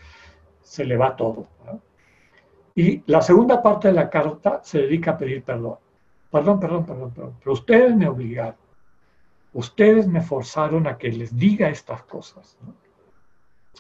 Se 0.63 0.85
le 0.85 0.97
va 0.97 1.17
todo. 1.17 1.47
Y 2.75 3.03
la 3.07 3.23
segunda 3.23 3.63
parte 3.63 3.89
de 3.89 3.95
la 3.95 4.11
carta 4.11 4.61
se 4.65 4.81
dedica 4.81 5.13
a 5.13 5.19
pedir 5.19 5.43
perdón. 5.45 5.77
Perdón, 6.31 6.61
perdón, 6.61 6.85
perdón, 6.85 7.11
perdón. 7.13 7.35
Pero 7.39 7.53
ustedes 7.53 7.97
me 7.97 8.09
obligaron. 8.09 8.57
Ustedes 9.57 10.07
me 10.07 10.21
forzaron 10.21 10.87
a 10.87 10.99
que 10.99 11.11
les 11.11 11.35
diga 11.35 11.71
estas 11.71 12.03
cosas. 12.03 12.59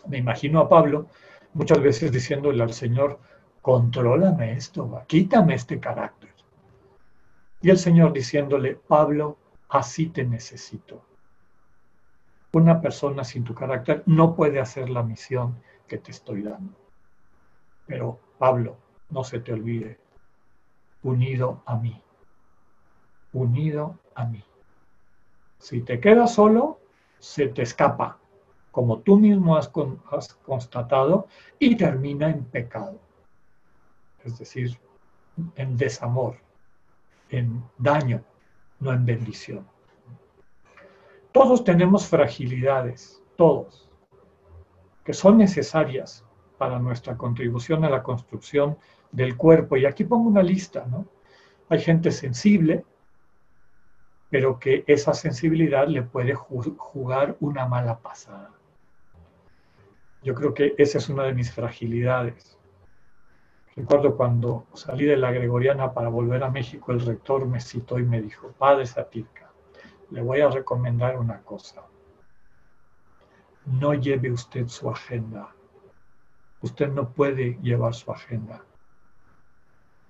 Me 0.08 0.16
imagino 0.16 0.60
a 0.60 0.70
Pablo 0.70 1.08
muchas 1.52 1.82
veces 1.82 2.10
diciéndole 2.10 2.62
al 2.62 2.72
Señor, 2.72 3.20
contrólame 3.60 4.54
esto, 4.54 5.02
quítame 5.06 5.52
este 5.52 5.78
carácter. 5.78 6.32
Y 7.60 7.68
el 7.68 7.76
Señor 7.76 8.14
diciéndole, 8.14 8.76
Pablo, 8.76 9.36
así 9.68 10.06
te 10.06 10.24
necesito. 10.24 11.04
Una 12.54 12.80
persona 12.80 13.22
sin 13.22 13.44
tu 13.44 13.54
carácter 13.54 14.02
no 14.06 14.34
puede 14.34 14.60
hacer 14.60 14.88
la 14.88 15.02
misión 15.02 15.60
que 15.86 15.98
te 15.98 16.10
estoy 16.10 16.40
dando. 16.40 16.74
Pero, 17.86 18.18
Pablo, 18.38 18.78
no 19.10 19.24
se 19.24 19.40
te 19.40 19.52
olvide, 19.52 20.00
unido 21.02 21.62
a 21.66 21.76
mí, 21.76 22.02
unido 23.34 23.98
a 24.14 24.24
mí. 24.24 24.42
Si 25.58 25.82
te 25.82 26.00
quedas 26.00 26.34
solo, 26.34 26.80
se 27.18 27.48
te 27.48 27.62
escapa, 27.62 28.18
como 28.70 28.98
tú 29.00 29.18
mismo 29.18 29.56
has, 29.56 29.70
has 30.10 30.34
constatado, 30.34 31.28
y 31.58 31.76
termina 31.76 32.30
en 32.30 32.44
pecado, 32.44 32.98
es 34.24 34.38
decir, 34.38 34.78
en 35.56 35.76
desamor 35.76 36.36
en 37.30 37.62
daño, 37.78 38.22
no 38.80 38.92
en 38.92 39.04
bendición. 39.04 39.66
Todos 41.32 41.64
tenemos 41.64 42.06
fragilidades, 42.06 43.22
todos, 43.36 43.88
que 45.04 45.12
son 45.12 45.38
necesarias 45.38 46.24
para 46.58 46.78
nuestra 46.78 47.16
contribución 47.16 47.84
a 47.84 47.90
la 47.90 48.02
construcción 48.02 48.78
del 49.12 49.36
cuerpo. 49.36 49.76
Y 49.76 49.84
aquí 49.84 50.04
pongo 50.04 50.28
una 50.28 50.42
lista, 50.42 50.86
¿no? 50.86 51.06
Hay 51.68 51.80
gente 51.80 52.10
sensible, 52.10 52.84
pero 54.30 54.58
que 54.58 54.84
esa 54.86 55.14
sensibilidad 55.14 55.86
le 55.86 56.02
puede 56.02 56.34
jugar 56.34 57.36
una 57.40 57.66
mala 57.66 57.98
pasada. 57.98 58.50
Yo 60.22 60.34
creo 60.34 60.54
que 60.54 60.74
esa 60.78 60.98
es 60.98 61.08
una 61.08 61.24
de 61.24 61.34
mis 61.34 61.52
fragilidades. 61.52 62.58
Recuerdo 63.76 64.16
cuando 64.16 64.66
salí 64.72 65.04
de 65.04 65.16
la 65.16 65.30
Gregoriana 65.30 65.92
para 65.92 66.08
volver 66.08 66.42
a 66.42 66.50
México, 66.50 66.92
el 66.92 67.00
rector 67.00 67.46
me 67.46 67.60
citó 67.60 67.98
y 67.98 68.02
me 68.02 68.22
dijo, 68.22 68.52
Padre 68.58 68.86
Satirka, 68.86 69.50
le 70.10 70.22
voy 70.22 70.40
a 70.40 70.48
recomendar 70.48 71.18
una 71.18 71.42
cosa. 71.42 71.82
No 73.66 73.94
lleve 73.94 74.32
usted 74.32 74.66
su 74.68 74.88
agenda. 74.88 75.54
Usted 76.62 76.88
no 76.88 77.10
puede 77.10 77.58
llevar 77.62 77.94
su 77.94 78.10
agenda. 78.10 78.64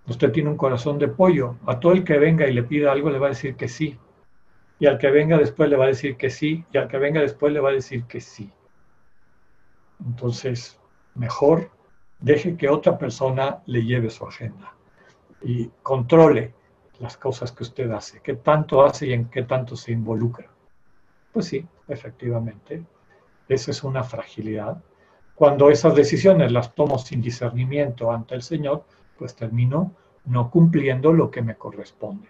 Usted 0.07 0.31
tiene 0.31 0.51
un 0.51 0.57
corazón 0.57 0.99
de 0.99 1.09
pollo. 1.09 1.57
A 1.67 1.81
todo 1.81 1.93
el 1.93 2.05
que 2.05 2.19
venga 2.19 2.47
y 2.47 2.53
le 2.53 2.63
pida 2.63 2.93
algo 2.93 3.11
le 3.11 3.19
va 3.19 3.27
a 3.27 3.31
decir 3.31 3.57
que 3.57 3.69
sí. 3.69 3.99
Y 4.79 4.87
al 4.87 4.99
que 4.99 5.11
venga 5.11 5.39
después 5.39 5.71
le 5.71 5.77
va 5.77 5.85
a 5.85 5.89
decir 5.89 6.17
que 6.17 6.31
sí. 6.31 6.65
Y 6.73 6.79
al 6.79 6.89
que 6.89 6.99
venga 6.99 7.21
después 7.21 7.53
le 7.53 7.61
va 7.61 7.71
a 7.71 7.73
decir 7.73 8.05
que 8.05 8.21
sí. 8.21 8.51
Entonces, 10.05 10.79
mejor 11.15 11.71
deje 12.19 12.57
que 12.57 12.69
otra 12.69 12.99
persona 12.99 13.63
le 13.67 13.85
lleve 13.85 14.11
su 14.11 14.27
agenda 14.27 14.73
y 15.43 15.71
controle 15.83 16.55
las 16.99 17.17
cosas 17.17 17.53
que 17.53 17.63
usted 17.63 17.91
hace, 17.91 18.21
qué 18.21 18.35
tanto 18.35 18.85
hace 18.85 19.07
y 19.09 19.13
en 19.13 19.29
qué 19.29 19.43
tanto 19.43 19.77
se 19.77 19.93
involucra. 19.93 20.49
Pues 21.33 21.47
sí, 21.47 21.67
efectivamente, 21.89 22.83
esa 23.49 23.71
es 23.71 23.85
una 23.85 24.03
fragilidad. 24.03 24.83
Cuando 25.35 25.69
esas 25.69 25.95
decisiones 25.95 26.51
las 26.53 26.75
tomo 26.75 26.99
sin 26.99 27.21
discernimiento 27.21 28.11
ante 28.11 28.35
el 28.35 28.43
Señor, 28.43 28.85
pues 29.19 29.37
termino 29.37 29.95
no 30.25 30.51
cumpliendo 30.51 31.13
lo 31.13 31.31
que 31.31 31.43
me 31.43 31.57
corresponde. 31.57 32.29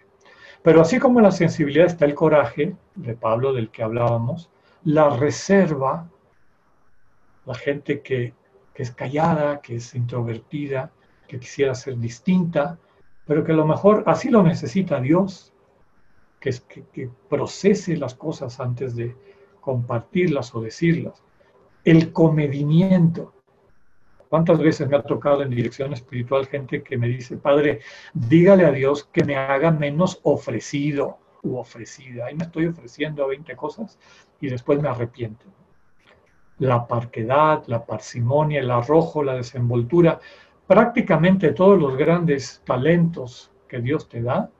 Pero 0.67 0.83
así 0.83 0.99
como 0.99 1.21
la 1.21 1.31
sensibilidad 1.31 1.87
está 1.87 2.05
el 2.05 2.15
coraje 2.15 2.77
de 2.95 3.15
Pablo 3.15 3.55
del 3.55 3.71
que 3.71 3.83
hablábamos, 3.83 4.51
la 4.85 5.09
reserva, 5.11 6.11
la 7.47 7.55
gente 7.55 8.03
que 8.03 8.35
que 8.77 8.83
es 8.83 8.91
callada, 8.91 9.63
que 9.63 9.77
es 9.77 9.95
introvertida, 9.95 10.93
que 11.27 11.41
quisiera 11.41 11.75
ser 11.75 11.97
distinta, 11.97 12.79
pero 13.25 13.43
que 13.43 13.53
a 13.53 13.57
lo 13.57 13.67
mejor 13.67 14.05
así 14.07 14.29
lo 14.29 14.43
necesita 14.43 15.01
Dios, 15.01 15.55
que, 16.39 16.51
es, 16.51 16.61
que, 16.61 17.09
procese 17.31 17.97
las 17.97 18.15
cosas 18.15 18.61
antes 18.61 18.95
de 18.95 19.17
compartirlas 19.63 20.55
o 20.55 20.61
decirlas. 20.61 21.23
El 21.85 22.13
comedimiento. 22.13 23.33
¿Cuántas 24.29 24.59
veces 24.59 24.89
me 24.89 24.97
ha 24.97 25.03
tocado 25.03 25.43
en 25.43 25.51
dirección 25.51 25.93
espiritual 25.93 26.47
gente 26.47 26.83
que 26.83 26.99
me 26.99 27.09
dice, 27.09 27.37
Padre, 27.37 27.81
dígale 28.13 28.65
a 28.65 28.73
Dios 28.73 29.05
que 29.13 29.25
me 29.25 29.37
haga 29.37 29.71
menos 29.71 30.21
ofrecido 30.25 31.19
u 31.43 31.57
ofrecida? 31.57 32.27
Ahí 32.27 32.35
me 32.35 32.45
estoy 32.45 32.67
ofreciendo 32.67 33.25
a 33.25 33.29
20 33.29 33.55
cosas 33.57 33.99
y 34.41 34.49
después 34.49 34.81
me 34.81 34.89
arrepiento 34.89 35.47
la 36.59 36.87
parquedad, 36.87 37.65
la 37.67 37.85
parsimonia, 37.85 38.61
el 38.61 38.71
arrojo, 38.71 39.23
la 39.23 39.35
desenvoltura, 39.35 40.21
prácticamente 40.67 41.53
todos 41.53 41.79
los 41.79 41.97
grandes 41.97 42.63
talentos 42.65 43.51
que 43.69 43.81
Dios 43.81 44.09
te 44.09 44.23
da, 44.23 44.51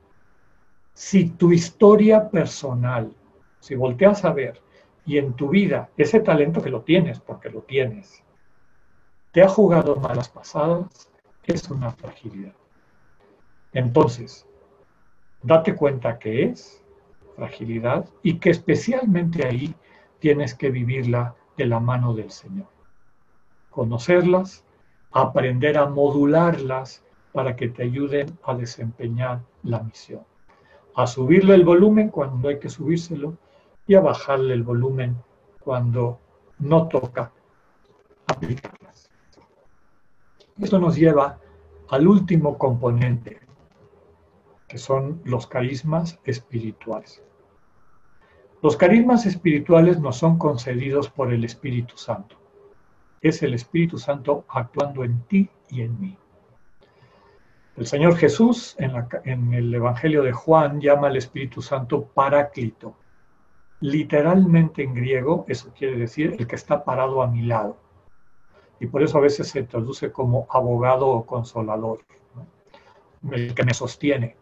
si 0.93 1.31
tu 1.31 1.53
historia 1.53 2.29
personal, 2.31 3.13
si 3.61 3.75
volteas 3.75 4.25
a 4.25 4.33
ver 4.33 4.61
y 5.05 5.19
en 5.19 5.35
tu 5.35 5.49
vida 5.49 5.91
ese 5.97 6.21
talento 6.21 6.63
que 6.63 6.71
lo 6.71 6.83
tienes, 6.83 7.21
porque 7.21 7.51
lo 7.51 7.63
tienes, 7.63 8.23
te 9.37 9.43
ha 9.43 9.51
jugado 9.51 9.97
malas 9.97 10.31
pasadas, 10.31 11.11
es 11.45 11.69
una 11.69 11.91
fragilidad. 11.91 12.55
Entonces, 13.75 14.47
date 15.43 15.75
cuenta 15.75 16.19
que 16.19 16.45
es 16.45 16.83
fragilidad 17.35 18.09
y 18.23 18.39
que 18.39 18.49
especialmente 18.49 19.47
ahí 19.47 19.75
tienes 20.21 20.55
que 20.55 20.71
vivirla 20.71 21.35
de 21.59 21.67
la 21.67 21.81
mano 21.81 22.15
del 22.15 22.31
Señor. 22.31 22.69
Conocerlas, 23.69 24.65
aprender 25.13 25.77
a 25.77 25.85
modularlas 25.85 27.05
para 27.33 27.57
que 27.57 27.69
te 27.69 27.83
ayuden 27.83 28.39
a 28.43 28.55
desempeñar 28.55 29.43
la 29.65 29.83
misión. 29.83 30.23
A 30.95 31.07
subirle 31.07 31.57
el 31.57 31.65
volumen 31.67 32.09
cuando 32.09 32.49
hay 32.49 32.59
que 32.59 32.71
subírselo 32.71 33.37
y 33.87 33.97
a 33.97 34.01
bajarle 34.01 34.55
el 34.55 34.63
volumen 34.63 35.15
cuando 35.61 36.21
no 36.59 36.89
toca 36.89 37.33
aplicarlas. 38.29 38.86
Esto 40.61 40.79
nos 40.79 40.97
lleva 40.97 41.39
al 41.91 42.09
último 42.09 42.57
componente, 42.57 43.41
que 44.67 44.79
son 44.79 45.21
los 45.25 45.47
carismas 45.47 46.19
espirituales. 46.25 47.23
Los 48.63 48.77
carismas 48.77 49.27
espirituales 49.27 50.01
nos 50.01 50.17
son 50.17 50.39
concedidos 50.39 51.11
por 51.11 51.33
el 51.33 51.45
Espíritu 51.45 51.97
Santo. 51.97 52.37
Es 53.21 53.43
el 53.43 53.55
Espíritu 53.55 53.99
Santo 53.99 54.45
actuando 54.49 55.05
en 55.05 55.21
ti 55.23 55.51
y 55.69 55.83
en 55.83 56.01
mí. 56.01 56.19
El 57.77 57.87
Señor 57.87 58.17
Jesús 58.17 58.75
en, 58.79 59.53
el 59.53 59.75
Evangelio 59.75 60.23
de 60.23 60.33
Juan 60.33 60.81
llama 60.81 61.09
al 61.09 61.17
Espíritu 61.19 61.61
Santo 61.61 62.07
Paráclito. 62.07 62.97
Literalmente 63.81 64.83
en 64.83 64.95
griego 64.95 65.45
eso 65.49 65.71
quiere 65.77 65.99
decir 65.99 66.35
el 66.39 66.47
que 66.47 66.57
está 66.57 66.83
parado 66.83 67.23
a 67.23 67.27
mi 67.27 67.43
lado. 67.43 67.77
Y 68.81 68.87
por 68.87 69.03
eso 69.03 69.19
a 69.19 69.23
veces 69.23 69.49
se 69.49 69.63
traduce 69.63 70.13
como 70.13 70.47
abogado 70.51 71.09
o 71.09 71.27
consolador, 71.27 72.01
el 73.31 73.55
que 73.55 73.65
me 73.65 73.75
sostiene. 73.75 74.37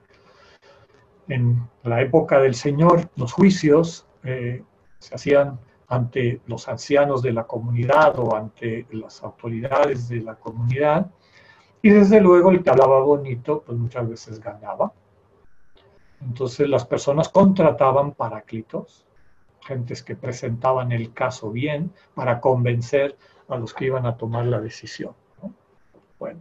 En 1.28 1.68
la 1.82 2.02
época 2.02 2.40
del 2.40 2.54
Señor, 2.54 3.08
los 3.16 3.32
juicios 3.32 4.06
eh, 4.24 4.62
se 4.98 5.14
hacían 5.14 5.58
ante 5.88 6.40
los 6.46 6.68
ancianos 6.68 7.22
de 7.22 7.32
la 7.32 7.44
comunidad 7.44 8.18
o 8.18 8.34
ante 8.34 8.86
las 8.90 9.22
autoridades 9.22 10.08
de 10.08 10.20
la 10.20 10.34
comunidad. 10.34 11.10
Y 11.82 11.90
desde 11.90 12.20
luego 12.20 12.50
el 12.50 12.62
que 12.62 12.70
hablaba 12.70 13.00
bonito, 13.00 13.62
pues 13.64 13.78
muchas 13.78 14.08
veces 14.08 14.40
ganaba. 14.40 14.92
Entonces 16.20 16.68
las 16.68 16.86
personas 16.86 17.28
contrataban 17.28 18.12
paráclitos, 18.12 19.06
gentes 19.60 20.02
que 20.02 20.16
presentaban 20.16 20.92
el 20.92 21.12
caso 21.12 21.50
bien 21.50 21.92
para 22.14 22.40
convencer 22.40 23.16
a 23.48 23.56
los 23.56 23.74
que 23.74 23.86
iban 23.86 24.06
a 24.06 24.16
tomar 24.16 24.46
la 24.46 24.60
decisión. 24.60 25.14
Bueno, 26.18 26.40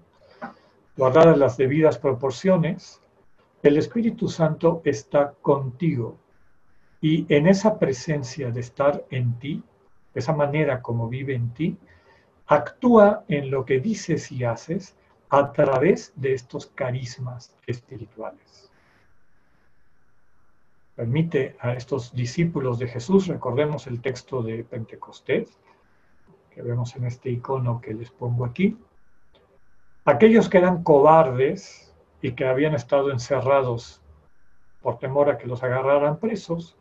guardadas 0.95 1.37
las 1.37 1.57
debidas 1.57 1.97
proporciones, 1.97 3.01
el 3.61 3.77
Espíritu 3.77 4.27
Santo 4.27 4.81
está 4.85 5.33
contigo 5.41 6.17
y 7.01 7.25
en 7.33 7.47
esa 7.47 7.79
presencia 7.79 8.51
de 8.51 8.59
estar 8.61 9.05
en 9.09 9.37
ti, 9.39 9.63
esa 10.13 10.33
manera 10.33 10.81
como 10.81 11.09
vive 11.09 11.35
en 11.35 11.53
ti, 11.53 11.77
actúa 12.47 13.23
en 13.27 13.51
lo 13.51 13.65
que 13.65 13.79
dices 13.79 14.31
y 14.31 14.43
haces 14.43 14.95
a 15.29 15.51
través 15.51 16.13
de 16.15 16.33
estos 16.33 16.67
carismas 16.67 17.55
espirituales. 17.65 18.71
Permite 20.95 21.55
a 21.59 21.73
estos 21.73 22.13
discípulos 22.13 22.77
de 22.77 22.87
Jesús, 22.87 23.27
recordemos 23.27 23.87
el 23.87 23.99
texto 23.99 24.43
de 24.43 24.63
Pentecostés, 24.63 25.57
que 26.53 26.61
vemos 26.61 26.95
en 26.95 27.05
este 27.05 27.29
icono 27.29 27.81
que 27.81 27.93
les 27.93 28.11
pongo 28.11 28.45
aquí, 28.45 28.77
aquellos 30.05 30.49
que 30.49 30.59
eran 30.59 30.83
cobardes 30.83 31.93
y 32.21 32.33
que 32.33 32.45
habían 32.45 32.75
estado 32.75 33.11
encerrados 33.11 34.01
por 34.81 34.99
temor 34.99 35.29
a 35.29 35.37
que 35.37 35.47
los 35.47 35.63
agarraran 35.63 36.19
presos, 36.19 36.77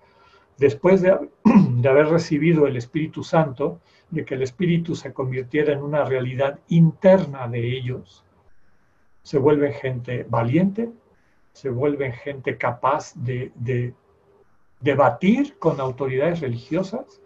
después 0.59 1.01
de, 1.03 1.11
haber 1.89 2.09
recibido 2.09 2.67
el 2.67 2.77
Espíritu 2.77 3.23
Santo, 3.23 3.81
de 4.11 4.25
que 4.25 4.35
el 4.35 4.43
Espíritu 4.43 4.95
se 4.95 5.13
convirtiera 5.13 5.73
en 5.73 5.83
una 5.83 6.05
realidad 6.05 6.59
interna 6.69 7.49
de 7.49 7.77
ellos, 7.77 8.25
se 9.23 9.39
vuelven 9.39 9.73
gente 9.73 10.27
valiente, 10.29 10.91
se 11.53 11.71
vuelven 11.71 12.13
gente 12.13 12.59
capaz 12.59 13.15
de, 13.15 13.95
debatir 14.81 15.59
con 15.59 15.81
autoridades 15.81 16.41
religiosas. 16.41 17.23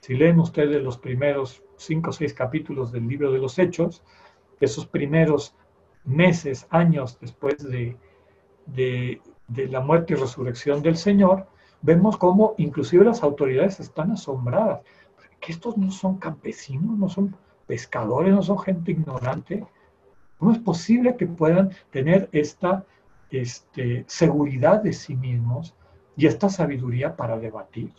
Si 0.00 0.14
leen 0.14 0.38
ustedes 0.38 0.80
los 0.82 0.96
primeros 0.96 1.63
cinco 1.76 2.10
o 2.10 2.12
seis 2.12 2.34
capítulos 2.34 2.92
del 2.92 3.06
libro 3.06 3.32
de 3.32 3.38
los 3.38 3.58
Hechos, 3.58 4.02
esos 4.60 4.86
primeros 4.86 5.54
meses, 6.04 6.66
años 6.70 7.18
después 7.20 7.58
de, 7.58 7.96
de 8.66 9.68
la 9.68 9.80
muerte 9.80 10.14
y 10.14 10.16
resurrección 10.16 10.82
del 10.82 10.96
Señor, 10.96 11.46
vemos 11.82 12.16
cómo 12.16 12.54
inclusive 12.56 13.04
las 13.04 13.22
autoridades 13.22 13.80
están 13.80 14.12
asombradas. 14.12 14.80
Que 15.40 15.52
estos 15.52 15.76
no 15.76 15.90
son 15.90 16.16
campesinos, 16.16 16.98
no 16.98 17.08
son 17.08 17.36
pescadores, 17.66 18.32
no 18.32 18.42
son 18.42 18.58
gente 18.58 18.92
ignorante. 18.92 19.66
¿Cómo 20.38 20.52
es 20.52 20.58
posible 20.58 21.16
que 21.16 21.26
puedan 21.26 21.70
tener 21.90 22.28
esta 22.32 22.84
este, 23.30 24.04
seguridad 24.06 24.82
de 24.82 24.92
sí 24.92 25.14
mismos 25.14 25.74
y 26.16 26.26
esta 26.26 26.48
sabiduría 26.48 27.16
para 27.16 27.38
debatir? 27.38 27.92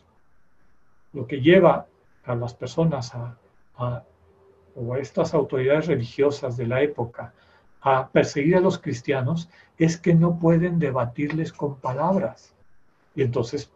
Lo 1.13 1.27
que 1.27 1.41
lleva 1.41 1.87
a 2.23 2.35
las 2.35 2.55
personas 2.55 3.13
a, 3.13 3.37
o 3.77 4.93
a 4.93 4.99
estas 4.99 5.33
autoridades 5.33 5.87
religiosas 5.87 6.57
de 6.57 6.67
la 6.67 6.81
época 6.81 7.33
a 7.81 8.09
perseguir 8.09 8.57
a 8.57 8.61
los 8.61 8.79
cristianos 8.79 9.49
es 9.77 9.97
que 9.97 10.15
no 10.15 10.39
pueden 10.39 10.79
debatirles 10.79 11.53
con 11.53 11.79
palabras. 11.79 12.55
Y 13.13 13.21
entonces 13.21 13.71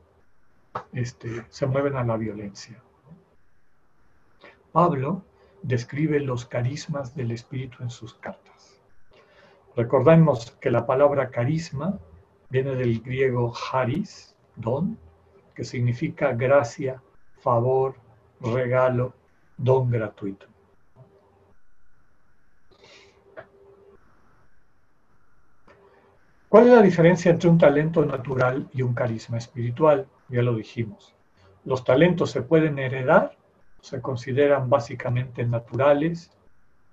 este, 0.94 1.46
se 1.50 1.66
mueven 1.68 1.96
a 1.96 2.04
la 2.04 2.18
violencia. 2.18 2.82
Pablo 4.72 5.24
describe 5.62 6.20
los 6.20 6.46
carismas 6.46 7.16
del 7.16 7.32
Espíritu 7.32 7.84
en 7.84 7.90
sus 7.90 8.14
cartas. 8.16 8.80
Recordemos 9.76 10.52
que 10.60 10.72
la 10.72 10.86
palabra 10.86 11.30
carisma 11.30 12.00
viene 12.50 12.76
del 12.76 13.02
griego 13.02 13.54
charis, 13.54 14.36
don, 14.56 14.98
que 15.56 15.64
significa 15.64 16.34
gracia, 16.34 17.02
favor, 17.40 17.96
regalo, 18.42 19.14
don 19.60 19.90
gratuito. 19.92 20.48
¿Cuál 26.48 26.68
es 26.68 26.74
la 26.74 26.82
diferencia 26.82 27.30
entre 27.30 27.50
un 27.50 27.60
talento 27.60 28.04
natural 28.06 28.68
y 28.74 28.82
un 28.82 28.94
carisma 28.94 29.38
espiritual? 29.38 30.08
Ya 30.30 30.42
lo 30.42 30.56
dijimos. 30.56 31.14
Los 31.66 31.84
talentos 31.84 32.32
se 32.32 32.42
pueden 32.42 32.80
heredar, 32.80 33.38
se 33.82 34.02
consideran 34.02 34.70
básicamente 34.70 35.46
naturales 35.46 36.32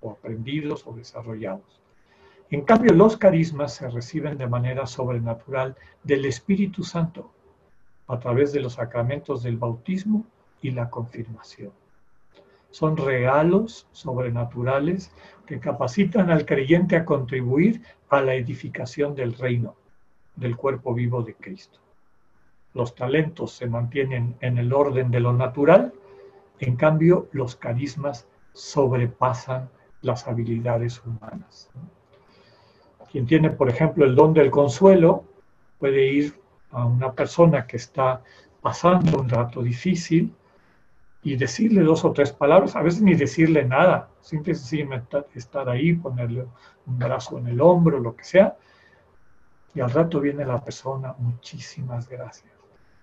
o 0.01 0.11
aprendidos 0.11 0.85
o 0.85 0.93
desarrollados. 0.93 1.81
En 2.51 2.61
cambio, 2.61 2.93
los 2.93 3.17
carismas 3.17 3.73
se 3.73 3.89
reciben 3.89 4.37
de 4.37 4.47
manera 4.47 4.85
sobrenatural 4.85 5.75
del 6.03 6.25
Espíritu 6.25 6.83
Santo 6.83 7.31
a 8.07 8.19
través 8.19 8.53
de 8.53 8.59
los 8.59 8.73
sacramentos 8.73 9.41
del 9.41 9.57
bautismo 9.57 10.25
y 10.61 10.71
la 10.71 10.89
confirmación. 10.89 11.71
Son 12.71 12.97
regalos 12.97 13.87
sobrenaturales 13.91 15.11
que 15.45 15.59
capacitan 15.59 16.29
al 16.29 16.45
creyente 16.45 16.95
a 16.95 17.05
contribuir 17.05 17.81
a 18.09 18.21
la 18.21 18.35
edificación 18.35 19.15
del 19.15 19.33
reino, 19.33 19.75
del 20.35 20.55
cuerpo 20.55 20.93
vivo 20.93 21.23
de 21.23 21.35
Cristo. 21.35 21.79
Los 22.73 22.93
talentos 22.93 23.53
se 23.53 23.67
mantienen 23.67 24.35
en 24.41 24.57
el 24.57 24.73
orden 24.73 25.09
de 25.09 25.19
lo 25.19 25.33
natural, 25.33 25.93
en 26.59 26.75
cambio 26.75 27.27
los 27.31 27.55
carismas 27.55 28.27
sobrepasan 28.53 29.69
las 30.01 30.27
habilidades 30.27 31.01
humanas. 31.05 31.69
Quien 33.11 33.25
tiene, 33.25 33.49
por 33.49 33.69
ejemplo, 33.69 34.05
el 34.05 34.15
don 34.15 34.33
del 34.33 34.51
consuelo 34.51 35.23
puede 35.79 36.05
ir 36.07 36.39
a 36.71 36.85
una 36.85 37.13
persona 37.13 37.65
que 37.65 37.77
está 37.77 38.21
pasando 38.61 39.19
un 39.19 39.29
rato 39.29 39.61
difícil 39.61 40.33
y 41.23 41.35
decirle 41.35 41.81
dos 41.81 42.05
o 42.05 42.11
tres 42.13 42.31
palabras, 42.31 42.75
a 42.75 42.81
veces 42.81 43.01
ni 43.01 43.15
decirle 43.15 43.65
nada, 43.65 44.09
simplemente 44.21 45.25
estar 45.35 45.67
ahí, 45.69 45.93
ponerle 45.93 46.45
un 46.85 46.99
brazo 46.99 47.37
en 47.37 47.47
el 47.47 47.59
hombro, 47.59 47.99
lo 47.99 48.15
que 48.15 48.23
sea, 48.23 48.57
y 49.73 49.81
al 49.81 49.91
rato 49.91 50.19
viene 50.19 50.45
la 50.45 50.63
persona, 50.63 51.15
muchísimas 51.19 52.07
gracias. 52.09 52.51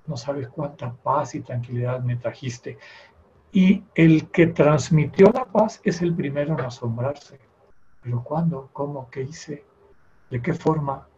No 0.07 0.17
sabes 0.17 0.49
cuánta 0.49 0.93
paz 0.93 1.35
y 1.35 1.41
tranquilidad 1.41 2.01
me 2.01 2.17
trajiste. 2.17 2.79
Y 3.53 3.85
el 3.95 4.29
que 4.31 4.49
transmitió 4.49 5.31
la 5.33 5.45
paz 5.45 5.81
es 5.85 6.03
el 6.03 6.15
primero 6.15 6.55
en 6.55 6.65
asombrarse. 6.65 7.39
Pero 8.03 8.23
¿cuándo? 8.23 8.69
¿Cómo? 8.73 9.09
¿Qué 9.11 9.23
hice? 9.23 9.65
¿De 10.31 10.43
qué 10.43 10.53
forma? 10.53 11.09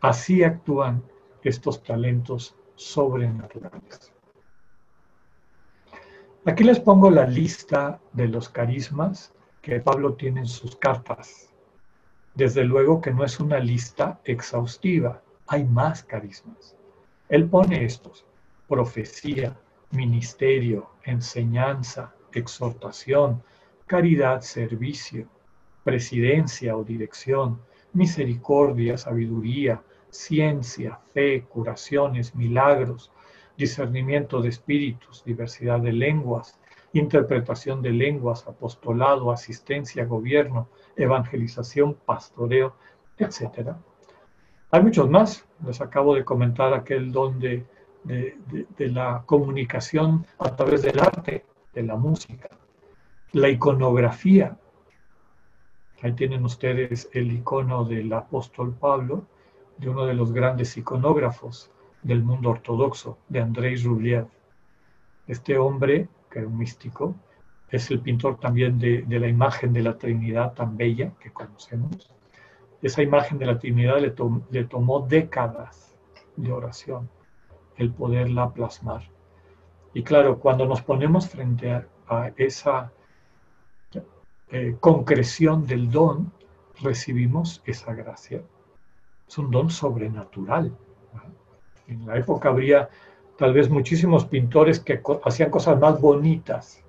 Así 0.00 0.44
actúan 0.44 1.02
estos 1.42 1.82
talentos 1.82 2.56
sobrenaturales. 2.76 4.12
Aquí 6.46 6.64
les 6.64 6.80
pongo 6.80 7.10
la 7.10 7.26
lista 7.26 8.00
de 8.14 8.26
los 8.26 8.48
carismas 8.48 9.30
que 9.60 9.78
Pablo 9.78 10.14
tiene 10.14 10.40
en 10.40 10.46
sus 10.46 10.74
cartas. 10.74 11.52
Desde 12.34 12.64
luego 12.64 13.02
que 13.02 13.10
no 13.10 13.24
es 13.24 13.40
una 13.40 13.58
lista 13.58 14.20
exhaustiva, 14.24 15.20
hay 15.46 15.64
más 15.64 16.02
carismas. 16.02 16.74
Él 17.28 17.46
pone 17.46 17.84
estos, 17.84 18.24
profecía, 18.66 19.54
ministerio, 19.90 20.88
enseñanza, 21.04 22.14
exhortación, 22.32 23.42
caridad, 23.86 24.40
servicio, 24.40 25.26
presidencia 25.84 26.74
o 26.74 26.84
dirección, 26.84 27.60
misericordia, 27.92 28.96
sabiduría, 28.96 29.82
ciencia, 30.08 31.00
fe, 31.12 31.42
curaciones, 31.42 32.34
milagros, 32.34 33.10
discernimiento 33.60 34.40
de 34.40 34.48
espíritus, 34.48 35.22
diversidad 35.22 35.80
de 35.80 35.92
lenguas, 35.92 36.58
interpretación 36.94 37.82
de 37.82 37.90
lenguas, 37.90 38.46
apostolado, 38.48 39.30
asistencia, 39.30 40.06
gobierno, 40.06 40.68
evangelización, 40.96 41.94
pastoreo, 42.06 42.74
etc. 43.18 43.72
Hay 44.70 44.82
muchos 44.82 45.08
más. 45.10 45.46
Les 45.64 45.80
acabo 45.80 46.14
de 46.14 46.24
comentar 46.24 46.72
aquel 46.72 47.12
don 47.12 47.38
de, 47.38 47.66
la 48.78 49.22
comunicación 49.26 50.26
a 50.38 50.56
través 50.56 50.82
del 50.82 50.98
arte, 50.98 51.44
de 51.74 51.82
la 51.82 51.96
música, 51.96 52.48
la 53.32 53.48
iconografía. 53.50 54.56
Ahí 56.02 56.14
tienen 56.14 56.46
ustedes 56.46 57.10
el 57.12 57.30
icono 57.30 57.84
del 57.84 58.10
apóstol 58.14 58.74
Pablo, 58.74 59.26
de 59.76 59.90
uno 59.90 60.06
de 60.06 60.14
los 60.14 60.32
grandes 60.32 60.78
iconógrafos, 60.78 61.70
del 62.02 62.22
mundo 62.22 62.50
ortodoxo, 62.50 63.18
de 63.28 63.40
Andrei 63.40 63.76
Rublev. 63.76 64.26
Este 65.26 65.58
hombre, 65.58 66.08
que 66.30 66.40
era 66.40 66.48
un 66.48 66.58
místico, 66.58 67.14
es 67.70 67.90
el 67.90 68.00
pintor 68.00 68.38
también 68.40 68.78
de, 68.78 69.04
la 69.08 69.28
imagen 69.28 69.72
de 69.72 69.82
la 69.82 69.96
Trinidad 69.96 70.54
tan 70.54 70.76
bella 70.76 71.12
que 71.20 71.30
conocemos. 71.30 72.12
Esa 72.82 73.02
imagen 73.02 73.38
de 73.38 73.46
la 73.46 73.58
Trinidad 73.58 73.98
le, 74.00 74.64
tomó 74.64 75.06
décadas 75.06 75.94
de 76.36 76.50
oración 76.50 77.08
el 77.76 77.92
poderla 77.92 78.52
plasmar. 78.52 79.02
Y 79.94 80.02
claro, 80.02 80.38
cuando 80.38 80.66
nos 80.66 80.82
ponemos 80.82 81.28
frente 81.28 81.72
a, 81.72 82.32
esa 82.36 82.92
eh, 84.50 84.76
concreción 84.80 85.66
del 85.66 85.90
don, 85.90 86.32
recibimos 86.80 87.62
esa 87.64 87.94
gracia. 87.94 88.42
Es 89.28 89.38
un 89.38 89.50
don 89.50 89.70
sobrenatural. 89.70 90.76
En 91.90 92.06
la 92.06 92.16
época 92.16 92.48
habría 92.48 92.88
tal 93.36 93.52
vez 93.52 93.68
muchísimos 93.68 94.24
pintores 94.24 94.78
que 94.78 95.02
hacían 95.24 95.50
cosas 95.50 95.78
más 95.80 96.00
bonitas, 96.00 96.82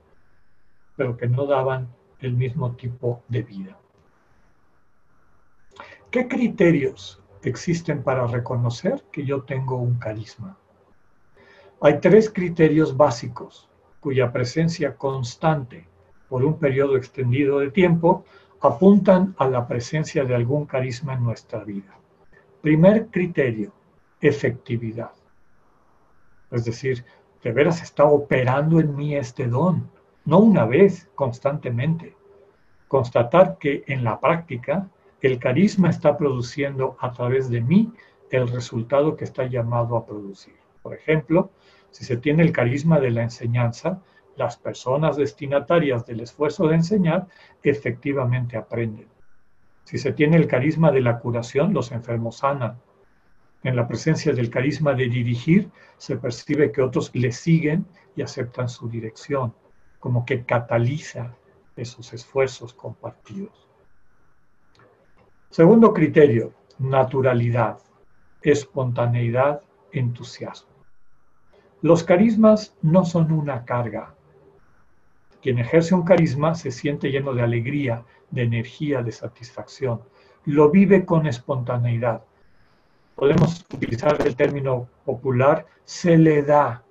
pero 0.95 1.17
que 1.17 1.27
no 1.27 1.47
daban 1.47 1.89
el 2.19 2.33
mismo 2.33 2.75
tipo 2.75 3.23
de 3.27 3.41
vida. 3.41 3.77
¿Qué 6.11 6.27
criterios 6.27 7.19
existen 7.41 8.03
para 8.03 8.27
reconocer 8.27 9.03
que 9.11 9.25
yo 9.25 9.41
tengo 9.41 9.77
un 9.77 9.97
carisma? 9.97 10.57
Hay 11.81 11.99
tres 11.99 12.29
criterios 12.29 12.95
básicos 12.95 13.67
cuya 13.99 14.31
presencia 14.31 14.95
constante 14.95 15.87
por 16.29 16.45
un 16.45 16.59
periodo 16.59 16.95
extendido 16.95 17.57
de 17.59 17.71
tiempo 17.71 18.23
apuntan 18.59 19.33
a 19.39 19.47
la 19.47 19.67
presencia 19.67 20.23
de 20.25 20.35
algún 20.35 20.65
carisma 20.65 21.13
en 21.13 21.23
nuestra 21.23 21.63
vida. 21.63 21.97
Primer 22.61 23.07
criterio, 23.07 23.73
efectividad. 24.21 25.11
Es 26.51 26.65
decir, 26.65 27.03
de 27.43 27.51
veras 27.51 27.81
está 27.81 28.05
operando 28.05 28.79
en 28.79 28.95
mí 28.95 29.15
este 29.15 29.47
don, 29.47 29.89
no 30.25 30.39
una 30.39 30.65
vez, 30.65 31.09
constantemente. 31.15 32.15
Constatar 32.87 33.57
que 33.57 33.83
en 33.87 34.03
la 34.03 34.19
práctica 34.19 34.87
el 35.21 35.39
carisma 35.39 35.89
está 35.89 36.17
produciendo 36.17 36.97
a 36.99 37.11
través 37.11 37.49
de 37.49 37.61
mí 37.61 37.91
el 38.29 38.47
resultado 38.47 39.15
que 39.15 39.23
está 39.23 39.45
llamado 39.45 39.97
a 39.97 40.05
producir. 40.05 40.55
Por 40.81 40.93
ejemplo, 40.93 41.51
si 41.89 42.05
se 42.05 42.17
tiene 42.17 42.43
el 42.43 42.51
carisma 42.51 42.99
de 42.99 43.11
la 43.11 43.23
enseñanza, 43.23 44.01
las 44.35 44.57
personas 44.57 45.17
destinatarias 45.17 46.05
del 46.05 46.21
esfuerzo 46.21 46.67
de 46.67 46.75
enseñar 46.75 47.27
efectivamente 47.63 48.57
aprenden. 48.57 49.07
Si 49.83 49.97
se 49.97 50.13
tiene 50.13 50.37
el 50.37 50.47
carisma 50.47 50.91
de 50.91 51.01
la 51.01 51.19
curación, 51.19 51.73
los 51.73 51.91
enfermos 51.91 52.37
sanan 52.37 52.79
en 53.63 53.75
la 53.75 53.87
presencia 53.87 54.33
del 54.33 54.49
carisma 54.49 54.93
de 54.93 55.07
dirigir, 55.07 55.69
se 55.97 56.17
percibe 56.17 56.71
que 56.71 56.81
otros 56.81 57.11
le 57.13 57.31
siguen 57.31 57.85
y 58.15 58.21
aceptan 58.21 58.69
su 58.69 58.89
dirección, 58.89 59.53
como 59.99 60.25
que 60.25 60.43
cataliza 60.43 61.35
esos 61.75 62.11
esfuerzos 62.13 62.73
compartidos. 62.73 63.67
Segundo 65.49 65.93
criterio, 65.93 66.53
naturalidad, 66.79 67.79
espontaneidad, 68.41 69.61
entusiasmo. 69.91 70.71
Los 71.81 72.03
carismas 72.03 72.75
no 72.81 73.05
son 73.05 73.31
una 73.31 73.65
carga. 73.65 74.15
Quien 75.41 75.59
ejerce 75.59 75.93
un 75.93 76.03
carisma 76.03 76.55
se 76.55 76.71
siente 76.71 77.11
lleno 77.11 77.33
de 77.33 77.41
alegría, 77.41 78.05
de 78.29 78.43
energía, 78.43 79.01
de 79.01 79.11
satisfacción. 79.11 80.01
Lo 80.45 80.69
vive 80.69 81.05
con 81.05 81.27
espontaneidad 81.27 82.23
podemos 83.15 83.65
utilizar 83.73 84.17
el 84.25 84.35
término 84.35 84.87
popular, 85.05 85.65
se 85.85 86.17
le 86.17 86.43
da. 86.43 86.83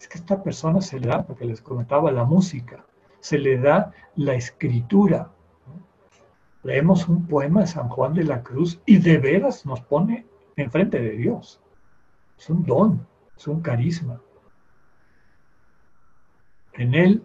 Es 0.00 0.08
que 0.08 0.18
esta 0.18 0.42
persona 0.42 0.80
se 0.80 0.98
le 0.98 1.08
da, 1.08 1.24
porque 1.24 1.44
les 1.44 1.60
comentaba, 1.60 2.10
la 2.10 2.24
música, 2.24 2.84
se 3.20 3.38
le 3.38 3.58
da 3.58 3.92
la 4.16 4.34
escritura. 4.34 5.30
Leemos 6.62 7.08
un 7.08 7.26
poema 7.26 7.60
de 7.60 7.66
San 7.66 7.88
Juan 7.88 8.14
de 8.14 8.24
la 8.24 8.42
Cruz 8.42 8.80
y 8.86 8.98
de 8.98 9.18
veras 9.18 9.66
nos 9.66 9.80
pone 9.80 10.26
enfrente 10.56 11.00
de 11.00 11.10
Dios. 11.10 11.60
Es 12.38 12.50
un 12.50 12.64
don, 12.64 13.06
es 13.36 13.46
un 13.46 13.60
carisma. 13.60 14.20
En 16.74 16.94
él, 16.94 17.22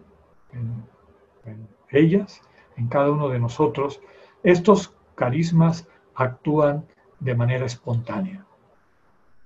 en 0.52 1.68
ellas, 1.90 2.40
en 2.76 2.88
cada 2.88 3.10
uno 3.10 3.28
de 3.28 3.38
nosotros, 3.38 4.00
estos 4.42 4.94
carismas 5.14 5.88
actúan 6.14 6.86
de 7.20 7.34
manera 7.34 7.66
espontánea. 7.66 8.44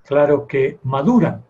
Claro 0.04 0.46
que 0.46 0.78
maduran, 0.82 1.44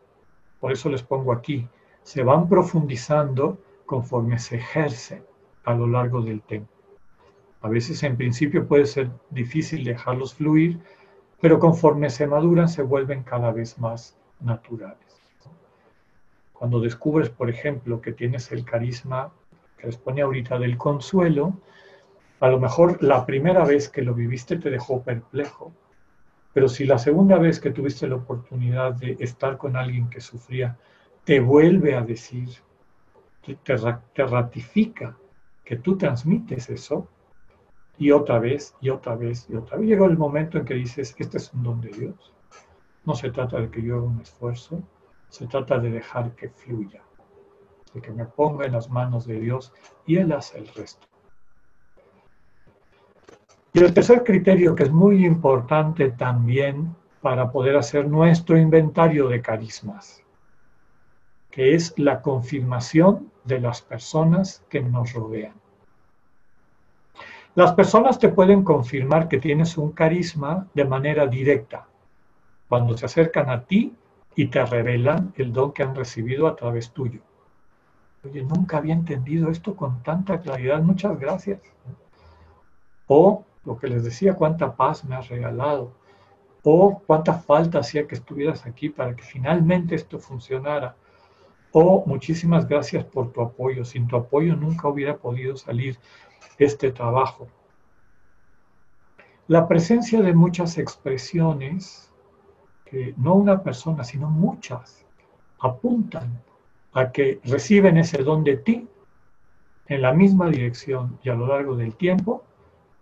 por 0.60 0.72
eso 0.72 0.88
les 0.88 1.02
pongo 1.02 1.32
aquí, 1.32 1.66
se 2.02 2.22
van 2.22 2.48
profundizando 2.48 3.58
conforme 3.86 4.38
se 4.38 4.56
ejercen 4.56 5.24
a 5.64 5.74
lo 5.74 5.86
largo 5.86 6.22
del 6.22 6.42
tiempo. 6.42 6.72
A 7.62 7.68
veces 7.68 8.02
en 8.02 8.16
principio 8.16 8.66
puede 8.66 8.86
ser 8.86 9.10
difícil 9.30 9.84
dejarlos 9.84 10.34
fluir, 10.34 10.80
pero 11.40 11.58
conforme 11.58 12.10
se 12.10 12.26
maduran 12.26 12.68
se 12.68 12.82
vuelven 12.82 13.22
cada 13.22 13.52
vez 13.52 13.78
más 13.78 14.16
naturales. 14.40 14.98
Cuando 16.52 16.80
descubres, 16.80 17.28
por 17.30 17.50
ejemplo, 17.50 18.00
que 18.00 18.12
tienes 18.12 18.52
el 18.52 18.64
carisma 18.64 19.32
que 19.78 19.86
les 19.86 19.96
pone 19.96 20.22
ahorita 20.22 20.58
del 20.58 20.76
consuelo, 20.76 21.54
a 22.40 22.48
lo 22.48 22.58
mejor 22.58 23.02
la 23.02 23.26
primera 23.26 23.64
vez 23.64 23.88
que 23.88 24.02
lo 24.02 24.14
viviste 24.14 24.56
te 24.56 24.70
dejó 24.70 25.02
perplejo, 25.02 25.72
pero 26.52 26.68
si 26.68 26.84
la 26.84 26.98
segunda 26.98 27.38
vez 27.38 27.60
que 27.60 27.70
tuviste 27.70 28.06
la 28.06 28.16
oportunidad 28.16 28.94
de 28.94 29.16
estar 29.20 29.56
con 29.56 29.76
alguien 29.76 30.10
que 30.10 30.20
sufría, 30.20 30.78
te 31.24 31.40
vuelve 31.40 31.94
a 31.94 32.02
decir, 32.02 32.48
te, 33.64 33.76
ratifica 34.26 35.16
que 35.64 35.76
tú 35.76 35.96
transmites 35.96 36.68
eso, 36.68 37.08
y 37.98 38.10
otra 38.10 38.38
vez, 38.38 38.74
y 38.80 38.90
otra 38.90 39.14
vez, 39.14 39.48
y 39.48 39.54
otra 39.54 39.76
vez, 39.76 39.88
llegó 39.88 40.06
el 40.06 40.18
momento 40.18 40.58
en 40.58 40.64
que 40.64 40.74
dices, 40.74 41.14
este 41.18 41.36
es 41.36 41.52
un 41.52 41.62
don 41.62 41.80
de 41.80 41.90
Dios. 41.90 42.34
No 43.04 43.14
se 43.14 43.30
trata 43.30 43.60
de 43.60 43.70
que 43.70 43.82
yo 43.82 43.96
haga 43.96 44.06
un 44.06 44.20
esfuerzo, 44.20 44.82
se 45.28 45.46
trata 45.46 45.78
de 45.78 45.90
dejar 45.90 46.34
que 46.34 46.48
fluya, 46.48 47.02
de 47.94 48.00
que 48.00 48.10
me 48.10 48.24
ponga 48.24 48.66
en 48.66 48.72
las 48.72 48.90
manos 48.90 49.26
de 49.26 49.40
Dios 49.40 49.72
y 50.06 50.16
Él 50.16 50.32
hace 50.32 50.58
el 50.58 50.68
resto. 50.68 51.06
Y 53.74 53.80
el 53.80 53.94
tercer 53.94 54.22
criterio, 54.22 54.74
que 54.74 54.82
es 54.82 54.92
muy 54.92 55.24
importante 55.24 56.10
también 56.10 56.94
para 57.22 57.50
poder 57.50 57.76
hacer 57.76 58.06
nuestro 58.06 58.58
inventario 58.58 59.28
de 59.28 59.40
carismas, 59.40 60.22
que 61.50 61.74
es 61.74 61.98
la 61.98 62.20
confirmación 62.20 63.30
de 63.44 63.60
las 63.60 63.80
personas 63.80 64.62
que 64.68 64.80
nos 64.80 65.14
rodean. 65.14 65.54
Las 67.54 67.72
personas 67.72 68.18
te 68.18 68.28
pueden 68.28 68.62
confirmar 68.62 69.28
que 69.28 69.38
tienes 69.38 69.78
un 69.78 69.92
carisma 69.92 70.66
de 70.74 70.84
manera 70.84 71.26
directa, 71.26 71.86
cuando 72.68 72.96
se 72.96 73.06
acercan 73.06 73.48
a 73.48 73.64
ti 73.64 73.94
y 74.34 74.48
te 74.48 74.64
revelan 74.66 75.32
el 75.36 75.52
don 75.52 75.72
que 75.72 75.82
han 75.82 75.94
recibido 75.94 76.46
a 76.46 76.56
través 76.56 76.90
tuyo. 76.90 77.20
Oye, 78.24 78.42
nunca 78.42 78.78
había 78.78 78.94
entendido 78.94 79.50
esto 79.50 79.76
con 79.76 80.02
tanta 80.02 80.40
claridad, 80.40 80.82
muchas 80.82 81.18
gracias. 81.18 81.60
O 83.06 83.44
lo 83.64 83.78
que 83.78 83.88
les 83.88 84.04
decía, 84.04 84.34
cuánta 84.34 84.74
paz 84.74 85.04
me 85.04 85.14
has 85.14 85.28
regalado, 85.28 85.92
o 86.62 87.02
cuánta 87.06 87.34
falta 87.34 87.80
hacía 87.80 88.06
que 88.06 88.14
estuvieras 88.14 88.66
aquí 88.66 88.88
para 88.88 89.14
que 89.16 89.22
finalmente 89.22 89.94
esto 89.94 90.18
funcionara. 90.18 90.96
O 91.72 92.04
muchísimas 92.06 92.68
gracias 92.68 93.04
por 93.04 93.32
tu 93.32 93.40
apoyo. 93.40 93.84
Sin 93.84 94.06
tu 94.06 94.16
apoyo 94.16 94.54
nunca 94.54 94.88
hubiera 94.88 95.16
podido 95.16 95.56
salir 95.56 95.98
este 96.58 96.92
trabajo. 96.92 97.48
La 99.48 99.66
presencia 99.66 100.20
de 100.20 100.34
muchas 100.34 100.78
expresiones, 100.78 102.12
que 102.84 103.14
no 103.16 103.34
una 103.34 103.62
persona, 103.62 104.04
sino 104.04 104.30
muchas, 104.30 105.04
apuntan 105.58 106.40
a 106.92 107.10
que 107.10 107.40
reciben 107.44 107.96
ese 107.96 108.22
don 108.22 108.44
de 108.44 108.58
ti 108.58 108.88
en 109.86 110.02
la 110.02 110.12
misma 110.12 110.48
dirección 110.48 111.18
y 111.22 111.30
a 111.30 111.34
lo 111.34 111.46
largo 111.46 111.74
del 111.74 111.96
tiempo, 111.96 112.44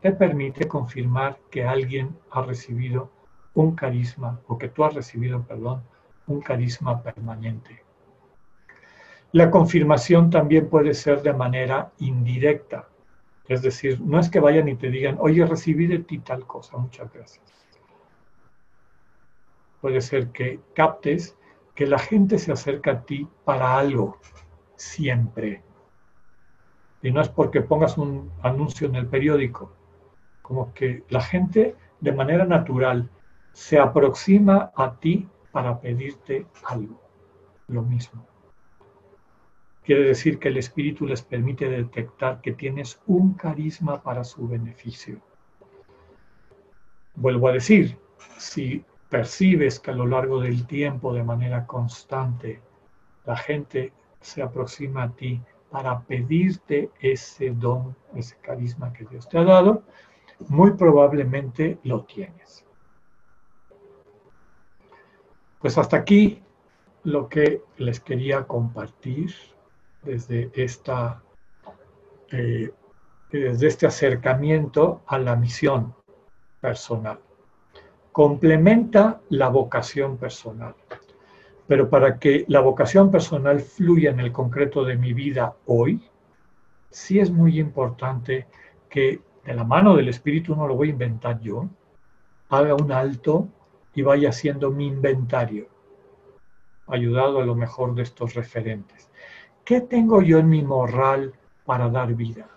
te 0.01 0.12
permite 0.12 0.66
confirmar 0.66 1.38
que 1.51 1.64
alguien 1.64 2.16
ha 2.30 2.42
recibido 2.42 3.11
un 3.55 3.74
carisma, 3.74 4.40
o 4.46 4.57
que 4.57 4.68
tú 4.68 4.84
has 4.84 4.94
recibido, 4.94 5.42
perdón, 5.42 5.82
un 6.26 6.40
carisma 6.40 7.03
permanente. 7.03 7.82
La 9.32 9.51
confirmación 9.51 10.30
también 10.30 10.68
puede 10.68 10.94
ser 10.94 11.22
de 11.22 11.32
manera 11.32 11.92
indirecta, 11.98 12.88
es 13.48 13.62
decir, 13.62 14.01
no 14.01 14.18
es 14.20 14.30
que 14.30 14.40
vayan 14.40 14.68
y 14.68 14.76
te 14.76 14.90
digan, 14.90 15.16
oye, 15.18 15.44
recibí 15.44 15.86
de 15.86 15.98
ti 15.98 16.18
tal 16.18 16.46
cosa, 16.46 16.76
muchas 16.78 17.12
gracias. 17.12 17.44
Puede 19.80 20.01
ser 20.01 20.28
que 20.28 20.61
captes 20.74 21.36
que 21.74 21.86
la 21.86 21.98
gente 21.98 22.38
se 22.38 22.53
acerca 22.53 22.92
a 22.92 23.03
ti 23.03 23.26
para 23.44 23.76
algo, 23.76 24.18
siempre. 24.76 25.62
Y 27.03 27.11
no 27.11 27.20
es 27.20 27.28
porque 27.28 27.62
pongas 27.62 27.98
un 27.98 28.30
anuncio 28.42 28.86
en 28.86 28.96
el 28.96 29.07
periódico, 29.07 29.72
como 30.51 30.74
que 30.74 31.05
la 31.11 31.20
gente 31.20 31.76
de 32.01 32.11
manera 32.11 32.44
natural 32.44 33.09
se 33.53 33.78
aproxima 33.78 34.72
a 34.74 34.96
ti 34.96 35.28
para 35.53 35.80
pedirte 35.80 36.44
algo, 36.64 37.01
lo 37.68 37.82
mismo. 37.82 38.26
Quiere 39.84 40.03
decir 40.03 40.40
que 40.40 40.48
el 40.48 40.57
Espíritu 40.57 41.07
les 41.07 41.22
permite 41.22 41.68
detectar 41.68 42.40
que 42.40 42.51
tienes 42.51 43.01
un 43.07 43.34
carisma 43.34 44.03
para 44.03 44.24
su 44.24 44.48
beneficio. 44.48 45.20
Vuelvo 47.14 47.46
a 47.46 47.53
decir, 47.53 47.96
si 48.36 48.84
percibes 49.09 49.78
que 49.78 49.92
a 49.92 49.94
lo 49.94 50.07
largo 50.09 50.40
del 50.40 50.66
tiempo, 50.66 51.14
de 51.14 51.22
manera 51.22 51.64
constante, 51.64 52.61
la 53.24 53.36
gente 53.36 53.92
se 54.20 54.42
aproxima 54.42 55.05
a 55.05 55.12
ti 55.12 55.40
para 55.70 56.01
pedirte 56.01 56.90
ese 57.01 57.51
don, 57.51 57.94
ese 58.16 58.36
carisma 58.40 58.92
que 58.92 59.05
Dios 59.05 59.28
te 59.28 59.38
ha 59.38 59.44
dado, 59.44 59.84
muy 60.49 60.72
probablemente 60.72 61.78
lo 61.84 62.05
tienes. 62.05 62.64
Pues 65.61 65.76
hasta 65.76 65.99
aquí 65.99 66.43
lo 67.05 67.28
que 67.28 67.62
les 67.76 68.01
quería 68.01 68.45
compartir 68.45 69.34
desde, 70.03 70.51
esta, 70.55 71.22
eh, 72.30 72.70
desde 73.30 73.66
este 73.66 73.86
acercamiento 73.86 75.03
a 75.07 75.18
la 75.18 75.36
misión 75.36 75.95
personal. 76.61 77.18
Complementa 78.12 79.20
la 79.28 79.49
vocación 79.49 80.16
personal. 80.16 80.74
Pero 81.66 81.88
para 81.88 82.18
que 82.18 82.45
la 82.49 82.61
vocación 82.61 83.11
personal 83.11 83.61
fluya 83.61 84.11
en 84.11 84.20
el 84.20 84.32
concreto 84.32 84.84
de 84.84 84.97
mi 84.97 85.12
vida 85.12 85.55
hoy, 85.66 86.03
sí 86.91 87.20
es 87.20 87.30
muy 87.30 87.61
importante 87.61 88.49
que 88.88 89.20
la 89.55 89.64
mano 89.64 89.96
del 89.96 90.09
Espíritu, 90.09 90.55
no 90.55 90.66
lo 90.66 90.76
voy 90.76 90.88
a 90.88 90.92
inventar 90.92 91.40
yo, 91.40 91.68
haga 92.48 92.74
un 92.74 92.92
alto 92.92 93.48
y 93.94 94.03
vaya 94.03 94.30
haciendo 94.30 94.70
mi 94.70 94.86
inventario, 94.86 95.68
ayudado 96.86 97.40
a 97.40 97.44
lo 97.44 97.55
mejor 97.55 97.94
de 97.94 98.03
estos 98.03 98.34
referentes. 98.34 99.11
¿Qué 99.64 99.80
tengo 99.80 100.22
yo 100.22 100.38
en 100.38 100.48
mi 100.48 100.62
morral 100.62 101.34
para 101.64 101.88
dar 101.88 102.14
vida? 102.14 102.48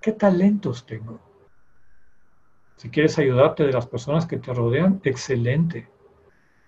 ¿Qué 0.00 0.12
talentos 0.12 0.86
tengo? 0.86 1.20
Si 2.76 2.90
quieres 2.90 3.18
ayudarte 3.18 3.64
de 3.64 3.72
las 3.72 3.86
personas 3.86 4.26
que 4.26 4.38
te 4.38 4.52
rodean, 4.52 5.00
excelente 5.04 5.88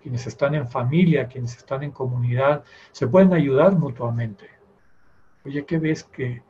quienes 0.07 0.25
están 0.25 0.55
en 0.55 0.67
familia, 0.67 1.27
quienes 1.27 1.57
están 1.57 1.83
en 1.83 1.91
comunidad, 1.91 2.63
se 2.91 3.07
pueden 3.07 3.33
ayudar 3.33 3.75
mutuamente. 3.75 4.49
Oye, 5.43 5.65
¿qué 5.65 5.79
ves 5.79 6.05
que, 6.05 6.43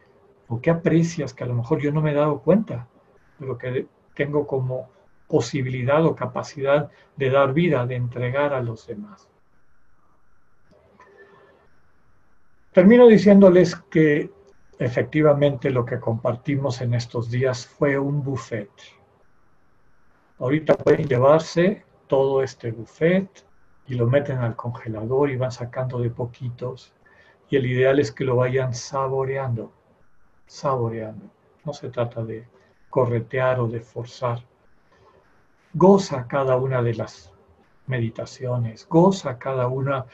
o 0.48 0.62
qué 0.62 0.70
aprecias 0.70 1.34
que 1.34 1.43
a 1.43 1.48
lo 1.48 1.56
mejor 1.56 1.80
yo 1.80 1.91
no 1.91 2.02
me 2.02 2.12
he 2.12 2.16
dado 2.16 2.39
cuenta 2.39 2.88
de 3.39 3.45
lo 3.45 3.58
que 3.58 3.88
tengo 4.14 4.48
como 4.48 4.89
posibilidad 5.28 6.06
o 6.06 6.16
capacidad 6.16 6.89
de 7.16 7.30
dar 7.30 7.54
vida, 7.54 7.86
de 7.86 7.95
entregar 7.95 8.54
a 8.54 8.62
los 8.62 8.88
demás? 8.88 9.28
Termino 12.72 13.08
diciéndoles 13.08 13.76
que 13.76 14.32
efectivamente 14.80 15.72
lo 15.72 15.84
que 15.84 16.00
compartimos 16.00 16.82
en 16.82 16.93
estos 16.93 17.32
días 17.32 17.66
fue 17.66 17.98
un 17.98 18.24
buffet. 18.24 18.70
Ahorita 20.39 20.76
pueden 20.76 21.08
llevarse 21.08 21.84
todo 22.06 22.43
este 22.43 22.72
buffet 22.72 23.28
y 23.88 23.95
lo 23.95 24.06
meten 24.06 24.38
al 24.38 24.56
congelador 24.56 25.32
y 25.32 25.38
van 25.38 25.52
sacando 25.52 26.00
de 26.00 26.12
poquitos. 26.12 26.93
Y 27.50 27.56
el 27.56 27.66
ideal 27.66 28.00
es 28.00 28.12
que 28.12 28.24
lo 28.24 28.36
vayan 28.36 28.74
saboreando, 28.74 29.72
saboreando. 30.48 31.26
No 31.66 31.74
se 31.74 31.89
trata 31.89 32.24
de 32.24 32.48
corretear 32.89 33.60
o 33.60 33.68
de 33.68 33.82
forzar. 33.82 34.43
Goza 35.74 36.28
cada 36.28 36.56
una 36.56 36.82
de 36.82 36.95
las 36.95 37.32
meditaciones, 37.86 38.88
goza 38.89 39.38
cada 39.38 39.68
una 39.68 40.06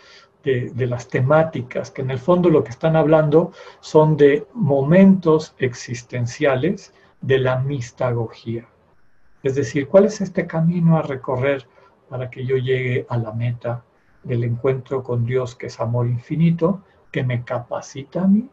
de, 0.43 0.88
las 0.88 1.07
temáticas, 1.07 1.89
que 1.89 2.01
en 2.01 2.11
el 2.11 2.19
fondo 2.19 2.49
lo 2.49 2.63
que 2.63 2.71
están 2.71 2.97
hablando 2.97 3.53
son 3.79 4.17
de 4.17 4.45
momentos 4.53 5.55
existenciales 5.57 6.93
de 7.21 7.39
la 7.39 7.59
mistagogía. 7.59 8.67
Es 9.41 9.55
decir, 9.55 9.88
¿cuál 9.88 10.05
es 10.05 10.19
este 10.19 10.45
camino 10.45 10.97
a 10.97 11.01
recorrer 11.01 11.65
para 12.09 12.29
que 12.29 12.45
yo 12.45 12.57
llegue 12.57 13.05
a 13.09 13.17
la 13.17 13.31
meta 13.31 13.84
del 14.23 14.43
encuentro 14.43 15.03
con 15.03 15.25
Dios, 15.25 15.55
que 15.55 15.67
es 15.67 15.79
amor 15.79 16.07
infinito, 16.07 16.81
que 17.11 17.23
me 17.23 17.43
capacita 17.43 18.23
a 18.23 18.27
mí 18.27 18.49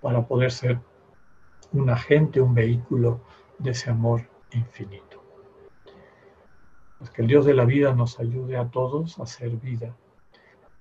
para 0.00 0.22
poder 0.22 0.52
ser 0.52 0.78
un 1.72 1.90
agente, 1.90 2.40
un 2.40 2.54
vehículo 2.54 3.20
de 3.58 3.70
ese 3.70 3.90
amor 3.90 4.28
infinito. 4.52 5.22
Pues 6.98 7.10
que 7.10 7.22
el 7.22 7.28
Dios 7.28 7.44
de 7.44 7.54
la 7.54 7.64
vida 7.64 7.94
nos 7.94 8.20
ayude 8.20 8.56
a 8.56 8.68
todos 8.68 9.18
a 9.18 9.26
ser 9.26 9.50
vida, 9.56 9.96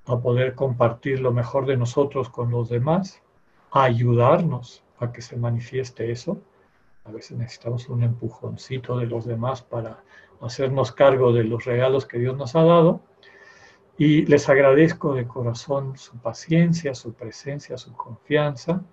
a 0.05 0.19
poder 0.19 0.55
compartir 0.55 1.19
lo 1.19 1.31
mejor 1.31 1.65
de 1.65 1.77
nosotros 1.77 2.29
con 2.29 2.51
los 2.51 2.69
demás, 2.69 3.21
a 3.71 3.83
ayudarnos 3.83 4.83
a 4.99 5.11
que 5.11 5.21
se 5.21 5.37
manifieste 5.37 6.11
eso. 6.11 6.37
A 7.05 7.11
veces 7.11 7.37
necesitamos 7.37 7.89
un 7.89 8.03
empujoncito 8.03 8.97
de 8.97 9.07
los 9.07 9.25
demás 9.25 9.61
para 9.61 10.03
hacernos 10.41 10.91
cargo 10.91 11.33
de 11.33 11.43
los 11.43 11.65
regalos 11.65 12.05
que 12.05 12.19
Dios 12.19 12.37
nos 12.37 12.55
ha 12.55 12.63
dado. 12.63 13.01
Y 13.97 14.25
les 14.25 14.49
agradezco 14.49 15.13
de 15.13 15.27
corazón 15.27 15.97
su 15.97 16.17
paciencia, 16.17 16.93
su 16.93 17.13
presencia, 17.13 17.77
su 17.77 17.93
confianza. 17.93 18.83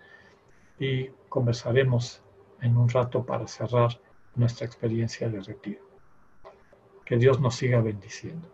Y 0.78 1.10
conversaremos 1.28 2.22
en 2.60 2.76
un 2.76 2.88
rato 2.88 3.24
para 3.24 3.46
cerrar 3.46 4.00
nuestra 4.34 4.66
experiencia 4.66 5.28
de 5.28 5.40
retiro. 5.40 5.82
Que 7.04 7.16
Dios 7.16 7.40
nos 7.40 7.54
siga 7.56 7.80
bendiciendo. 7.80 8.48